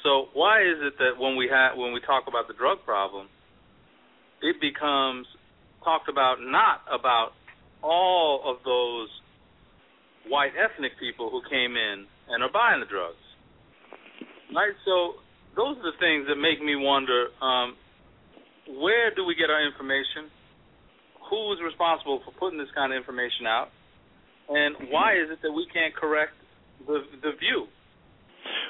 [0.03, 3.27] So why is it that when we have when we talk about the drug problem,
[4.41, 5.27] it becomes
[5.87, 7.39] talked about not about
[7.83, 9.07] all of those
[10.27, 13.23] white ethnic people who came in and are buying the drugs.
[14.51, 14.75] Right?
[14.83, 15.23] So
[15.55, 17.79] those are the things that make me wonder um,
[18.83, 20.27] where do we get our information?
[21.31, 23.71] Who is responsible for putting this kind of information out?
[24.51, 26.35] And why is it that we can't correct
[26.87, 27.67] the the view?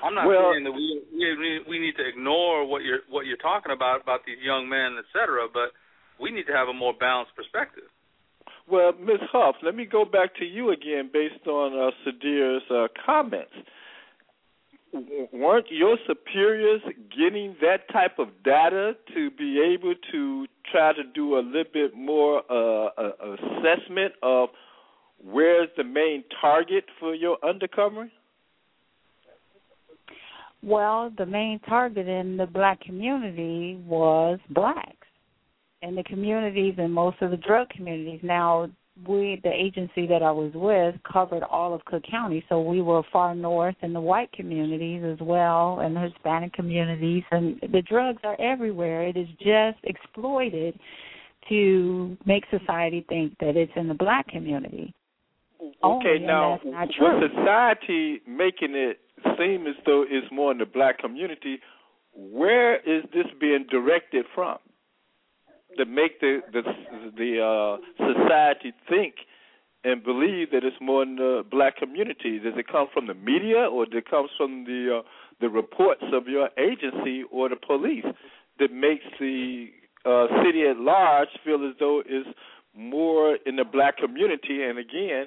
[0.05, 3.41] I'm not Well- saying that we, we we need to ignore what you're what you're
[3.41, 5.73] talking about about these young men, et cetera, but
[6.21, 7.85] we need to have a more balanced perspective.
[8.69, 9.21] Well, Ms.
[9.33, 13.53] Huff, let me go back to you again based on uh, Sudhir's uh, comments.
[14.93, 16.81] W- Weren't your superiors
[17.17, 21.95] getting that type of data to be able to try to do a little bit
[21.95, 24.49] more uh, uh, assessment of
[25.25, 28.11] where's the main target for your undercover?
[30.63, 35.06] Well, the main target in the black community was blacks
[35.83, 38.21] and the communities and most of the drug communities.
[38.23, 38.69] Now,
[39.07, 43.03] we, the agency that I was with, covered all of Cook County, so we were
[43.13, 48.21] far north in the white communities as well, and the Hispanic communities, and the drugs
[48.25, 49.07] are everywhere.
[49.07, 50.79] It is just exploited
[51.51, 54.95] to make society think that it's in the black community.
[55.85, 58.99] Okay, and now with society making it
[59.39, 61.59] seem as though it's more in the black community,
[62.15, 64.59] where is this being directed from?
[65.79, 66.63] To make the the
[67.17, 69.15] the uh, society think
[69.85, 72.39] and believe that it's more in the black community.
[72.39, 75.03] Does it come from the media, or does it come from the uh,
[75.41, 78.05] the reports of your agency or the police
[78.59, 79.67] that makes the
[80.05, 82.29] uh, city at large feel as though it's
[82.75, 84.63] more in the black community?
[84.63, 85.27] And again,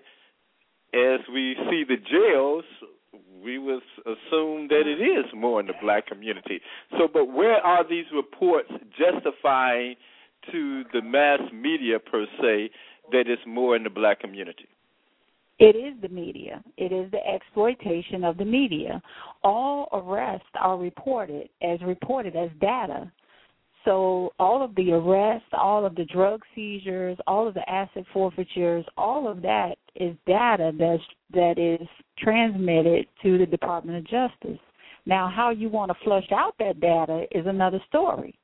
[0.93, 2.65] as we see the jails,
[3.43, 6.59] we would assume that it is more in the black community.
[6.97, 9.95] So, but where are these reports justifying
[10.51, 12.69] to the mass media per se
[13.11, 14.67] that is more in the black community?
[15.59, 16.63] It is the media.
[16.77, 19.01] It is the exploitation of the media.
[19.43, 23.11] All arrests are reported as reported as data.
[23.83, 28.85] So all of the arrests, all of the drug seizures, all of the asset forfeitures,
[28.97, 31.03] all of that is data that's
[31.33, 31.85] that is
[32.17, 34.59] transmitted to the Department of Justice.
[35.05, 38.38] Now, how you want to flush out that data is another story.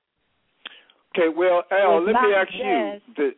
[1.15, 2.99] Okay, well, Al, It's let me not ask you.
[3.15, 3.31] The,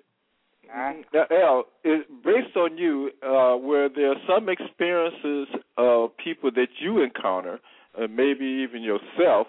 [1.13, 5.47] now, Al, is, based on you, uh, where there are some experiences
[5.77, 7.59] of people that you encounter,
[7.97, 9.47] uh, maybe even yourself,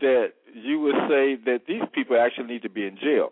[0.00, 3.30] that you would say that these people actually need to be in jail.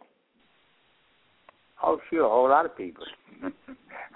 [1.83, 3.05] Oh, sure, a whole lot of people.
[3.43, 3.51] a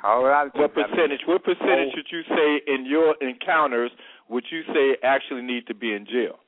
[0.03, 0.62] whole lot of people.
[0.62, 1.20] What percentage?
[1.27, 1.97] What percentage Oh.
[1.97, 3.90] would you say in your encounters
[4.28, 6.39] would you say actually need to be in jail?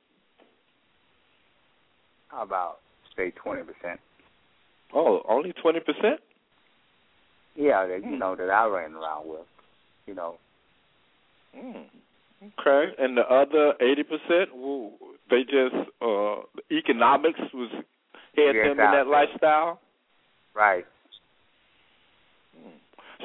[2.28, 2.78] How about
[3.20, 4.00] say twenty percent?
[4.94, 6.20] Oh, only twenty percent.
[7.56, 9.46] Yeah, that you know that I ran around with.
[10.06, 10.36] You know,
[11.56, 11.84] Mm.
[12.58, 14.50] Okay, and the other eighty percent,
[15.28, 16.36] they just uh
[16.70, 17.70] economics was
[18.36, 19.80] had Yes, them in that lifestyle.
[20.54, 20.86] right?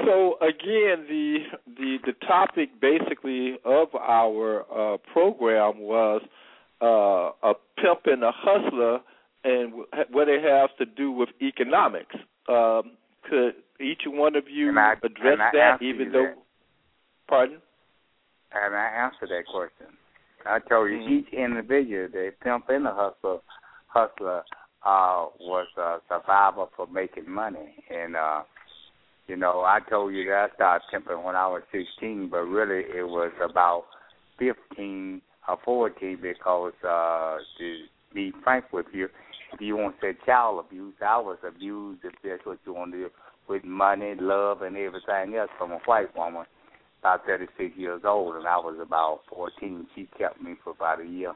[0.05, 1.37] So again, the
[1.77, 6.21] the the topic basically of our uh, program was
[6.81, 8.99] uh, a pimp and a hustler,
[9.45, 9.73] and
[10.11, 12.15] what it has to do with economics.
[12.49, 12.97] Um,
[13.29, 15.81] could each one of you I- address that?
[15.81, 16.37] Even though, that.
[17.27, 17.61] pardon?
[18.51, 19.95] And I answered that question.
[20.45, 23.39] I told you each individual, the pimp and the hustler,
[23.87, 24.43] hustler
[24.85, 27.75] uh, was a survivor for making money.
[27.89, 28.43] And uh,
[29.27, 32.83] you know, I told you that I started pimping when I was 16, but really
[32.95, 33.85] it was about
[34.37, 37.77] 15 or 14 because uh, to
[38.13, 39.09] be frank with you,
[39.61, 42.97] you want to say child abuse, I was abused if that's what you want to
[42.97, 43.09] do
[43.47, 46.45] with money, love, and everything else from a white woman
[47.05, 49.85] about 36 years old, and I was about 14.
[49.93, 51.33] She kept me for about a year.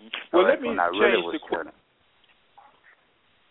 [0.00, 1.72] Well, so let that's me when I change really the was turning.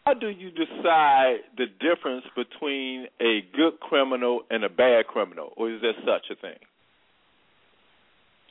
[0.06, 5.70] How do you decide the difference between a good criminal and a bad criminal, or
[5.70, 6.58] is there such a thing?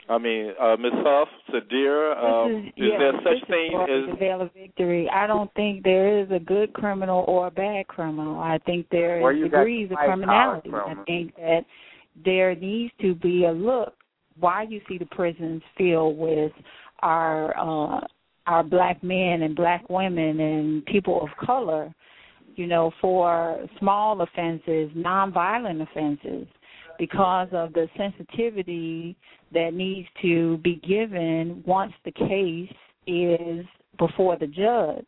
[0.09, 0.93] I mean, uh, Ms.
[0.95, 5.09] Huff, Sudhir, um, This is, yeah, there such thing as the veil of victory?
[5.13, 8.39] I don't think there is a good criminal or a bad criminal.
[8.39, 10.71] I think there is Well, you degrees of white-collar criminality.
[10.73, 11.65] I think that
[12.25, 13.95] there needs to be a look
[14.39, 16.53] why you see the prisons filled with
[17.01, 18.07] our uh
[18.47, 21.93] our black men and black women and people of color,
[22.55, 26.47] you know, for small offenses, nonviolent offenses,
[26.99, 29.17] because of the sensitivity
[29.53, 32.73] that needs to be given once the case
[33.07, 33.65] is
[33.99, 35.07] before the judge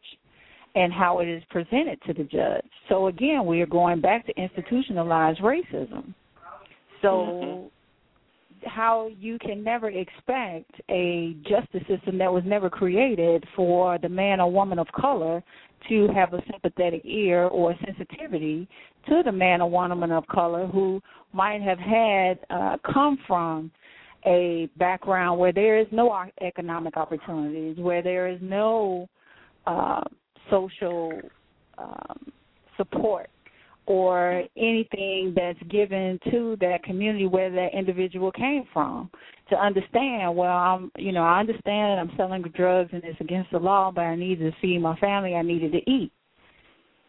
[0.75, 2.65] and how it is presented to the judge.
[2.89, 6.15] So again, we are going back to institutionalized racism.
[7.03, 8.69] So mm-hmm.
[8.69, 14.41] how you can never expect a justice system that was never created for the man
[14.41, 15.43] or woman of color
[15.89, 18.69] to have a sympathetic ear or sensitivity
[19.09, 21.01] to the man or woman of color who
[21.33, 23.71] might have had uh, come from
[24.27, 29.09] a background where there is no economic opportunities, where there is no
[29.67, 30.03] uh,
[30.51, 31.21] social
[31.79, 32.33] um,
[32.77, 33.31] support
[33.89, 39.11] or anything that's given to that community where that individual came from
[39.49, 43.59] to understand well i'm you know i understand i'm selling drugs and it's against the
[43.59, 45.35] law but i need to feed my family.
[45.35, 46.13] I needed to eat.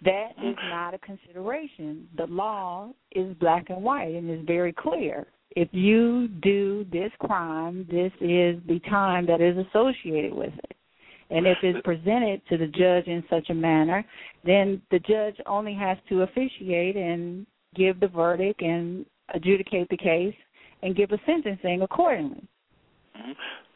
[0.05, 0.69] That is mm-hmm.
[0.69, 2.07] not a consideration.
[2.15, 5.27] The law is black and white and is very clear.
[5.57, 10.77] If you do this crime this is the time that is associated with it
[11.29, 14.05] and if it's presented to the judge in such a manner,
[14.45, 17.45] then the judge only has to officiate and
[17.75, 20.35] give the verdict and adjudicate the case
[20.81, 22.47] and give a sentencing accordingly.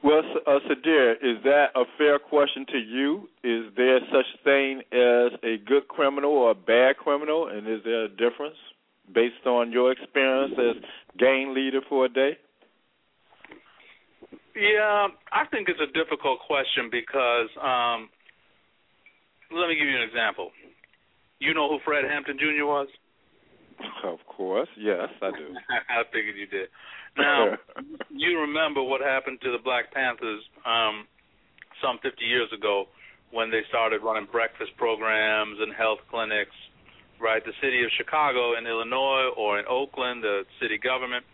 [0.03, 3.30] Well, S- uh, Sudhir, is that a fair question to you?
[3.43, 7.80] Is there such a thing as a good criminal or a bad criminal, and is
[7.84, 8.57] there a difference
[9.13, 10.84] based on your experience as
[11.17, 12.38] gang leader for a day?
[14.55, 18.09] Yeah, I think it's a difficult question because um
[19.53, 20.51] let me give you an example.
[21.39, 22.65] You know who Fred Hampton Jr.
[22.65, 22.88] was?
[24.03, 25.55] Of course, yes, I do.
[25.89, 26.67] I figured you did.
[27.17, 27.57] Now,
[28.09, 31.07] you remember what happened to the Black Panthers um
[31.81, 32.85] some 50 years ago
[33.31, 36.55] when they started running breakfast programs and health clinics,
[37.19, 37.43] right?
[37.43, 41.25] The city of Chicago in Illinois or in Oakland, the city government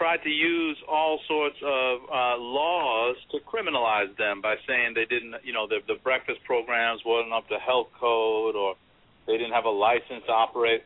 [0.00, 5.36] tried to use all sorts of uh laws to criminalize them by saying they didn't,
[5.44, 8.80] you know, the the breakfast programs wasn't up to health code or
[9.28, 10.80] they didn't have a license to operate.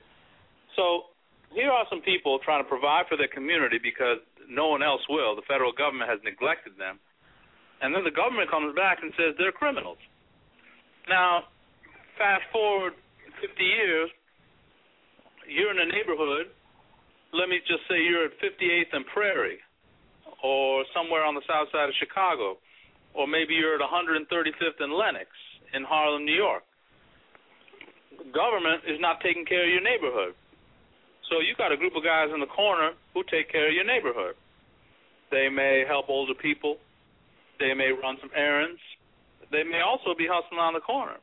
[0.74, 1.15] So
[1.55, 4.19] here are some people trying to provide for their community because
[4.51, 5.39] no one else will.
[5.39, 6.99] The federal government has neglected them.
[7.81, 10.03] And then the government comes back and says they're criminals.
[11.09, 11.47] Now,
[12.19, 12.95] fast forward
[13.39, 14.11] 50 years,
[15.47, 16.51] you're in a neighborhood.
[17.35, 19.59] Let me just say you're at 58th and Prairie,
[20.39, 22.62] or somewhere on the south side of Chicago,
[23.11, 25.27] or maybe you're at 135th and Lenox
[25.74, 26.62] in Harlem, New York.
[28.31, 30.39] Government is not taking care of your neighborhood.
[31.27, 33.85] So you got a group of guys in the corner who take care of your
[33.85, 34.39] neighborhood.
[35.35, 36.78] They may help older people.
[37.59, 38.78] They may run some errands.
[39.51, 41.19] They may also be hustling on the corner.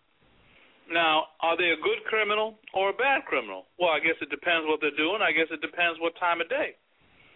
[0.90, 3.68] Now, are they a good criminal or a bad criminal?
[3.80, 5.22] Well, I guess it depends what they're doing.
[5.22, 6.76] I guess it depends what time of day.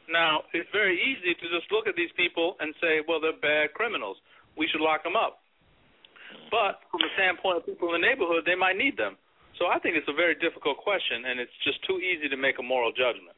[0.09, 3.73] Now, it's very easy to just look at these people and say, well, they're bad
[3.73, 4.17] criminals.
[4.57, 5.41] We should lock them up.
[6.51, 9.17] But from the standpoint of people in the neighborhood, they might need them.
[9.57, 12.59] So I think it's a very difficult question, and it's just too easy to make
[12.59, 13.33] a moral judgment.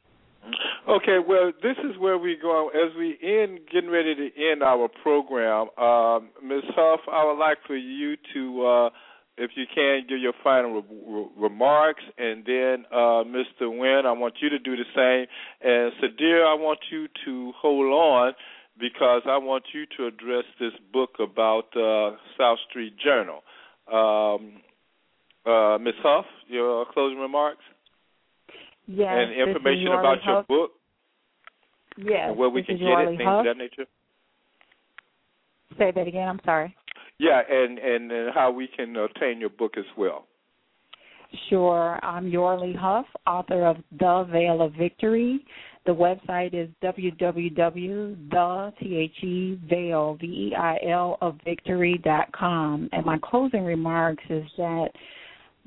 [0.88, 4.88] Okay, well, this is where we go as we end, getting ready to end our
[5.04, 5.68] program.
[5.78, 6.64] Um, Ms.
[6.76, 8.90] Huff, I would like for you to, uh,
[9.38, 13.70] if you can, give your final re- re- remarks, and then uh, Mr.
[13.70, 15.28] Wynn, I want you to do the same.
[15.62, 18.34] And Sudhir, I want you to hold on
[18.80, 23.42] because I want you to address this book about uh, South Street Journal.
[23.92, 24.62] Um,
[25.46, 25.94] uh, Ms.
[26.04, 27.62] Huff, your closing remarks?
[28.88, 29.10] Yes.
[29.12, 30.48] and information about your Huff.
[30.48, 30.72] book
[31.98, 32.30] Yes.
[32.30, 33.40] and where we can get it, things Huff.
[33.40, 33.86] of that nature.
[35.78, 36.28] Say that again.
[36.28, 36.76] I'm sorry.
[37.20, 40.26] Yeah, and and how we can obtain your book as well.
[41.50, 42.00] Sure.
[42.04, 45.44] I'm Yorley Huff, author of The Veil of Victory.
[45.86, 48.18] The website is www.the
[49.70, 52.02] v e i l of victory.
[52.06, 54.90] And my closing remarks is that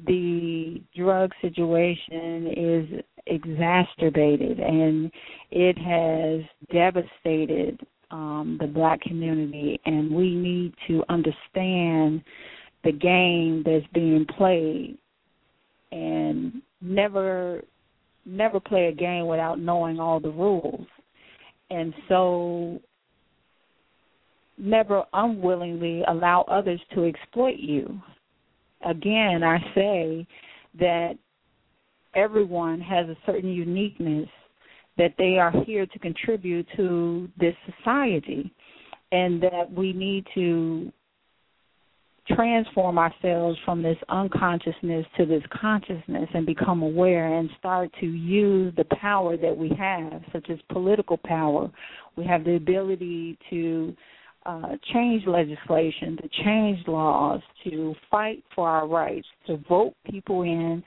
[0.06, 5.10] the drug situation is exacerbated and
[5.50, 12.22] it has devastated um, the black community, and we need to understand
[12.84, 14.98] the game that's being played
[15.92, 17.62] and never
[18.26, 20.86] never play a game without knowing all the rules.
[21.70, 22.80] And so
[24.58, 28.00] never unwillingly allow others to exploit you.
[28.84, 30.26] Again, I say
[30.78, 31.14] that
[32.14, 34.28] everyone has a certain uniqueness
[35.00, 38.52] that they are here to contribute to this society
[39.12, 40.92] and that we need to
[42.28, 48.74] transform ourselves from this unconsciousness to this consciousness and become aware and start to use
[48.76, 51.70] the power that we have, such as political power.
[52.16, 53.96] We have the ability to
[54.44, 60.84] uh, change legislation, to change laws, to fight for our rights, to vote people in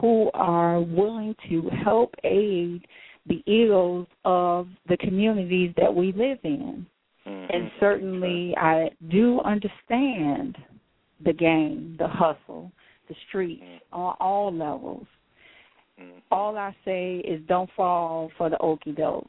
[0.00, 2.84] who are willing to help aid
[3.26, 6.86] the egos of the communities that we live in.
[7.26, 7.52] Mm-hmm.
[7.52, 10.56] And certainly, I do understand
[11.24, 12.72] the game, the hustle,
[13.08, 14.00] the streets mm-hmm.
[14.00, 15.06] on all levels.
[16.00, 16.18] Mm-hmm.
[16.30, 19.28] All I say is don't fall for the okey doke.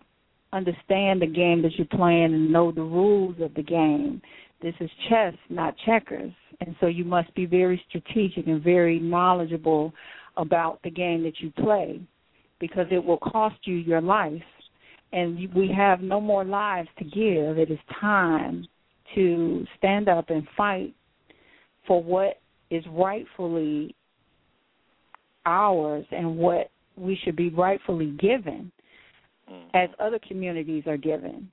[0.53, 4.21] Understand the game that you're playing and know the rules of the game.
[4.61, 6.31] This is chess, not checkers.
[6.61, 9.93] And so you must be very strategic and very knowledgeable
[10.37, 12.01] about the game that you play
[12.59, 14.41] because it will cost you your life.
[15.11, 17.57] And we have no more lives to give.
[17.57, 18.65] It is time
[19.15, 20.95] to stand up and fight
[21.85, 22.39] for what
[22.71, 23.95] is rightfully
[25.45, 28.71] ours and what we should be rightfully given
[29.51, 29.63] mm.
[29.73, 31.49] as other communities are given.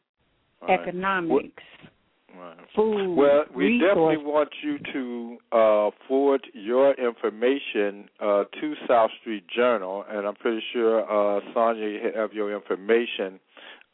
[0.62, 0.80] Right.
[0.80, 1.62] Economics,
[2.38, 2.56] Right.
[2.76, 3.88] food, Well, we resources.
[3.88, 10.36] definitely want you to uh, forward your information uh, to South Street Journal, and I'm
[10.36, 13.40] pretty sure uh, Sonja you have your information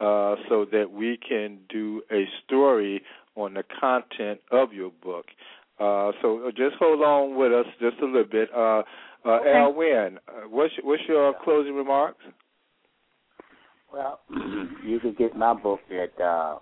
[0.00, 3.02] uh, so that we can do a story
[3.36, 5.26] on the content of your book.
[5.80, 8.48] Uh, so just hold on with us just a little bit.
[8.54, 8.82] Uh,
[9.24, 9.52] uh, Okay.
[9.54, 12.22] Al Wynn, uh, what's, what's your closing remarks?
[13.92, 14.20] Well,
[14.84, 16.58] you can get my book at uh,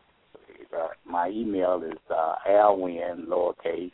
[0.75, 3.93] uh my email is uh Alwyn lowercase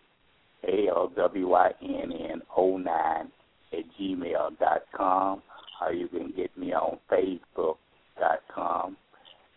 [0.69, 3.31] A L W Y N N O nine
[3.73, 5.43] at gmail dot com
[5.81, 7.77] or you can get me on Facebook
[8.19, 8.97] dot com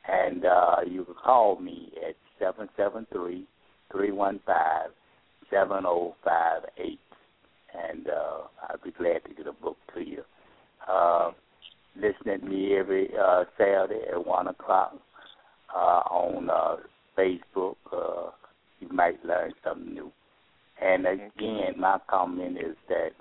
[0.07, 3.45] and uh you can call me at seven seven three
[3.91, 4.89] three one five
[5.49, 6.99] seven oh five eight
[7.89, 10.23] and uh I'd be glad to get a book to you.
[10.87, 11.31] Uh
[11.95, 14.95] listen to me every uh, Saturday at one o'clock
[15.75, 16.75] uh, on uh,
[17.17, 17.75] Facebook.
[17.91, 18.31] Uh,
[18.79, 20.11] you might learn something new.
[20.81, 23.11] And again, my comment is that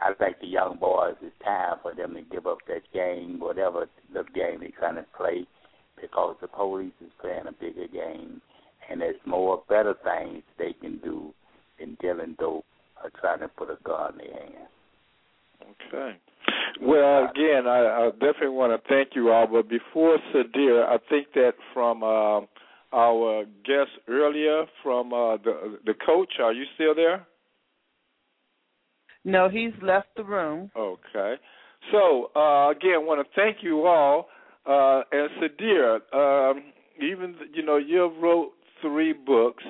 [0.00, 3.86] I think the young boys, it's time for them to give up that game, whatever
[4.12, 5.46] the game they're trying to play,
[6.00, 8.40] because the police is playing a bigger game,
[8.90, 11.32] and there's more better things they can do
[11.80, 12.64] than dealing dope
[13.02, 14.68] or trying to put a gun in their hand.
[15.88, 16.18] Okay.
[16.80, 19.46] Well, again, I, I definitely want to thank you all.
[19.46, 22.40] But before Sudhir, I think that from uh,
[22.92, 27.26] our guest earlier, from uh, the the coach, are you still there?
[29.24, 30.70] No, he's left the room.
[30.76, 31.34] Okay.
[31.92, 34.28] So uh, again, I want to thank you all.
[34.66, 36.62] Uh, and Sudhir, um,
[37.00, 38.52] even you know you wrote
[38.82, 39.64] three books,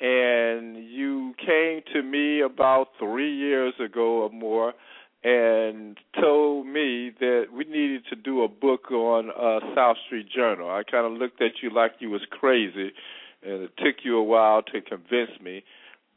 [0.00, 4.74] and you came to me about three years ago or more,
[5.26, 10.70] and told me that we needed to do a book on uh, South Street Journal.
[10.70, 12.92] I kind of looked at you like you was crazy,
[13.42, 15.64] and it took you a while to convince me.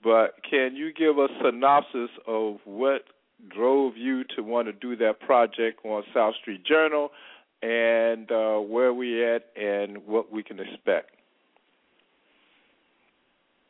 [0.04, 3.06] But can you give a synopsis of what
[3.50, 7.10] drove you to want to do that project on South Street Journal,
[7.64, 11.16] and uh, where we at, and what we can expect?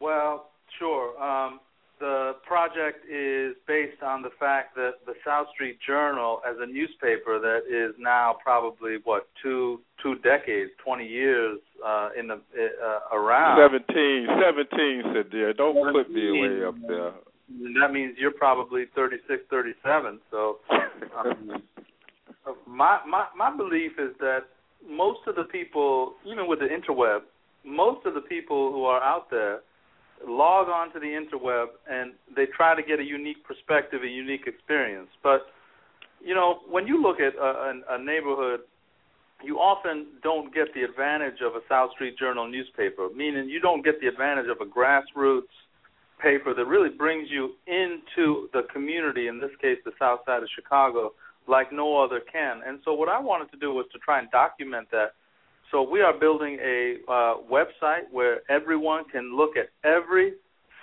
[0.01, 1.17] Well, sure.
[1.17, 1.61] Um,
[1.99, 7.39] the project is based on the fact that the South Street Journal, as a newspaper
[7.39, 13.59] that is now probably what two two decades, twenty years uh, in the uh, around.
[13.59, 15.55] Seventeen, seventeen, Sudhir.
[15.55, 17.11] Don't put me away up there.
[17.81, 20.19] That means you're probably thirty six, thirty seven.
[20.31, 20.59] So,
[21.17, 21.61] um,
[22.67, 24.41] my my my belief is that
[24.87, 27.21] most of the people, even with the interweb,
[27.65, 29.59] most of the people who are out there
[30.27, 34.47] log on to the interweb and they try to get a unique perspective, a unique
[34.47, 35.09] experience.
[35.23, 35.47] But
[36.21, 38.61] you know, when you look at a, a, a neighborhood,
[39.43, 43.83] you often don't get the advantage of a South Street Journal newspaper, meaning you don't
[43.83, 45.55] get the advantage of a grassroots
[46.21, 50.49] paper that really brings you into the community, in this case, the South Side of
[50.53, 51.13] Chicago,
[51.47, 52.59] like no other can.
[52.67, 55.13] And so, what I wanted to do was to try and document that
[55.71, 60.33] so we are building a uh, website where everyone can look at every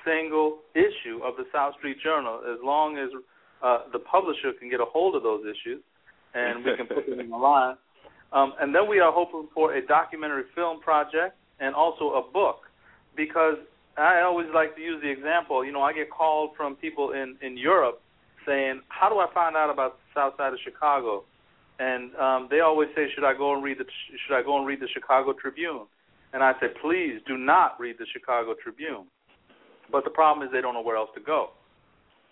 [0.05, 3.11] single issue of the South Street Journal, as long as
[3.63, 5.83] uh, the publisher can get a hold of those issues,
[6.35, 7.77] and we can put them in the line.
[8.33, 12.61] Um, and then we are hoping for a documentary film project and also a book,
[13.17, 13.57] because
[13.97, 15.65] I always like to use the example.
[15.65, 18.03] You know, I get called from people in in Europe
[18.47, 21.25] saying, "How do I find out about the South Side of Chicago?"
[21.79, 23.85] And um, they always say, "Should I go and read the
[24.27, 25.87] Should I go and read the Chicago Tribune?"
[26.33, 29.07] And I say, "Please do not read the Chicago Tribune."
[29.91, 31.51] But the problem is they don't know where else to go.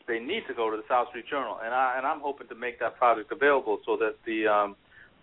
[0.06, 2.54] They need to go to the South Street Journal, and I and I'm hoping to
[2.54, 4.76] make that project available so that the um,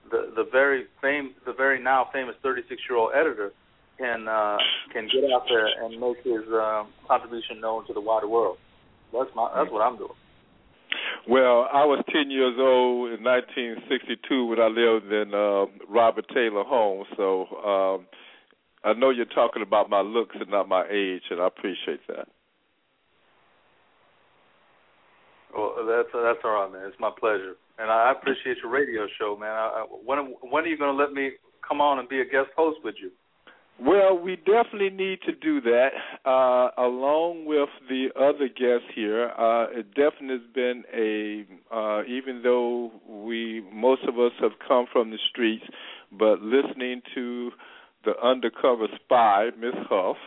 [0.09, 3.51] the the very fame the very now famous 36 year old editor
[3.97, 4.57] can uh,
[4.91, 8.57] can get out there and make his uh, contribution known to the wider world.
[9.13, 10.17] That's my that's what I'm doing.
[11.27, 16.63] Well, I was 10 years old in 1962 when I lived in uh, Robert Taylor
[16.65, 18.07] Homes, so um,
[18.83, 22.27] I know you're talking about my looks and not my age, and I appreciate that.
[25.55, 26.87] Well, that's that's all right, man.
[26.87, 29.51] It's my pleasure, and I appreciate your radio show, man.
[29.51, 31.31] I, I, when when are you going to let me
[31.67, 33.11] come on and be a guest host with you?
[33.83, 35.89] Well, we definitely need to do that,
[36.23, 39.29] uh, along with the other guests here.
[39.29, 44.85] Uh, it definitely has been a, uh, even though we most of us have come
[44.91, 45.63] from the streets,
[46.11, 47.49] but listening to
[48.05, 50.17] the undercover spy, Miss Huff,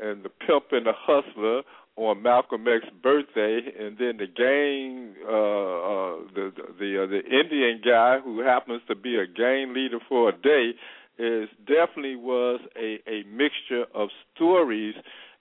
[0.00, 1.62] and the pimp and the hustler
[1.96, 7.82] on Malcolm X's birthday, and then the gang, uh, uh, the the uh, the Indian
[7.84, 10.72] guy who happens to be a gang leader for a day
[11.18, 14.94] is definitely was a, a mixture of stories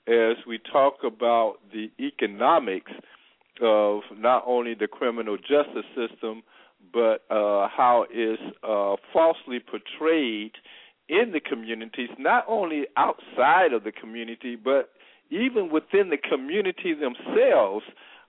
[0.08, 2.92] as we talk about the economics
[3.62, 6.44] of not only the criminal justice system
[6.94, 10.52] but uh, how it's uh, falsely portrayed
[11.08, 14.90] in the communities, not only outside of the community, but
[15.30, 17.86] even within the community themselves,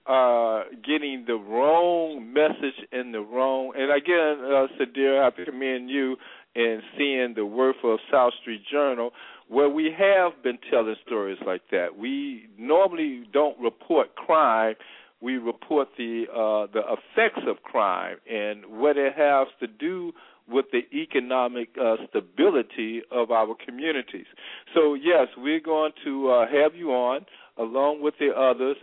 [0.06, 3.73] uh, getting the wrong message and the wrong.
[3.77, 6.16] And again, uh, Sudhir, I commend you
[6.56, 9.10] and seeing the worth of South Street Journal,
[9.48, 11.96] where we have been telling stories like that.
[11.98, 14.74] We normally don't report crime;
[15.20, 20.12] we report the uh, the effects of crime and what it has to do
[20.48, 24.26] with the economic uh, stability of our communities.
[24.74, 27.26] So yes, we're going to uh, have you on
[27.58, 28.76] along with the others,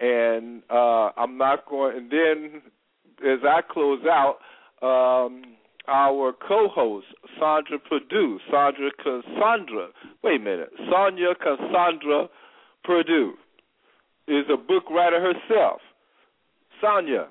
[0.00, 1.96] and uh, I'm not going.
[1.96, 2.62] And then
[3.20, 4.38] as I close out.
[4.80, 5.42] Um,
[5.88, 7.06] our co-host
[7.38, 9.88] Sandra Perdue, Sandra Cassandra.
[10.22, 12.28] Wait a minute, Sonja Cassandra
[12.84, 13.34] Perdue
[14.26, 15.80] is a book writer herself.
[16.82, 17.28] Sonja,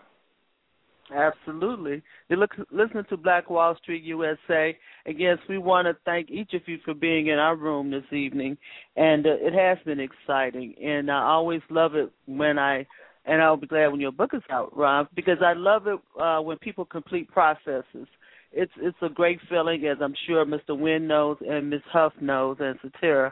[1.14, 2.02] Absolutely.
[2.28, 4.78] You're listening to Black Wall Street USA.
[5.06, 8.58] Yes, we want to thank each of you for being in our room this evening.
[8.96, 10.76] And uh, it has been exciting.
[10.84, 12.86] And I always love it when I,
[13.26, 16.42] and I'll be glad when your book is out, Ron, because I love it uh,
[16.42, 18.08] when people complete processes.
[18.52, 20.78] It's it's a great feeling, as I'm sure Mr.
[20.78, 21.82] Wynn knows and Ms.
[21.92, 23.32] Huff knows and Satira.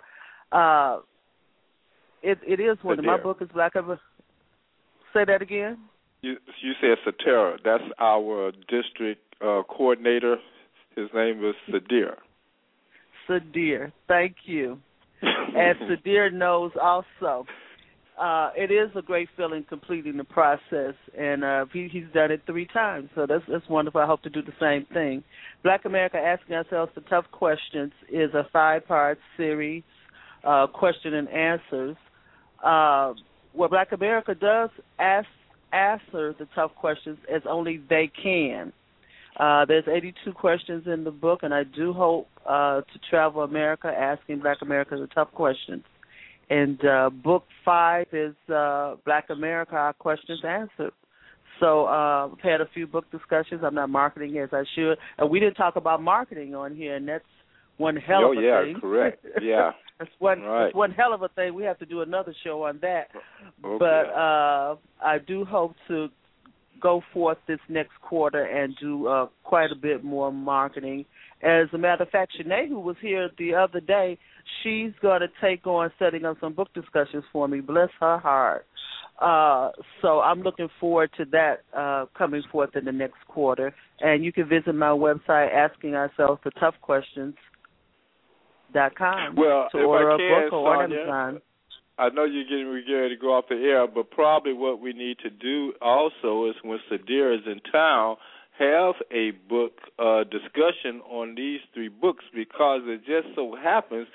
[0.52, 1.00] Uh,
[2.22, 3.86] it it is one of my book is Black of
[5.14, 5.78] Say that again.
[6.22, 7.58] You you said Satera.
[7.64, 10.38] That's our district uh, coordinator.
[10.96, 12.16] His name is Sudhir.
[13.28, 13.92] Sudhir.
[14.08, 14.80] Thank you.
[15.22, 17.46] As Sudhir knows also,
[18.20, 22.42] uh, it is a great feeling completing the process, and uh, he, he's done it
[22.46, 24.00] three times, so that's that's wonderful.
[24.00, 25.24] I hope to do the same thing.
[25.64, 29.84] Black America Asking Ourselves the Tough Questions is a five-part series,
[30.46, 31.98] uh, question and answers,
[32.64, 33.14] uh,
[33.54, 35.28] where Black America does ask
[35.74, 38.72] answer the tough questions as only they can.
[39.38, 43.88] Uh, there's 82 questions in the book, and I do hope uh, to travel America
[43.88, 45.84] asking Black America the tough questions.
[46.50, 50.94] And uh, book five is uh, Black America, Our Questions Answered.
[51.60, 53.62] So uh, we've had a few book discussions.
[53.64, 57.08] I'm not marketing as I should, and we didn't talk about marketing on here, and
[57.08, 57.24] that's
[57.78, 58.80] one hell oh of a yeah, thing.
[58.80, 59.26] correct.
[59.42, 59.72] Yeah.
[59.98, 60.66] That's one Right.
[60.66, 61.54] that's one hell of a thing.
[61.54, 63.08] We have to do another show on that.
[63.64, 63.78] Okay.
[63.80, 66.10] But uh I do hope to
[66.82, 71.06] go forth this next quarter and do uh quite a bit more marketing.
[71.46, 74.18] As a matter of fact, Shanae, who was here the other day,
[74.64, 77.62] she's going to take on setting up some book discussions for me.
[77.62, 78.66] Bless her heart.
[79.22, 79.70] Uh,
[80.02, 83.74] so I'm looking forward to that uh, coming forth in the next quarter.
[84.02, 87.36] And you can visit my website, asking ourselves the tough questions.
[88.74, 91.42] Dot com Well, to if order I a can, book or Sonja, Amazon.
[91.98, 95.18] I know you're getting ready to go off the air, but probably what we need
[95.20, 98.18] to do also is when Sudhir is in town,
[98.60, 104.08] have a book uh, discussion on these three books because it just so happens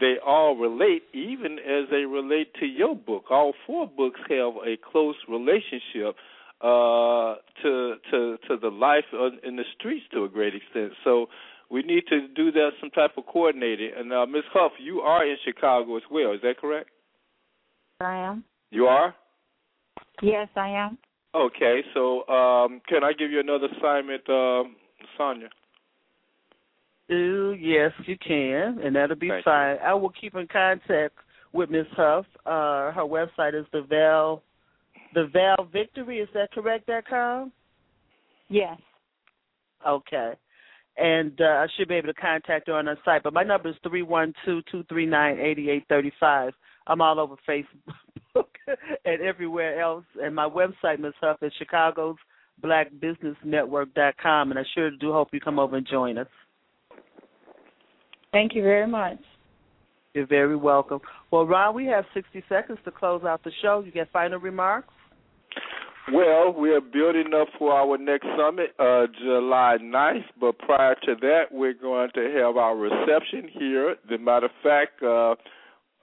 [0.00, 3.24] they all relate, even as they relate to your book.
[3.30, 6.16] All four books have a close relationship
[6.60, 10.92] uh, to to to the life on- in the streets to a great extent.
[11.04, 11.26] So
[11.70, 13.90] we need to do that some type of coordinating.
[13.96, 14.44] And uh, Ms.
[14.52, 16.32] Huff, you are in Chicago as well.
[16.32, 16.90] Is that correct?
[18.00, 18.44] I am.
[18.70, 19.14] You are.
[20.22, 20.98] Yes, I am.
[21.34, 24.76] Okay, so um, can I give you another assignment, um,
[25.18, 25.48] Sonja?
[27.12, 29.76] Ooh, yes, you can, and that'll be Thank fine.
[29.84, 31.14] I will keep in contact
[31.52, 32.24] with Miss Huff.
[32.44, 34.42] Uh, her website is the Val,
[35.14, 36.20] the Val Victory.
[36.20, 36.86] Is that correct?
[36.86, 37.52] Dot com.
[38.48, 38.78] Yes.
[39.86, 40.32] Okay,
[40.96, 43.22] and uh, I should be able to contact her on her site.
[43.22, 46.54] But my number is three one two two three nine eighty eight thirty five.
[46.86, 47.94] I'm all over Facebook
[49.04, 50.04] and everywhere else.
[50.20, 52.16] And my website, Miss Huff, is Chicago's
[52.60, 54.50] Black Business Network dot com.
[54.50, 56.28] And I sure do hope you come over and join us.
[58.32, 59.18] Thank you very much.
[60.14, 61.00] You're very welcome.
[61.30, 63.82] Well, Ron, we have 60 seconds to close out the show.
[63.84, 64.88] You get final remarks?
[66.12, 71.16] Well, we are building up for our next summit, uh, July 9th, but prior to
[71.20, 73.90] that, we're going to have our reception here.
[73.90, 75.34] As a matter of fact, uh,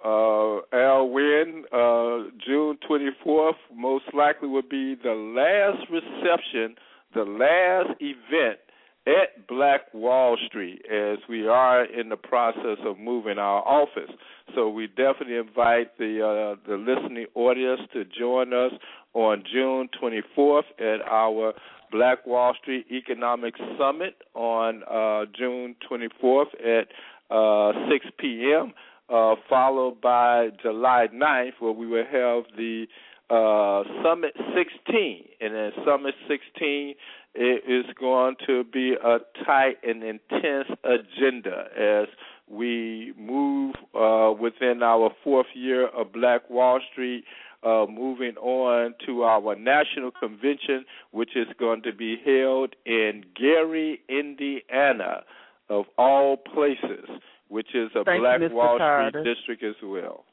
[0.03, 6.75] uh, Al Wynn, uh, June 24th, most likely will be the last reception,
[7.13, 8.59] the last event
[9.05, 14.11] at Black Wall Street as we are in the process of moving our office.
[14.55, 18.71] So we definitely invite the uh, the listening audience to join us
[19.13, 21.53] on June 24th at our
[21.91, 26.87] Black Wall Street Economic Summit on uh, June 24th at
[27.29, 28.73] uh, 6 p.m.
[29.13, 32.87] Uh, followed by July 9th, where we will have the
[33.29, 36.95] uh, Summit 16, and then Summit 16
[37.35, 42.07] it is going to be a tight and intense agenda as
[42.47, 47.23] we move uh, within our fourth year of Black Wall Street,
[47.63, 54.01] uh, moving on to our national convention, which is going to be held in Gary,
[54.09, 55.21] Indiana,
[55.69, 57.07] of all places,
[57.53, 58.51] which is a Thank Black Mr.
[58.51, 59.21] Wall Carter.
[59.21, 60.25] Street district as well.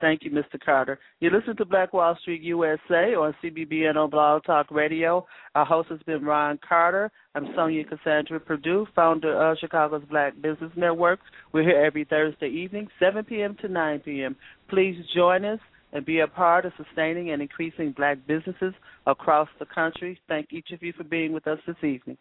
[0.00, 0.64] Thank you, Mr.
[0.64, 1.00] Carter.
[1.18, 5.26] You listen to Black Wall Street USA on CBBN on Blog Talk Radio.
[5.56, 7.10] Our host has been Ron Carter.
[7.34, 11.18] I'm Sonja Cassandra Perdue, founder of Chicago's Black Business Network.
[11.52, 13.56] We're here every Thursday evening, 7 p.m.
[13.60, 14.36] to 9 p.m.
[14.70, 15.58] Please join us
[15.92, 18.74] and be a part of sustaining and increasing black businesses
[19.08, 20.20] across the country.
[20.28, 22.16] Thank each of you for being with us this evening.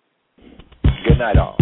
[1.05, 1.57] Good night, all.